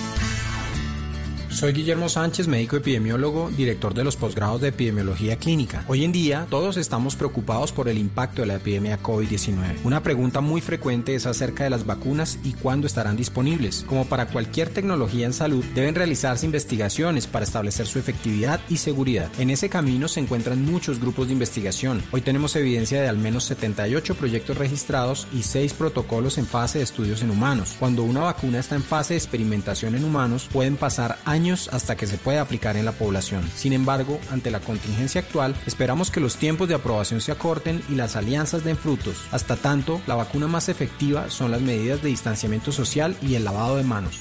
Soy 1.52 1.74
Guillermo 1.74 2.08
Sánchez, 2.08 2.47
médico 2.47 2.78
epidemiólogo, 2.78 3.49
director 3.49 3.93
de 3.93 4.06
los 4.06 4.16
posgrados 4.16 4.62
de 4.62 4.70
epidemiología 4.70 5.36
clínica. 5.36 5.84
Hoy 5.89 6.06
en 6.06 6.14
día, 6.14 6.47
todos 6.49 6.78
estamos 6.78 7.18
preocupados 7.18 7.74
por 7.74 7.89
el 7.89 7.97
impacto 7.97 8.41
de 8.41 8.47
la 8.47 8.56
epidemia 8.56 9.04
COVID-19. 9.04 9.80
Una 9.84 10.02
pregunta 10.02 10.39
muy 10.39 10.62
frecuente 10.62 11.14
es 11.14 11.26
acerca 11.26 11.66
de 11.66 11.70
las 11.70 11.86
vacunas 11.86 12.39
y 12.45 12.54
cuándo 12.54 12.88
estarán 12.88 13.18
disponibles. 13.18 13.84
Como 13.86 14.06
para 14.06 14.28
cualquier 14.28 14.70
tecnología 14.70 15.26
en 15.26 15.34
salud, 15.34 15.64
deben 15.76 15.93
realizarse 15.93 16.45
investigaciones 16.45 17.28
para 17.28 17.43
establecer 17.43 17.86
su 17.86 17.99
efectividad 17.99 18.62
y 18.70 18.78
seguridad. 18.78 19.30
En 19.38 19.49
ese 19.49 19.68
camino 19.68 20.08
se 20.08 20.22
encuentran 20.22 20.64
muchos 20.64 21.02
grupos 21.02 21.28
de 21.28 21.34
investigación. 21.34 22.02
Hoy 22.12 22.22
tenemos 22.22 22.56
evidencia 22.56 23.02
de 23.02 23.10
al 23.10 23.18
menos 23.18 23.43
78 23.43 24.16
proyectos 24.16 24.58
registrados 24.58 25.28
y 25.34 25.43
6 25.43 25.74
protocolos 25.74 26.38
en 26.38 26.47
fase 26.47 26.78
de 26.78 26.86
estudios 26.86 27.22
en 27.22 27.30
humanos. 27.30 27.76
Cuando 27.78 28.04
una 28.04 28.22
vacuna 28.22 28.60
está 28.60 28.76
en 28.76 28.84
fase 28.84 29.16
de 29.16 29.20
experimentación 29.20 29.95
en 29.95 30.06
humanos, 30.06 30.47
pueden 30.52 30.78
pasar 30.78 31.20
años 31.26 31.41
hasta 31.72 31.96
que 31.96 32.08
se 32.08 32.18
pueda 32.18 32.42
aplicar 32.42 32.78
en 32.78 32.86
la 32.86 32.92
población. 32.92 33.50
Sin 33.56 33.74
embargo, 33.74 34.20
ante 34.30 34.52
la 34.52 34.60
contingencia 34.60 35.22
actual, 35.22 35.56
esperamos 35.66 36.12
que 36.12 36.20
los 36.20 36.38
tiempos 36.38 36.68
de 36.68 36.76
aprobación 36.76 37.22
se 37.22 37.32
acorten 37.32 37.82
y 37.89 37.96
las 37.96 38.16
alianzas 38.16 38.64
den 38.64 38.78
frutos. 38.78 39.18
Hasta 39.32 39.56
tanto, 39.56 40.02
la 40.06 40.16
vacuna 40.16 40.48
más 40.48 40.70
efectiva 40.70 41.30
son 41.30 41.52
las 41.52 41.62
medidas 41.62 42.02
de 42.02 42.10
distanciamiento 42.10 42.72
social 42.72 43.16
y 43.22 43.36
el 43.36 43.44
lavado 43.44 43.78
de 43.78 43.84
manos. 43.84 44.20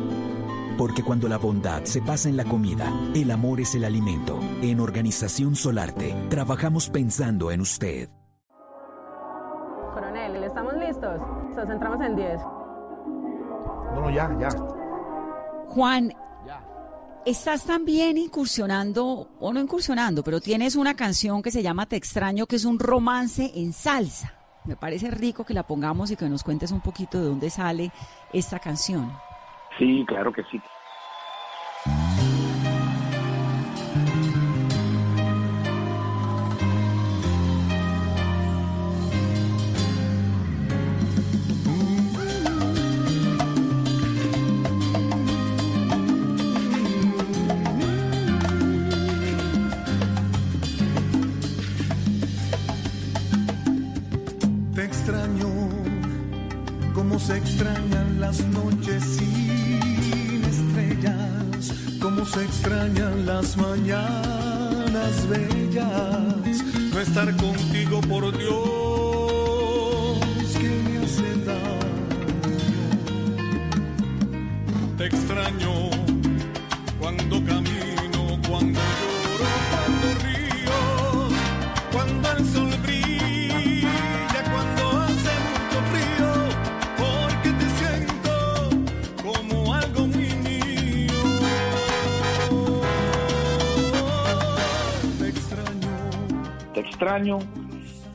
Porque 0.81 1.03
cuando 1.03 1.29
la 1.29 1.37
bondad 1.37 1.83
se 1.83 2.01
pasa 2.01 2.27
en 2.27 2.35
la 2.35 2.43
comida, 2.43 2.91
el 3.13 3.29
amor 3.29 3.61
es 3.61 3.75
el 3.75 3.83
alimento. 3.83 4.39
En 4.63 4.79
Organización 4.79 5.55
Solarte, 5.55 6.15
trabajamos 6.27 6.89
pensando 6.89 7.51
en 7.51 7.61
usted. 7.61 8.09
Coronel, 9.93 10.43
¿estamos 10.43 10.73
listos? 10.77 11.21
Nos 11.55 11.67
centramos 11.67 12.03
en 12.03 12.15
10. 12.15 12.41
No, 13.93 14.01
no, 14.01 14.09
ya, 14.09 14.35
ya. 14.39 14.49
Juan, 15.67 16.13
estás 17.27 17.63
también 17.63 18.17
incursionando, 18.17 19.29
o 19.39 19.53
no 19.53 19.59
incursionando, 19.59 20.23
pero 20.23 20.41
tienes 20.41 20.75
una 20.75 20.95
canción 20.95 21.43
que 21.43 21.51
se 21.51 21.61
llama 21.61 21.85
Te 21.85 21.95
extraño, 21.95 22.47
que 22.47 22.55
es 22.55 22.65
un 22.65 22.79
romance 22.79 23.51
en 23.53 23.71
salsa. 23.71 24.33
Me 24.65 24.75
parece 24.75 25.11
rico 25.11 25.43
que 25.43 25.53
la 25.53 25.61
pongamos 25.61 26.09
y 26.09 26.15
que 26.15 26.27
nos 26.27 26.41
cuentes 26.43 26.71
un 26.71 26.81
poquito 26.81 27.19
de 27.19 27.27
dónde 27.27 27.51
sale 27.51 27.91
esta 28.33 28.57
canción. 28.57 29.11
Sí, 29.77 30.05
claro 30.07 30.31
que 30.31 30.43
sí. 30.45 30.61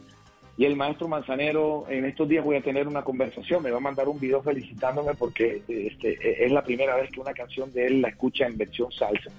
Y 0.57 0.65
el 0.65 0.75
maestro 0.75 1.07
Manzanero, 1.07 1.85
en 1.87 2.03
estos 2.05 2.27
días 2.27 2.43
voy 2.43 2.55
a 2.57 2.61
tener 2.61 2.87
una 2.87 3.03
conversación, 3.03 3.61
me 3.63 3.69
va 3.71 3.77
a 3.77 3.81
mandar 3.81 4.07
un 4.09 4.19
video 4.19 4.41
felicitándome 4.41 5.13
porque 5.13 5.61
este, 5.67 6.45
es 6.45 6.51
la 6.51 6.63
primera 6.63 6.95
vez 6.95 7.11
que 7.11 7.19
una 7.19 7.33
canción 7.33 7.71
de 7.71 7.85
él 7.85 8.01
la 8.01 8.09
escucha 8.09 8.47
en 8.47 8.57
versión 8.57 8.91
salsa 8.91 9.29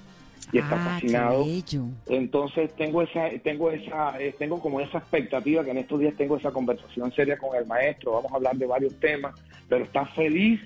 y 0.52 0.58
está 0.58 0.76
Ah, 0.76 0.90
fascinado. 0.90 1.44
Entonces 2.06 2.74
tengo 2.76 3.02
esa, 3.02 3.28
tengo 3.42 3.70
esa, 3.70 4.20
eh, 4.20 4.34
tengo 4.38 4.60
como 4.60 4.80
esa 4.80 4.98
expectativa 4.98 5.64
que 5.64 5.70
en 5.70 5.78
estos 5.78 6.00
días 6.00 6.14
tengo 6.16 6.36
esa 6.36 6.50
conversación 6.50 7.12
seria 7.12 7.36
con 7.36 7.56
el 7.56 7.66
maestro, 7.66 8.12
vamos 8.12 8.32
a 8.32 8.36
hablar 8.36 8.56
de 8.56 8.66
varios 8.66 8.98
temas, 9.00 9.34
pero 9.68 9.84
está 9.84 10.06
feliz. 10.06 10.60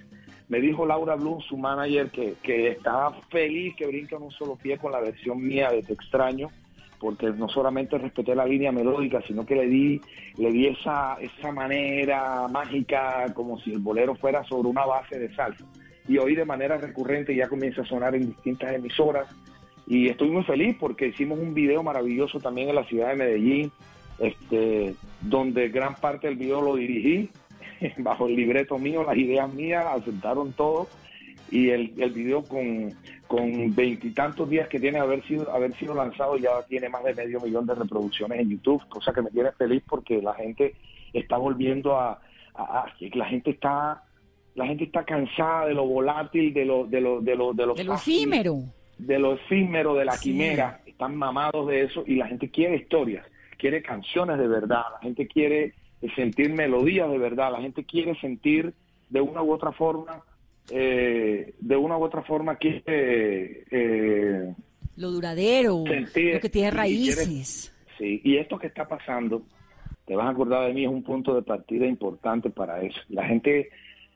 Me 0.49 0.61
dijo 0.61 0.85
Laura 0.85 1.14
Bloom, 1.14 1.41
su 1.41 1.57
manager, 1.57 2.11
que, 2.11 2.35
que 2.43 2.68
estaba 2.68 3.12
feliz 3.30 3.74
que 3.76 3.87
brinca 3.87 4.16
en 4.16 4.22
un 4.22 4.30
solo 4.33 4.57
pie 4.57 4.76
con 4.76 4.93
la 4.93 5.01
versión 5.01 5.43
mía 5.43 5.70
de 5.70 5.83
Te 5.83 5.95
extraño, 5.95 6.51
porque 7.01 7.30
no 7.30 7.49
solamente 7.49 7.97
respeté 7.97 8.35
la 8.35 8.45
línea 8.45 8.70
melódica, 8.70 9.22
sino 9.26 9.47
que 9.47 9.55
le 9.57 9.66
di, 9.66 10.01
le 10.37 10.53
di 10.53 10.66
esa, 10.66 11.16
esa 11.20 11.51
manera 11.53 12.47
mágica, 12.49 13.33
como 13.35 13.59
si 13.61 13.72
el 13.72 13.78
bolero 13.78 14.14
fuera 14.14 14.45
sobre 14.45 14.68
una 14.68 14.85
base 14.85 15.18
de 15.18 15.35
salsa. 15.35 15.64
Y 16.07 16.18
hoy 16.18 16.35
de 16.35 16.45
manera 16.45 16.76
recurrente 16.76 17.35
ya 17.35 17.49
comienza 17.49 17.83
a 17.83 17.87
sonar 17.87 18.14
en 18.14 18.26
distintas 18.26 18.72
emisoras. 18.74 19.28
Y 19.93 20.09
estoy 20.09 20.30
muy 20.30 20.43
feliz 20.45 20.74
porque 20.80 21.09
hicimos 21.09 21.38
un 21.38 21.53
video 21.53 21.82
maravilloso 21.82 22.40
también 22.40 22.70
en 22.70 22.76
la 22.76 22.84
ciudad 22.84 23.09
de 23.11 23.16
Medellín, 23.16 23.70
este, 24.18 24.95
donde 25.20 25.68
gran 25.68 25.95
parte 25.97 26.28
del 26.28 26.36
video 26.36 26.62
lo 26.62 26.76
dirigí, 26.76 27.28
bajo 27.99 28.26
el 28.26 28.36
libreto 28.36 28.78
mío, 28.78 29.03
las 29.05 29.16
ideas 29.16 29.53
mías, 29.53 29.84
aceptaron 29.86 30.53
todo. 30.55 30.88
Y 31.51 31.68
el, 31.68 31.93
el 31.99 32.11
video 32.12 32.43
con 32.43 32.90
con 33.26 33.74
veintitantos 33.74 34.49
días 34.49 34.68
que 34.68 34.78
tiene 34.78 34.99
haber 34.99 35.22
sido 35.26 35.51
haber 35.55 35.74
sido 35.78 35.95
lanzado 35.95 36.36
ya 36.36 36.51
tiene 36.68 36.88
más 36.90 37.03
de 37.05 37.14
medio 37.14 37.40
millón 37.40 37.66
de 37.66 37.74
reproducciones 37.74 38.40
en 38.40 38.51
YouTube, 38.51 38.86
cosa 38.88 39.12
que 39.12 39.22
me 39.22 39.30
tiene 39.30 39.53
feliz 39.53 39.82
porque 39.88 40.20
la 40.20 40.34
gente 40.34 40.74
está 41.14 41.36
volviendo 41.38 41.99
a, 41.99 42.20
a- 42.55 42.80
a- 42.84 42.93
la 43.14 43.24
gente 43.26 43.51
está 43.51 44.03
la 44.55 44.66
gente 44.66 44.84
está 44.84 45.05
cansada 45.05 45.66
de 45.66 45.74
lo 45.74 45.86
volátil, 45.86 46.53
de 46.55 46.64
lo 46.66 46.86
de 46.86 47.01
lo 47.01 47.20
de 47.22 47.34
lo 47.36 47.53
de 47.55 47.66
lo, 47.66 47.74
De 47.74 47.84
lo 47.84 47.93
fácil, 47.95 48.14
efímero. 48.22 48.57
De 48.99 49.18
lo 49.18 49.34
efímero, 49.34 49.95
de 49.95 50.05
la 50.05 50.12
Sí. 50.12 50.30
quimera, 50.32 50.80
están 50.86 51.16
mamados 51.16 51.66
de 51.68 51.82
eso 51.82 52.05
y 52.07 52.16
la 52.16 52.26
gente 52.28 52.51
quiere 52.51 52.76
historias, 52.76 53.26
quiere 53.59 53.82
canciones 53.82 54.38
de 54.38 54.47
verdad, 54.49 54.82
la 54.95 54.99
gente 55.01 55.26
quiere 55.26 55.74
sentir 56.16 56.53
melodías 56.53 57.11
de 57.11 57.18
verdad, 57.18 57.53
la 57.53 57.61
gente 57.61 57.84
quiere 57.84 58.14
sentir 58.20 58.72
de 59.09 59.20
una 59.20 59.43
u 59.43 59.53
otra 59.53 59.72
forma, 59.72 60.22
eh, 60.70 61.55
de 61.61 61.76
una 61.76 61.97
u 61.99 62.03
otra 62.05 62.22
forma 62.22 62.57
quiere 62.57 63.64
eh, 63.70 64.55
Lo 64.97 65.11
duradero, 65.11 65.84
sentir 65.86 66.34
lo 66.34 66.40
que 66.40 66.49
tiene 66.49 66.68
quiere- 66.70 66.76
raíces. 66.76 67.72
Sí, 67.99 68.20
y 68.24 68.36
esto 68.36 68.59
que 68.59 68.66
está 68.68 68.86
pasando, 68.88 69.43
te 70.07 70.16
vas 70.16 70.26
a 70.26 70.30
acordar 70.30 70.66
de 70.66 70.74
mí, 70.74 70.84
es 70.84 70.90
un 70.90 71.03
punto 71.03 71.34
de 71.34 71.43
partida 71.43 71.86
importante 71.86 72.51
para 72.51 72.82
eso. 72.82 72.99
La 73.09 73.24
gente 73.26 73.70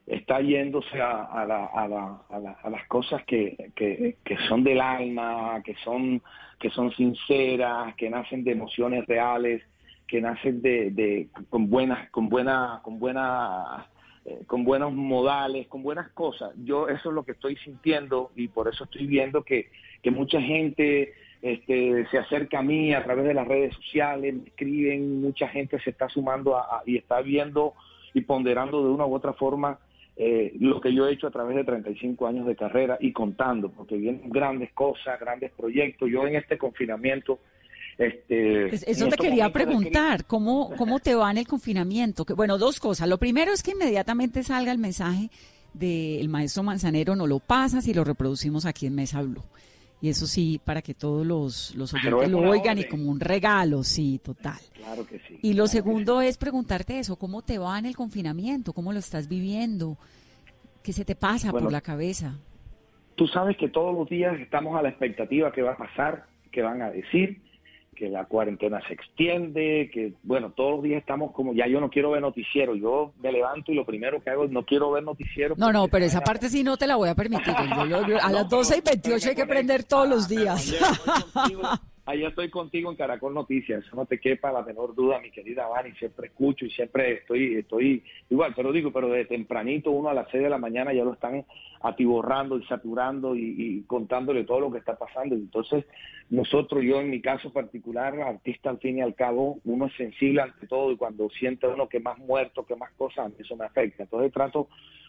está 0.07 0.41
yéndose 0.41 1.01
a, 1.01 1.25
a 1.25 1.45
la- 1.47 1.67
a 1.67 1.89
la- 1.89 2.21
a 2.31 2.39
la- 2.39 2.59
las 2.71 2.87
cosas 2.87 3.25
que, 3.25 3.71
que- 3.75 4.17
que 4.25 4.37
son 4.49 4.63
del 4.63 4.81
alma, 4.81 5.61
que 5.65 5.75
son, 5.85 6.23
que 6.61 6.71
son 6.71 6.93
sinceras, 6.93 7.95
que 7.97 8.09
nacen 8.09 8.45
de 8.45 8.53
emociones 8.53 9.05
reales, 9.07 9.63
que 10.07 10.21
nacen 10.21 10.63
de, 10.63 10.91
de- 10.93 11.29
con 11.51 11.69
buenas, 11.69 12.09
con 12.11 12.29
buena, 12.29 12.81
con 12.83 12.99
buena 12.99 13.89
eh, 14.29 14.41
con 14.47 14.65
buenos 14.65 14.93
modales, 14.93 15.69
con 15.69 15.83
buenas 15.85 16.11
cosas. 16.11 16.51
Yo 16.65 16.89
eso 16.89 17.09
es 17.11 17.15
lo 17.15 17.23
que 17.25 17.33
estoy 17.33 17.57
sintiendo 17.59 18.33
y 18.35 18.49
por 18.49 18.67
eso 18.67 18.83
estoy 18.85 19.07
viendo 19.07 19.45
que, 19.45 19.71
que 20.03 20.11
mucha 20.11 20.41
gente 20.41 21.13
este, 21.43 22.07
se 22.11 22.19
acerca 22.19 22.59
a 22.59 22.63
mí 22.63 22.93
a 22.93 23.05
través 23.05 23.25
de 23.25 23.35
las 23.35 23.47
redes 23.47 23.73
sociales, 23.75 24.35
me 24.35 24.49
escriben, 24.49 25.21
mucha 25.21 25.47
gente 25.49 25.79
se 25.81 25.91
está 25.91 26.09
sumando 26.09 26.57
y 26.87 26.97
está 26.97 27.21
viendo 27.21 27.75
y 28.15 28.23
ponderando 28.23 28.83
de 28.83 28.91
una 28.91 29.07
u 29.07 29.15
otra 29.15 29.33
forma 29.35 29.79
eh, 30.17 30.55
lo 30.61 30.81
que 30.81 30.95
yo 30.95 31.07
he 31.07 31.12
hecho 31.12 31.27
a 31.27 31.31
través 31.31 31.57
de 31.57 31.64
35 31.64 32.27
años 32.27 32.47
de 32.47 32.57
carrera 32.57 32.97
y 33.01 33.12
contando, 33.12 33.71
porque 33.71 33.97
vienen 33.97 34.31
grandes 34.31 34.73
cosas, 34.73 35.21
grandes 35.21 35.53
proyectos. 35.53 36.11
Yo 36.11 36.27
en 36.27 36.37
este 36.37 36.57
confinamiento... 36.57 37.39
Este, 37.99 38.75
Eso 38.75 39.09
te 39.09 39.17
quería 39.17 39.51
preguntar, 39.51 40.25
¿cómo, 40.27 40.71
¿cómo 40.79 41.01
te 41.01 41.14
va 41.14 41.31
en 41.31 41.39
el 41.39 41.47
confinamiento? 41.47 42.25
Que, 42.25 42.35
bueno, 42.35 42.59
dos 42.59 42.81
cosas. 42.81 43.09
Lo 43.09 43.19
primero 43.19 43.53
es 43.53 43.62
que 43.62 43.73
inmediatamente 43.73 44.43
salga 44.43 44.73
el 44.73 44.79
mensaje 44.79 45.31
del 45.75 46.29
maestro 46.29 46.62
Manzanero, 46.62 47.14
no 47.14 47.27
lo 47.27 47.39
pasas 47.39 47.87
y 47.87 47.95
lo 47.95 48.05
reproducimos 48.05 48.64
aquí 48.64 48.87
en 48.87 48.95
Mesa 48.95 49.23
Blue. 49.23 49.43
Y 50.01 50.11
eso 50.11 50.26
sí, 50.26 50.61
para 50.62 50.82
que 50.82 50.94
todos 50.94 51.26
los, 51.26 51.74
los 51.74 51.94
oyentes 51.94 52.30
lo 52.30 52.40
oigan 52.40 52.78
y 52.78 52.84
como 52.84 53.11
un 53.11 53.18
regalo, 53.18 53.82
sí, 53.82 54.20
total. 54.22 54.59
Claro 54.74 55.07
que 55.07 55.18
sí. 55.20 55.38
Y 55.42 55.55
lo 55.55 55.66
segundo 55.66 56.20
es 56.20 56.36
preguntarte 56.36 56.99
eso, 56.99 57.16
¿cómo 57.16 57.42
te 57.42 57.59
va 57.59 57.78
en 57.78 57.86
el 57.86 57.97
confinamiento? 57.97 58.72
¿Cómo 58.72 58.92
lo 58.92 58.99
estás 58.99 59.26
viviendo? 59.26 59.97
¿Qué 60.82 60.92
se 60.92 61.05
te 61.05 61.14
pasa 61.14 61.51
por 61.51 61.72
la 61.72 61.80
cabeza? 61.80 62.38
Tú 63.14 63.26
sabes 63.26 63.57
que 63.57 63.68
todos 63.68 63.94
los 63.94 64.09
días 64.09 64.38
estamos 64.38 64.78
a 64.78 64.82
la 64.82 64.90
expectativa 64.90 65.51
que 65.51 65.62
va 65.62 65.72
a 65.72 65.76
pasar, 65.78 66.26
que 66.53 66.61
van 66.61 66.82
a 66.82 66.90
decir, 66.90 67.40
que 67.97 68.09
la 68.09 68.26
cuarentena 68.26 68.80
se 68.86 68.94
extiende, 68.94 69.90
que 69.92 70.12
bueno, 70.22 70.53
todos 70.53 70.76
los 70.76 70.82
días 70.84 71.01
estamos 71.01 71.32
como, 71.32 71.53
ya 71.53 71.66
yo 71.66 71.80
no 71.80 71.90
quiero 71.90 72.12
ver 72.12 72.22
noticiero, 72.22 72.76
yo 72.76 73.12
me 73.20 73.32
levanto 73.32 73.72
y 73.72 73.74
lo 73.74 73.84
primero 73.84 74.22
que 74.22 74.30
hago 74.30 74.44
es 74.44 74.51
no 74.53 74.64
quiero 74.64 74.92
ver 74.92 75.03
noticiero. 75.03 75.57
No, 75.59 75.72
no, 75.72 75.88
pero 75.88 76.05
esa 76.05 76.20
parte 76.20 76.49
sí 76.49 76.62
no 76.62 76.76
te 76.76 76.86
la 76.86 76.94
voy 76.94 77.09
a 77.09 77.14
permitir. 77.16 77.53
a 77.53 78.30
las 78.30 78.49
12 78.49 78.78
y 78.78 78.80
28 78.82 79.30
hay 79.30 79.34
que 79.34 79.47
prender 79.47 79.82
todos 79.82 80.09
los 80.09 80.28
días. 80.28 80.76
Ahí 82.09 82.25
estoy 82.25 82.51
contigo 82.51 82.89
en 82.89 82.97
Caracol 82.97 83.35
Noticias, 83.35 83.85
eso 83.85 83.97
no 83.97 84.07
te 84.07 84.21
quepa 84.21 84.53
la 84.53 84.63
menor 84.63 84.95
duda, 84.95 85.19
mi 85.19 85.33
querida 85.33 85.67
Vani, 85.67 85.91
siempre 85.95 86.29
escucho 86.29 86.65
y 86.65 86.71
siempre 86.71 87.15
estoy, 87.15 87.57
estoy 87.57 88.05
igual, 88.31 88.53
pero 88.55 88.71
digo, 88.71 88.93
pero 88.93 89.09
de 89.09 89.25
tempranito 89.25 89.91
uno 89.91 90.09
a 90.09 90.15
las 90.15 90.31
6 90.31 90.45
de 90.45 90.49
la 90.49 90.57
mañana 90.57 90.93
ya 90.93 91.03
lo 91.03 91.15
están 91.15 91.45
atiborrando 91.83 92.61
y 92.61 92.65
saturando 92.67 93.35
y, 93.35 93.83
contándole 93.89 94.45
todo 94.45 94.61
lo 94.61 94.71
que 94.71 94.79
está 94.79 94.97
pasando. 94.97 95.35
Entonces, 95.35 95.85
nosotros, 96.31 96.85
yo 96.85 97.01
en 97.01 97.11
mi 97.11 97.21
caso 97.21 97.53
particular, 97.53 98.21
artista 98.21 98.71
al 98.71 98.79
fin 98.79 98.99
y 98.99 99.01
al 99.01 99.17
cabo, 99.17 99.59
uno 99.65 99.87
es 99.87 99.97
sensible 99.97 100.43
ante 100.43 100.69
todo 100.69 100.93
y 100.93 100.97
cuando 100.97 101.29
siente 101.31 101.67
uno 101.67 101.89
que 101.89 101.99
más 101.99 102.19
muerto, 102.19 102.65
que 102.65 102.77
más 102.77 102.93
cosas, 102.93 103.33
eso 103.37 103.57
me 103.57 103.65
afecta. 103.65 104.05
Entonces 104.05 104.33
trato 104.33 104.69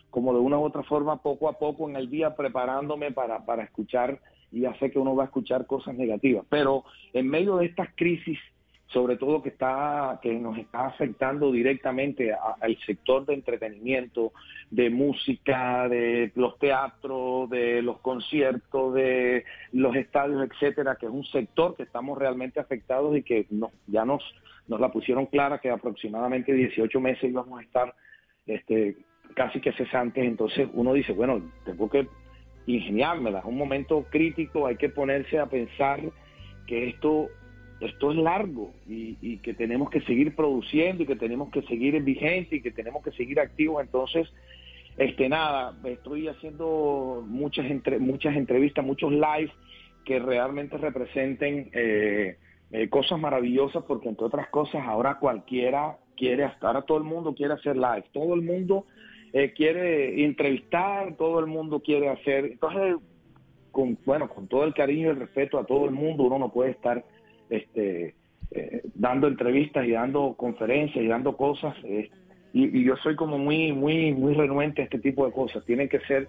como 0.09 0.33
de 0.33 0.39
una 0.39 0.57
u 0.57 0.63
otra 0.63 0.81
forma, 0.81 1.21
poco 1.21 1.47
a 1.47 1.59
poco 1.59 1.87
en 1.87 1.95
el 1.95 2.09
día, 2.09 2.35
preparándome 2.35 3.11
para, 3.11 3.45
para 3.45 3.63
escuchar 3.63 4.19
y 4.51 4.61
ya 4.61 4.73
sé 4.75 4.91
que 4.91 4.99
uno 4.99 5.15
va 5.15 5.23
a 5.23 5.25
escuchar 5.27 5.65
cosas 5.65 5.95
negativas. 5.95 6.45
Pero 6.49 6.83
en 7.13 7.27
medio 7.27 7.57
de 7.57 7.65
estas 7.65 7.89
crisis, 7.95 8.39
sobre 8.87 9.17
todo 9.17 9.43
que 9.43 9.49
está 9.49 10.19
que 10.21 10.33
nos 10.33 10.57
está 10.57 10.87
afectando 10.87 11.51
directamente 11.51 12.33
al 12.33 12.77
sector 12.85 13.25
de 13.25 13.33
entretenimiento, 13.33 14.31
de 14.71 14.89
música, 14.89 15.89
de 15.89 16.31
los 16.35 16.57
teatros, 16.57 17.49
de 17.49 17.81
los 17.81 17.99
conciertos, 17.99 18.93
de 18.93 19.43
los 19.73 19.95
estadios, 19.95 20.49
etcétera, 20.49 20.95
que 20.95 21.05
es 21.05 21.11
un 21.11 21.25
sector 21.25 21.75
que 21.75 21.83
estamos 21.83 22.17
realmente 22.17 22.59
afectados 22.59 23.17
y 23.17 23.23
que 23.23 23.45
no, 23.49 23.71
ya 23.87 24.05
nos 24.05 24.23
nos 24.67 24.81
la 24.81 24.91
pusieron 24.91 25.27
clara 25.27 25.59
que 25.59 25.69
aproximadamente 25.69 26.53
18 26.53 26.99
meses 26.99 27.29
íbamos 27.29 27.59
a 27.59 27.63
estar 27.63 27.95
este 28.45 28.97
casi 29.33 29.59
que 29.59 29.71
cesantes, 29.73 30.23
entonces 30.23 30.67
uno 30.73 30.93
dice, 30.93 31.13
bueno, 31.13 31.41
tengo 31.65 31.89
que 31.89 32.07
ingeniármela. 32.67 33.39
Es 33.39 33.45
un 33.45 33.57
momento 33.57 34.05
crítico, 34.09 34.67
hay 34.67 34.75
que 34.75 34.89
ponerse 34.89 35.39
a 35.39 35.47
pensar 35.47 36.01
que 36.67 36.89
esto, 36.89 37.29
esto 37.79 38.11
es 38.11 38.17
largo 38.17 38.73
y, 38.87 39.37
que 39.37 39.53
tenemos 39.53 39.89
que 39.89 40.01
seguir 40.01 40.35
produciendo 40.35 41.03
y 41.03 41.05
que 41.05 41.15
tenemos 41.15 41.49
que 41.49 41.61
seguir 41.63 41.95
en 41.95 42.05
vigente 42.05 42.57
y 42.57 42.61
que 42.61 42.71
tenemos 42.71 43.03
que 43.03 43.11
seguir 43.11 43.39
activos. 43.39 43.81
Entonces, 43.81 44.27
este 44.97 45.29
nada, 45.29 45.75
estoy 45.85 46.27
haciendo 46.27 47.23
muchas 47.25 47.65
entre, 47.71 47.99
muchas 47.99 48.35
entrevistas, 48.35 48.85
muchos 48.85 49.11
live 49.11 49.51
que 50.05 50.19
realmente 50.19 50.77
representen 50.77 51.69
eh, 51.73 52.37
eh, 52.71 52.89
cosas 52.89 53.19
maravillosas 53.19 53.83
porque 53.83 54.09
entre 54.09 54.25
otras 54.25 54.47
cosas 54.49 54.81
ahora 54.85 55.19
cualquiera 55.19 55.97
quiere, 56.17 56.49
ahora 56.61 56.81
todo 56.81 56.97
el 56.97 57.03
mundo 57.03 57.33
quiere 57.33 57.53
hacer 57.53 57.77
live, 57.77 58.03
todo 58.11 58.33
el 58.33 58.41
mundo 58.41 58.85
eh, 59.33 59.53
quiere 59.55 60.23
entrevistar, 60.23 61.15
todo 61.15 61.39
el 61.39 61.47
mundo 61.47 61.79
quiere 61.79 62.09
hacer. 62.09 62.45
Entonces, 62.45 62.95
con, 63.71 63.97
bueno, 64.05 64.29
con 64.29 64.47
todo 64.47 64.63
el 64.63 64.73
cariño 64.73 65.07
y 65.07 65.11
el 65.11 65.19
respeto 65.19 65.59
a 65.59 65.65
todo 65.65 65.85
el 65.85 65.91
mundo, 65.91 66.23
uno 66.23 66.39
no 66.39 66.49
puede 66.51 66.71
estar 66.71 67.03
este, 67.49 68.15
eh, 68.51 68.81
dando 68.95 69.27
entrevistas 69.27 69.85
y 69.85 69.91
dando 69.91 70.33
conferencias 70.35 71.03
y 71.03 71.07
dando 71.07 71.35
cosas. 71.35 71.75
Eh, 71.83 72.09
y, 72.53 72.83
yo 72.83 72.95
soy 72.97 73.15
como 73.15 73.37
muy, 73.37 73.71
muy, 73.73 74.13
muy 74.13 74.33
renuente 74.33 74.81
a 74.81 74.85
este 74.85 74.99
tipo 74.99 75.25
de 75.25 75.31
cosas. 75.31 75.65
Tienen 75.65 75.89
que 75.89 75.99
ser 76.01 76.27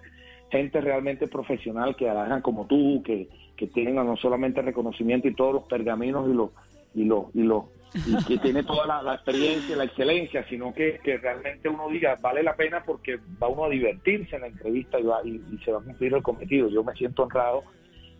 gente 0.51 0.81
realmente 0.81 1.27
profesional 1.27 1.95
que 1.95 2.09
hagan 2.09 2.41
como 2.41 2.65
tú, 2.65 3.01
que, 3.03 3.29
que 3.55 3.67
tengan 3.67 4.07
no 4.07 4.17
solamente 4.17 4.61
reconocimiento 4.61 5.27
y 5.27 5.35
todos 5.35 5.53
los 5.53 5.63
pergaminos 5.63 6.29
y 6.29 6.33
los 6.33 6.49
y 6.95 7.03
los 7.03 7.35
y 7.35 7.43
los 7.43 7.65
y 7.93 8.23
que 8.23 8.37
tiene 8.37 8.63
toda 8.63 9.01
la, 9.01 9.15
experiencia, 9.15 9.75
la 9.75 9.85
excelencia, 9.85 10.45
sino 10.47 10.73
que, 10.73 10.99
realmente 11.21 11.69
uno 11.69 11.89
diga, 11.89 12.15
vale 12.21 12.43
la 12.43 12.55
pena 12.55 12.83
porque 12.85 13.19
va 13.41 13.47
uno 13.47 13.65
a 13.65 13.69
divertirse 13.69 14.35
en 14.35 14.41
la 14.41 14.47
entrevista 14.47 14.99
y, 14.99 15.03
va, 15.03 15.21
y, 15.23 15.41
se 15.63 15.71
va 15.71 15.79
a 15.79 15.83
cumplir 15.83 16.13
el 16.13 16.23
cometido. 16.23 16.69
Yo 16.69 16.83
me 16.83 16.93
siento 16.93 17.23
honrado 17.23 17.63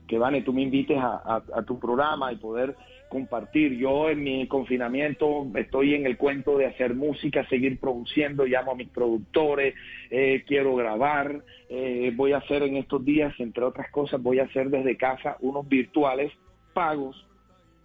que, 0.08 0.18
Vane, 0.18 0.42
tú 0.42 0.54
me 0.54 0.64
invites 0.64 0.98
a, 1.00 1.64
tu 1.68 1.80
programa 1.80 2.34
y 2.34 2.38
poder 2.38 2.76
compartir. 3.10 3.78
Yo 3.78 4.10
en 4.10 4.24
mi 4.24 4.48
confinamiento 4.48 5.48
estoy 5.56 5.94
en 5.96 6.06
el 6.06 6.18
cuento 6.18 6.58
de 6.58 6.66
hacer 6.66 6.96
música, 6.96 7.48
seguir 7.48 7.80
produciendo, 7.80 8.46
llamo 8.46 8.72
a 8.72 8.76
mis 8.76 8.90
productores, 8.90 9.76
eh, 10.10 10.44
quiero 10.48 10.76
grabar, 10.76 11.44
eh, 11.70 12.12
voy 12.16 12.34
a 12.34 12.38
hacer 12.38 12.64
en 12.64 12.78
estos 12.78 13.06
días, 13.06 13.34
entre 13.40 13.64
otras 13.64 13.92
cosas, 13.92 14.22
voy 14.22 14.40
a 14.40 14.46
hacer 14.46 14.70
desde 14.70 14.98
casa 14.98 15.38
unos 15.42 15.68
virtuales 15.68 16.32
pagos 16.74 17.29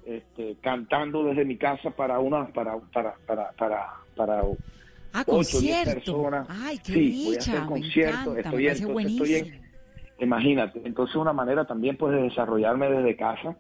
este, 0.07 0.57
cantando 0.61 1.25
desde 1.25 1.45
mi 1.45 1.57
casa 1.57 1.91
para 1.91 2.19
una 2.19 2.47
para 2.49 2.79
para 2.93 3.15
para 3.27 3.51
para, 3.53 3.95
para 4.15 4.43
ah, 5.13 5.25
personas. 5.25 6.47
Ay, 6.51 6.79
qué 6.79 6.93
sí, 6.93 7.25
voy 7.27 7.35
a 7.37 7.39
hacer 7.39 7.65
conciertos, 7.65 8.39
estoy, 8.39 8.67
estoy 8.67 9.35
en, 9.35 9.61
imagínate, 10.19 10.83
entonces 10.85 11.17
una 11.17 11.33
manera 11.33 11.67
también 11.67 11.97
pues 11.97 12.15
de 12.15 12.23
desarrollarme 12.23 12.91
desde 12.91 13.17
casa, 13.17 13.57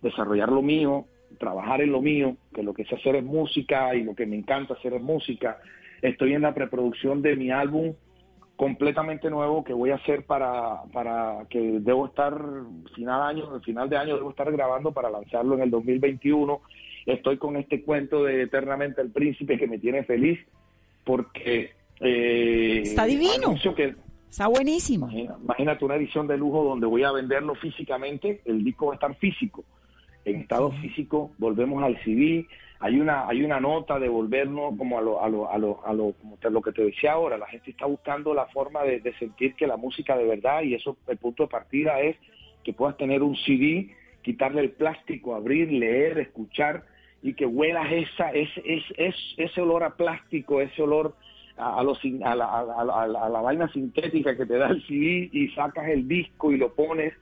desarrollar 0.00 0.50
lo 0.50 0.62
mío, 0.62 1.06
trabajar 1.38 1.80
en 1.80 1.92
lo 1.92 2.00
mío, 2.00 2.36
que 2.54 2.62
lo 2.62 2.74
que 2.74 2.84
sé 2.84 2.94
hacer 2.94 3.16
es 3.16 3.24
música 3.24 3.94
y 3.94 4.02
lo 4.02 4.14
que 4.14 4.26
me 4.26 4.36
encanta 4.36 4.74
hacer 4.74 4.94
es 4.94 5.02
música. 5.02 5.58
Estoy 6.00 6.34
en 6.34 6.42
la 6.42 6.54
preproducción 6.54 7.22
de 7.22 7.36
mi 7.36 7.50
álbum 7.50 7.94
completamente 8.62 9.28
nuevo 9.28 9.64
que 9.64 9.72
voy 9.72 9.90
a 9.90 9.96
hacer 9.96 10.24
para, 10.24 10.84
para 10.92 11.46
que 11.50 11.58
debo 11.80 12.06
estar 12.06 12.32
final 12.94 13.20
año, 13.22 13.60
final 13.62 13.90
de 13.90 13.96
año 13.96 14.14
debo 14.14 14.30
estar 14.30 14.52
grabando 14.52 14.92
para 14.92 15.10
lanzarlo 15.10 15.56
en 15.56 15.62
el 15.62 15.70
2021. 15.72 16.60
Estoy 17.06 17.38
con 17.38 17.56
este 17.56 17.82
cuento 17.82 18.22
de 18.22 18.42
Eternamente 18.42 19.00
el 19.00 19.10
Príncipe 19.10 19.58
que 19.58 19.66
me 19.66 19.80
tiene 19.80 20.04
feliz 20.04 20.38
porque 21.02 21.72
eh, 21.98 22.82
está 22.84 23.04
divino. 23.04 23.56
Que, 23.74 23.96
está 24.30 24.46
buenísimo. 24.46 25.10
Imagínate 25.10 25.84
una 25.84 25.96
edición 25.96 26.28
de 26.28 26.36
lujo 26.36 26.62
donde 26.62 26.86
voy 26.86 27.02
a 27.02 27.10
venderlo 27.10 27.56
físicamente, 27.56 28.42
el 28.44 28.62
disco 28.62 28.86
va 28.86 28.92
a 28.92 28.94
estar 28.94 29.16
físico. 29.16 29.64
En 30.24 30.36
estado 30.36 30.70
físico 30.80 31.32
volvemos 31.36 31.82
al 31.82 32.00
CD, 32.04 32.46
hay 32.82 32.98
una 32.98 33.28
hay 33.28 33.44
una 33.44 33.60
nota 33.60 34.00
de 34.00 34.08
volvernos 34.08 34.76
como 34.76 34.98
a 34.98 35.00
lo 35.00 35.22
a 35.22 35.28
lo 35.28 35.48
a 35.48 35.56
lo, 35.56 35.86
a 35.86 35.92
lo, 35.92 36.12
como 36.14 36.36
te, 36.38 36.50
lo 36.50 36.60
que 36.60 36.72
te 36.72 36.84
decía 36.84 37.12
ahora 37.12 37.38
la 37.38 37.46
gente 37.46 37.70
está 37.70 37.86
buscando 37.86 38.34
la 38.34 38.46
forma 38.46 38.82
de, 38.82 39.00
sentir 39.20 39.54
que 39.54 39.68
la 39.68 39.76
música 39.76 40.16
de 40.16 40.24
verdad 40.24 40.62
y 40.62 40.74
eso 40.74 40.96
el 41.06 41.16
punto 41.16 41.44
de 41.44 41.48
partida 41.48 42.00
es 42.00 42.16
que 42.64 42.72
puedas 42.72 42.96
tener 42.96 43.22
un 43.22 43.36
CD 43.36 43.94
quitarle 44.22 44.62
el 44.62 44.72
plástico 44.72 45.36
abrir 45.36 45.70
leer 45.70 46.18
escuchar 46.18 46.82
y 47.22 47.34
que 47.34 47.46
huelas 47.46 47.86
esa 47.92 48.32
es, 48.32 48.48
es, 48.64 49.14
ese 49.36 49.60
olor 49.60 49.84
a 49.84 49.90
plástico 49.90 50.60
ese 50.60 50.82
olor 50.82 51.14
a, 51.56 51.84
los, 51.84 52.00
a, 52.24 52.34
la, 52.34 52.46
a, 52.46 53.28
la, 53.28 53.40
vaina 53.40 53.70
sintética 53.72 54.36
que 54.36 54.46
te 54.46 54.58
da 54.58 54.70
el 54.70 54.84
CD 54.88 55.30
y 55.32 55.48
sacas 55.50 55.86
el 55.86 56.08
disco 56.08 56.50
y 56.50 56.56
lo 56.56 56.72
pones. 56.74 57.12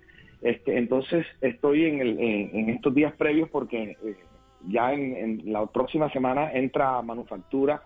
Este, 0.41 0.79
entonces 0.79 1.27
estoy 1.41 1.85
en, 1.85 2.01
el, 2.01 2.19
en, 2.19 2.71
estos 2.71 2.95
días 2.95 3.13
previos 3.15 3.51
porque 3.51 3.97
eh, 4.03 4.17
ya 4.69 4.93
en, 4.93 5.53
la 5.53 5.67
próxima 5.67 6.11
semana 6.13 6.53
entra 6.53 7.01
manufactura 7.03 7.83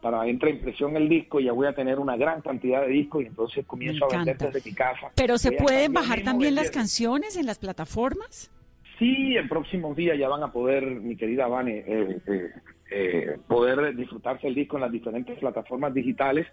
para 0.00 0.26
entra 0.26 0.50
impresión 0.50 0.96
el 0.96 1.08
disco 1.08 1.40
y 1.40 1.44
ya 1.44 1.52
voy 1.52 1.66
a 1.66 1.74
tener 1.74 1.98
una 1.98 2.16
gran 2.16 2.42
cantidad 2.42 2.82
de 2.82 2.88
discos 2.88 3.22
y 3.22 3.26
entonces 3.26 3.64
comienzo 3.66 4.04
a 4.04 4.16
vender 4.16 4.36
desde 4.36 4.60
mi 4.68 4.74
casa. 4.74 5.10
Pero 5.14 5.38
se 5.38 5.52
pueden 5.52 5.92
bajar 5.92 6.22
también 6.22 6.54
las 6.54 6.70
canciones 6.70 7.36
en 7.36 7.46
las 7.46 7.58
plataformas. 7.58 8.50
Sí, 8.98 9.36
en 9.36 9.48
próximos 9.48 9.96
días 9.96 10.18
ya 10.18 10.28
van 10.28 10.42
a 10.42 10.52
poder, 10.52 10.84
mi 10.84 11.16
querida 11.16 11.48
Vane, 11.48 11.78
eh, 11.78 12.20
eh, 12.26 12.50
eh, 12.90 13.38
poder 13.48 13.96
disfrutarse 13.96 14.46
el 14.46 14.54
disco 14.54 14.76
en 14.76 14.82
las 14.82 14.92
diferentes 14.92 15.38
plataformas 15.38 15.92
digitales 15.92 16.46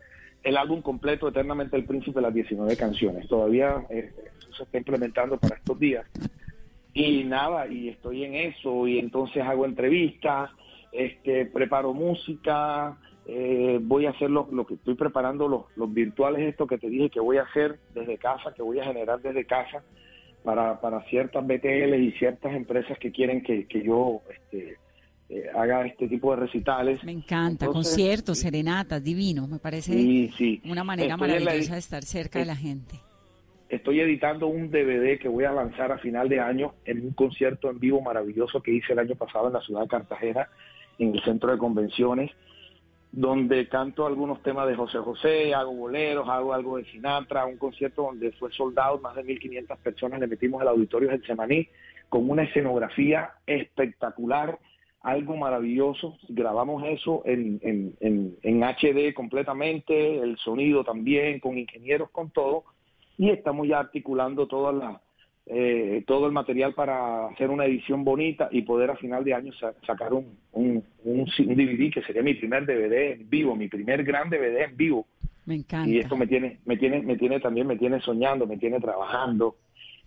el 0.44 0.58
álbum 0.58 0.82
completo 0.82 1.28
Eternamente 1.28 1.76
el 1.76 1.86
Príncipe, 1.86 2.22
las 2.22 2.34
19 2.34 2.76
canciones. 2.76 3.28
Todavía 3.28 3.86
eh, 3.90 4.12
se 4.56 4.64
está 4.64 4.78
implementando 4.78 5.38
para 5.38 5.56
estos 5.56 5.80
días. 5.80 6.06
Y 6.94 7.24
nada, 7.24 7.68
y 7.68 7.90
estoy 7.90 8.26
en 8.26 8.36
eso, 8.36 8.88
y 8.88 9.00
entonces 9.00 9.44
hago 9.44 9.66
entrevistas, 9.66 10.50
este, 10.92 11.46
preparo 11.46 11.94
música, 11.94 12.98
eh, 13.26 13.80
voy 13.82 14.08
a 14.08 14.10
hacer 14.10 14.30
lo, 14.30 14.48
que 14.66 14.74
estoy 14.74 14.96
preparando, 14.96 15.48
los, 15.48 15.66
los 15.76 15.94
virtuales, 15.94 16.42
esto 16.50 16.68
que 16.68 16.78
te 16.78 16.90
dije 16.90 17.10
que 17.10 17.20
voy 17.20 17.38
a 17.38 17.44
hacer 17.44 17.80
desde 17.94 18.18
casa, 18.18 18.54
que 18.54 18.62
voy 18.62 18.80
a 18.80 18.86
generar 18.86 19.22
desde 19.22 19.46
casa 19.46 19.84
para, 20.44 20.82
para 20.82 21.02
ciertas 21.06 21.46
BTL 21.46 21.94
y 21.96 22.12
ciertas 22.14 22.54
empresas 22.54 22.98
que 23.00 23.12
quieren 23.12 23.42
que, 23.44 23.68
que 23.68 23.84
yo 23.84 24.22
este, 24.34 24.78
eh, 25.30 25.46
haga 25.56 25.86
este 25.86 26.08
tipo 26.08 26.32
de 26.32 26.42
recitales. 26.42 27.04
Me 27.04 27.12
encanta, 27.12 27.68
conciertos, 27.68 28.40
serenatas, 28.40 29.04
divino, 29.04 29.48
me 29.48 29.60
parece 29.60 30.30
una 30.66 30.84
manera 30.84 31.16
maravillosa 31.16 31.74
de 31.74 31.80
estar 31.80 32.04
cerca 32.04 32.40
de 32.40 32.46
la 32.46 32.56
gente. 32.56 33.00
Estoy 33.72 34.02
editando 34.02 34.48
un 34.48 34.70
DVD 34.70 35.18
que 35.18 35.30
voy 35.30 35.46
a 35.46 35.54
lanzar 35.54 35.94
a 35.94 35.98
final 35.98 36.28
de 36.28 36.42
año 36.42 36.74
en 36.84 37.06
un 37.06 37.14
concierto 37.14 37.70
en 37.70 37.80
vivo 37.80 38.02
maravilloso 38.02 38.62
que 38.62 38.72
hice 38.72 38.92
el 38.92 39.00
año 39.00 39.16
pasado 39.16 39.48
en 39.48 39.54
la 39.54 39.62
ciudad 39.62 39.84
de 39.84 39.88
Cartagena, 39.88 40.50
en 41.00 41.16
el 41.16 41.24
centro 41.24 41.54
de 41.54 41.58
convenciones, 41.58 42.32
donde 43.14 43.70
canto 43.70 44.06
algunos 44.06 44.44
temas 44.44 44.68
de 44.68 44.76
José 44.76 44.98
José, 44.98 45.54
hago 45.54 45.72
boleros, 45.72 46.28
hago 46.28 46.54
algo 46.54 46.76
de 46.76 46.84
Sinatra, 46.84 47.46
un 47.46 47.56
concierto 47.56 48.02
donde 48.02 48.34
fue 48.34 48.52
soldado, 48.52 49.00
más 49.00 49.16
de 49.16 49.24
1.500 49.24 49.78
personas 49.78 50.20
le 50.20 50.28
metimos 50.28 50.62
el 50.62 50.68
auditorio 50.68 51.08
del 51.08 51.26
Semaní, 51.26 51.70
con 52.10 52.30
una 52.30 52.44
escenografía 52.44 53.36
espectacular 53.48 54.60
algo 55.00 55.38
maravilloso. 55.38 56.18
Grabamos 56.28 56.84
eso 56.88 57.24
en, 57.24 57.62
en, 58.02 58.64
HD 58.64 59.14
completamente, 59.14 60.20
el 60.20 60.38
sonido 60.40 60.84
también, 60.84 61.40
con 61.40 61.58
ingenieros, 61.58 62.10
con 62.10 62.32
todo, 62.32 62.66
y 63.22 63.30
estamos 63.30 63.68
ya 63.68 63.78
articulando 63.78 64.48
toda 64.48 64.74
la, 64.74 65.00
eh, 65.46 66.04
todo 66.08 66.26
el 66.26 66.32
material 66.32 66.74
para 66.74 67.28
hacer 67.28 67.52
una 67.52 67.66
edición 67.66 68.04
bonita 68.04 68.50
y 68.52 68.64
poder 68.64 68.90
a 68.90 68.96
final 68.96 69.24
de 69.24 69.36
año 69.36 69.54
sacar 69.86 70.12
un, 70.12 70.40
un, 70.54 70.84
un, 71.04 71.26
DVD 71.26 71.94
que 71.94 72.02
sería 72.02 72.24
mi 72.24 72.34
primer 72.34 72.66
DVD 72.66 73.12
en 73.12 73.30
vivo, 73.30 73.56
mi 73.56 73.68
primer 73.68 74.04
gran 74.04 74.28
DVD 74.32 74.64
en 74.64 74.76
vivo. 74.76 75.06
Me 75.46 75.54
encanta. 75.54 75.88
Y 75.88 76.00
esto 76.00 76.18
me 76.18 76.26
tiene, 76.26 76.62
me 76.66 76.78
tiene, 76.78 77.04
me 77.04 77.16
tiene 77.16 77.40
también, 77.40 77.68
me 77.68 77.78
tiene 77.78 78.02
soñando, 78.02 78.48
me 78.48 78.58
tiene 78.58 78.80
trabajando. 78.80 79.58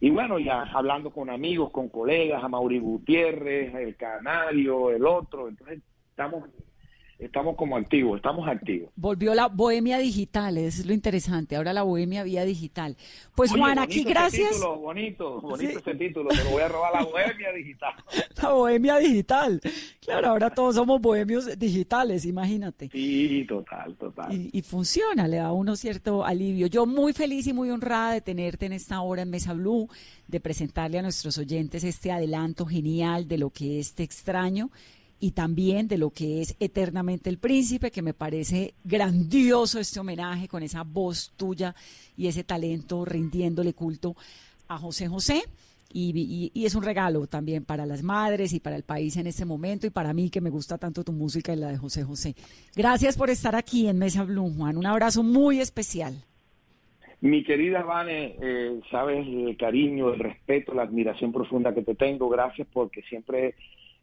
Y 0.01 0.11
bueno, 0.11 0.41
ya 0.41 0.63
hablando 0.63 1.11
con 1.11 1.31
amigos, 1.31 1.71
con 1.71 1.91
colegas, 1.91 2.43
a 2.43 2.49
Mauri 2.49 2.81
Gutiérrez, 2.81 3.77
el 3.77 3.95
Canario, 3.95 4.91
el 4.91 5.07
otro, 5.07 5.47
entonces 5.47 5.79
estamos 6.11 6.49
estamos 7.25 7.57
como 7.57 7.77
activos, 7.77 8.17
estamos 8.17 8.47
activos. 8.49 8.91
Volvió 8.97 9.35
la 9.35 9.49
bohemia 9.49 9.99
digital, 9.99 10.59
es 10.59 10.85
lo 10.87 10.93
interesante, 10.93 11.57
ahora 11.57 11.73
la 11.73 11.83
bohemia 11.83 12.23
vía 12.23 12.45
digital. 12.45 12.97
Pues 13.35 13.51
Juan, 13.51 13.79
aquí 13.79 14.05
gracias. 14.05 14.51
Título, 14.51 14.79
bonito, 14.79 15.41
bonito 15.41 15.79
ese 15.79 15.95
título, 15.95 16.29
te 16.31 16.45
lo 16.45 16.51
voy 16.51 16.63
a 16.63 16.69
robar 16.69 16.93
la 16.93 17.05
bohemia 17.05 17.53
digital. 17.53 17.95
La 18.43 18.51
bohemia 18.51 18.99
digital, 18.99 19.61
claro, 20.01 20.29
ahora 20.29 20.51
todos 20.51 20.75
somos 20.75 21.01
bohemios 21.01 21.59
digitales, 21.59 22.27
imagínate. 22.27 22.91
Sí, 22.91 23.45
total, 23.49 23.95
total. 23.97 24.33
Y, 24.35 24.51
y 24.53 24.63
funciona, 24.63 25.27
le 25.27 25.39
da 25.39 25.53
uno 25.53 25.77
cierto 25.77 26.25
alivio. 26.25 26.67
Yo 26.67 26.85
muy 26.85 27.13
feliz 27.13 27.47
y 27.47 27.53
muy 27.53 27.71
honrada 27.71 28.13
de 28.13 28.21
tenerte 28.21 28.67
en 28.67 28.75
esta 28.75 29.01
hora 29.01 29.23
en 29.23 29.31
Mesa 29.31 29.55
Blue, 29.55 29.89
de 30.29 30.41
presentarle 30.41 30.99
a 30.99 31.03
nuestros 31.03 31.39
oyentes 31.39 31.85
este 31.85 32.13
adelanto 32.13 32.67
genial 32.67 33.29
de 33.29 33.39
lo 33.39 33.51
que 33.51 33.79
es 33.79 33.95
Te 33.95 34.03
extraño 34.03 34.71
y 35.25 35.31
también 35.31 35.89
de 35.89 35.97
lo 35.97 36.11
que 36.11 36.43
es 36.43 36.55
Eternamente 36.61 37.31
el 37.31 37.39
Príncipe, 37.39 37.91
que 37.91 38.03
me 38.03 38.13
parece 38.13 38.75
grandioso 38.85 39.81
este 39.81 39.99
homenaje 39.99 40.49
con 40.49 40.63
esa 40.63 40.83
voz 40.83 41.33
tuya 41.35 41.75
y 42.15 42.27
ese 42.27 42.45
talento 42.45 43.07
rindiéndole 43.07 43.73
culto 43.73 44.17
a 44.69 44.77
José 44.77 45.09
José. 45.09 45.43
Y, 45.95 46.53
es 46.55 46.75
un 46.75 46.83
regalo 46.83 47.27
también 47.27 47.65
para 47.65 47.87
las 47.87 48.03
madres 48.03 48.53
y 48.53 48.61
para 48.61 48.77
el 48.77 48.83
país 48.83 49.17
en 49.17 49.27
este 49.27 49.47
momento 49.47 49.87
y 49.87 49.91
para 49.91 50.13
mí 50.13 50.29
que 50.29 50.43
me 50.43 50.51
gusta 50.51 50.77
tanto 50.77 51.03
tu 51.05 51.13
música 51.13 51.55
y 51.55 51.57
la 51.57 51.69
de 51.69 51.79
José 51.79 52.05
José. 52.05 52.35
Gracias 52.77 53.17
por 53.17 53.31
estar 53.31 53.57
aquí 53.57 53.89
en 53.89 53.99
Mesa 53.99 54.25
Blue, 54.25 54.53
Juan. 54.55 54.77
Un 54.77 54.85
abrazo 54.85 55.23
muy 55.23 55.59
especial. 55.59 56.23
Mi 57.23 57.43
querida 57.45 57.83
Vane, 57.83 58.37
eh, 58.43 58.79
sabes 58.91 59.27
el 59.27 59.57
cariño, 59.57 60.13
el 60.13 60.21
respeto, 60.21 60.75
la 60.75 60.83
admiración 60.83 61.33
profunda 61.33 61.73
que 61.73 61.81
te 61.81 61.95
tengo. 61.95 62.29
Gracias 62.29 62.69
porque 62.71 63.01
siempre 63.09 63.55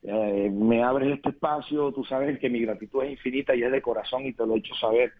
eh, 0.03 0.49
me 0.51 0.83
abres 0.83 1.13
este 1.13 1.29
espacio, 1.29 1.91
tú 1.91 2.03
sabes 2.03 2.39
que 2.39 2.49
mi 2.49 2.61
gratitud 2.61 3.03
es 3.03 3.11
infinita 3.11 3.55
y 3.55 3.63
es 3.63 3.71
de 3.71 3.81
corazón 3.81 4.25
y 4.25 4.33
te 4.33 4.45
lo 4.45 4.55
he 4.55 4.59
hecho 4.59 4.73
saber 4.75 5.13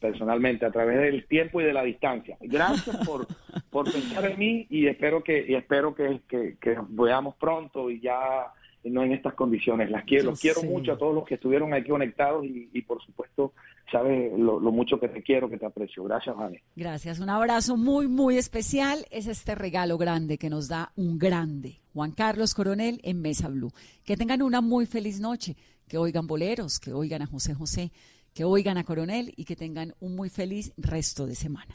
personalmente 0.00 0.64
a 0.64 0.70
través 0.70 0.98
del 0.98 1.26
tiempo 1.26 1.60
y 1.60 1.64
de 1.64 1.72
la 1.72 1.82
distancia. 1.82 2.36
Gracias 2.40 2.96
por, 3.04 3.26
por 3.70 3.90
pensar 3.90 4.30
en 4.30 4.38
mí 4.38 4.66
y 4.70 4.86
espero 4.86 5.22
que 5.24 5.44
y 5.46 5.54
espero 5.54 5.94
que, 5.94 6.20
que, 6.28 6.56
que 6.60 6.76
veamos 6.88 7.34
pronto 7.36 7.90
y 7.90 8.00
ya 8.00 8.52
no 8.90 9.02
en 9.02 9.12
estas 9.12 9.34
condiciones. 9.34 9.90
Las 9.90 10.04
quiero, 10.04 10.32
quiero 10.34 10.62
mucho 10.62 10.92
a 10.92 10.98
todos 10.98 11.14
los 11.14 11.24
que 11.24 11.34
estuvieron 11.34 11.72
aquí 11.74 11.88
conectados 11.88 12.44
y, 12.46 12.82
por 12.82 13.02
supuesto, 13.02 13.52
sabes 13.90 14.32
lo, 14.38 14.60
mucho 14.60 14.98
que 14.98 15.08
te 15.08 15.22
quiero, 15.22 15.48
que 15.48 15.58
te 15.58 15.66
aprecio. 15.66 16.04
Gracias, 16.04 16.36
Vane. 16.36 16.62
Gracias, 16.76 17.20
un 17.20 17.30
abrazo 17.30 17.76
muy, 17.76 18.08
muy 18.08 18.36
especial. 18.36 19.06
Es 19.10 19.26
este 19.26 19.54
regalo 19.54 19.98
grande 19.98 20.38
que 20.38 20.50
nos 20.50 20.68
da 20.68 20.92
un 20.96 21.18
grande, 21.18 21.80
Juan 21.92 22.12
Carlos 22.12 22.54
Coronel 22.54 23.00
en 23.02 23.20
Mesa 23.20 23.48
Blue. 23.48 23.72
Que 24.04 24.16
tengan 24.16 24.42
una 24.42 24.60
muy 24.60 24.86
feliz 24.86 25.20
noche, 25.20 25.56
que 25.88 25.98
oigan 25.98 26.26
boleros, 26.26 26.78
que 26.78 26.92
oigan 26.92 27.22
a 27.22 27.26
José 27.26 27.54
José, 27.54 27.90
que 28.34 28.44
oigan 28.44 28.78
a 28.78 28.84
Coronel 28.84 29.32
y 29.36 29.44
que 29.44 29.56
tengan 29.56 29.94
un 30.00 30.14
muy 30.14 30.28
feliz 30.28 30.72
resto 30.76 31.26
de 31.26 31.34
semana. 31.34 31.74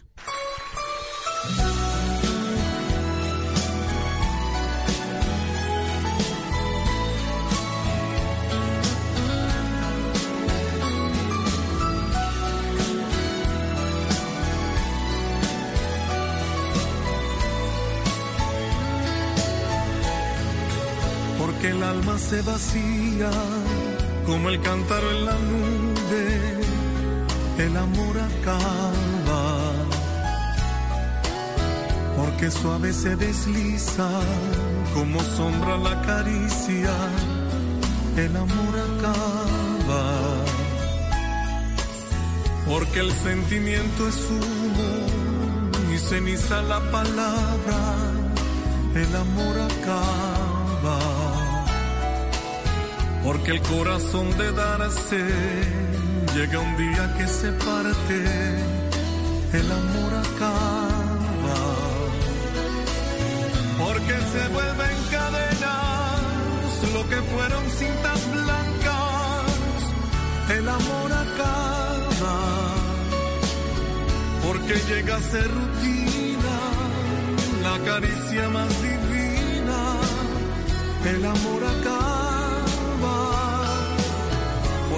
Se 22.17 22.41
vacía 22.41 23.31
como 24.25 24.49
el 24.49 24.61
cántaro 24.61 25.09
en 25.11 25.25
la 25.25 25.33
nube, 25.33 26.61
el 27.57 27.77
amor 27.77 28.17
acaba. 28.19 29.71
Porque 32.15 32.51
suave 32.51 32.93
se 32.93 33.15
desliza 33.15 34.09
como 34.93 35.19
sombra 35.21 35.77
la 35.77 36.01
caricia, 36.01 36.93
el 38.17 38.35
amor 38.35 38.73
acaba. 38.89 40.03
Porque 42.67 42.99
el 42.99 43.11
sentimiento 43.11 44.07
es 44.07 44.17
humo 44.29 45.93
y 45.93 45.97
ceniza 45.97 46.61
la 46.61 46.79
palabra, 46.91 47.81
el 48.95 49.15
amor 49.15 49.55
acaba 49.71 51.22
porque 53.23 53.51
el 53.51 53.61
corazón 53.61 54.37
de 54.37 54.51
darse 54.51 55.23
llega 56.35 56.59
un 56.59 56.77
día 56.77 57.15
que 57.17 57.27
se 57.27 57.51
parte, 57.53 58.17
el 59.53 59.71
amor 59.71 60.13
acaba, 60.25 61.61
porque 63.79 64.15
se 64.33 64.47
vuelven 64.49 64.97
cadenas 65.09 65.83
lo 66.93 67.07
que 67.07 67.15
fueron 67.15 67.63
cintas 67.69 68.31
blancas, 68.31 69.81
el 70.57 70.67
amor 70.67 71.11
acaba, 71.13 72.39
porque 74.45 74.73
llega 74.89 75.15
a 75.15 75.21
ser 75.21 75.49
rutina 75.49 76.57
la 77.63 77.79
caricia 77.85 78.49
más 78.49 78.69
divina, 78.81 79.79
el 81.05 81.25
amor 81.25 81.63
acaba 81.63 82.22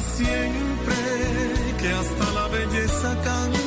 siempre, 0.00 0.96
que 1.80 1.88
hasta 1.88 2.32
la 2.32 2.48
belleza 2.48 3.16
canta. 3.22 3.63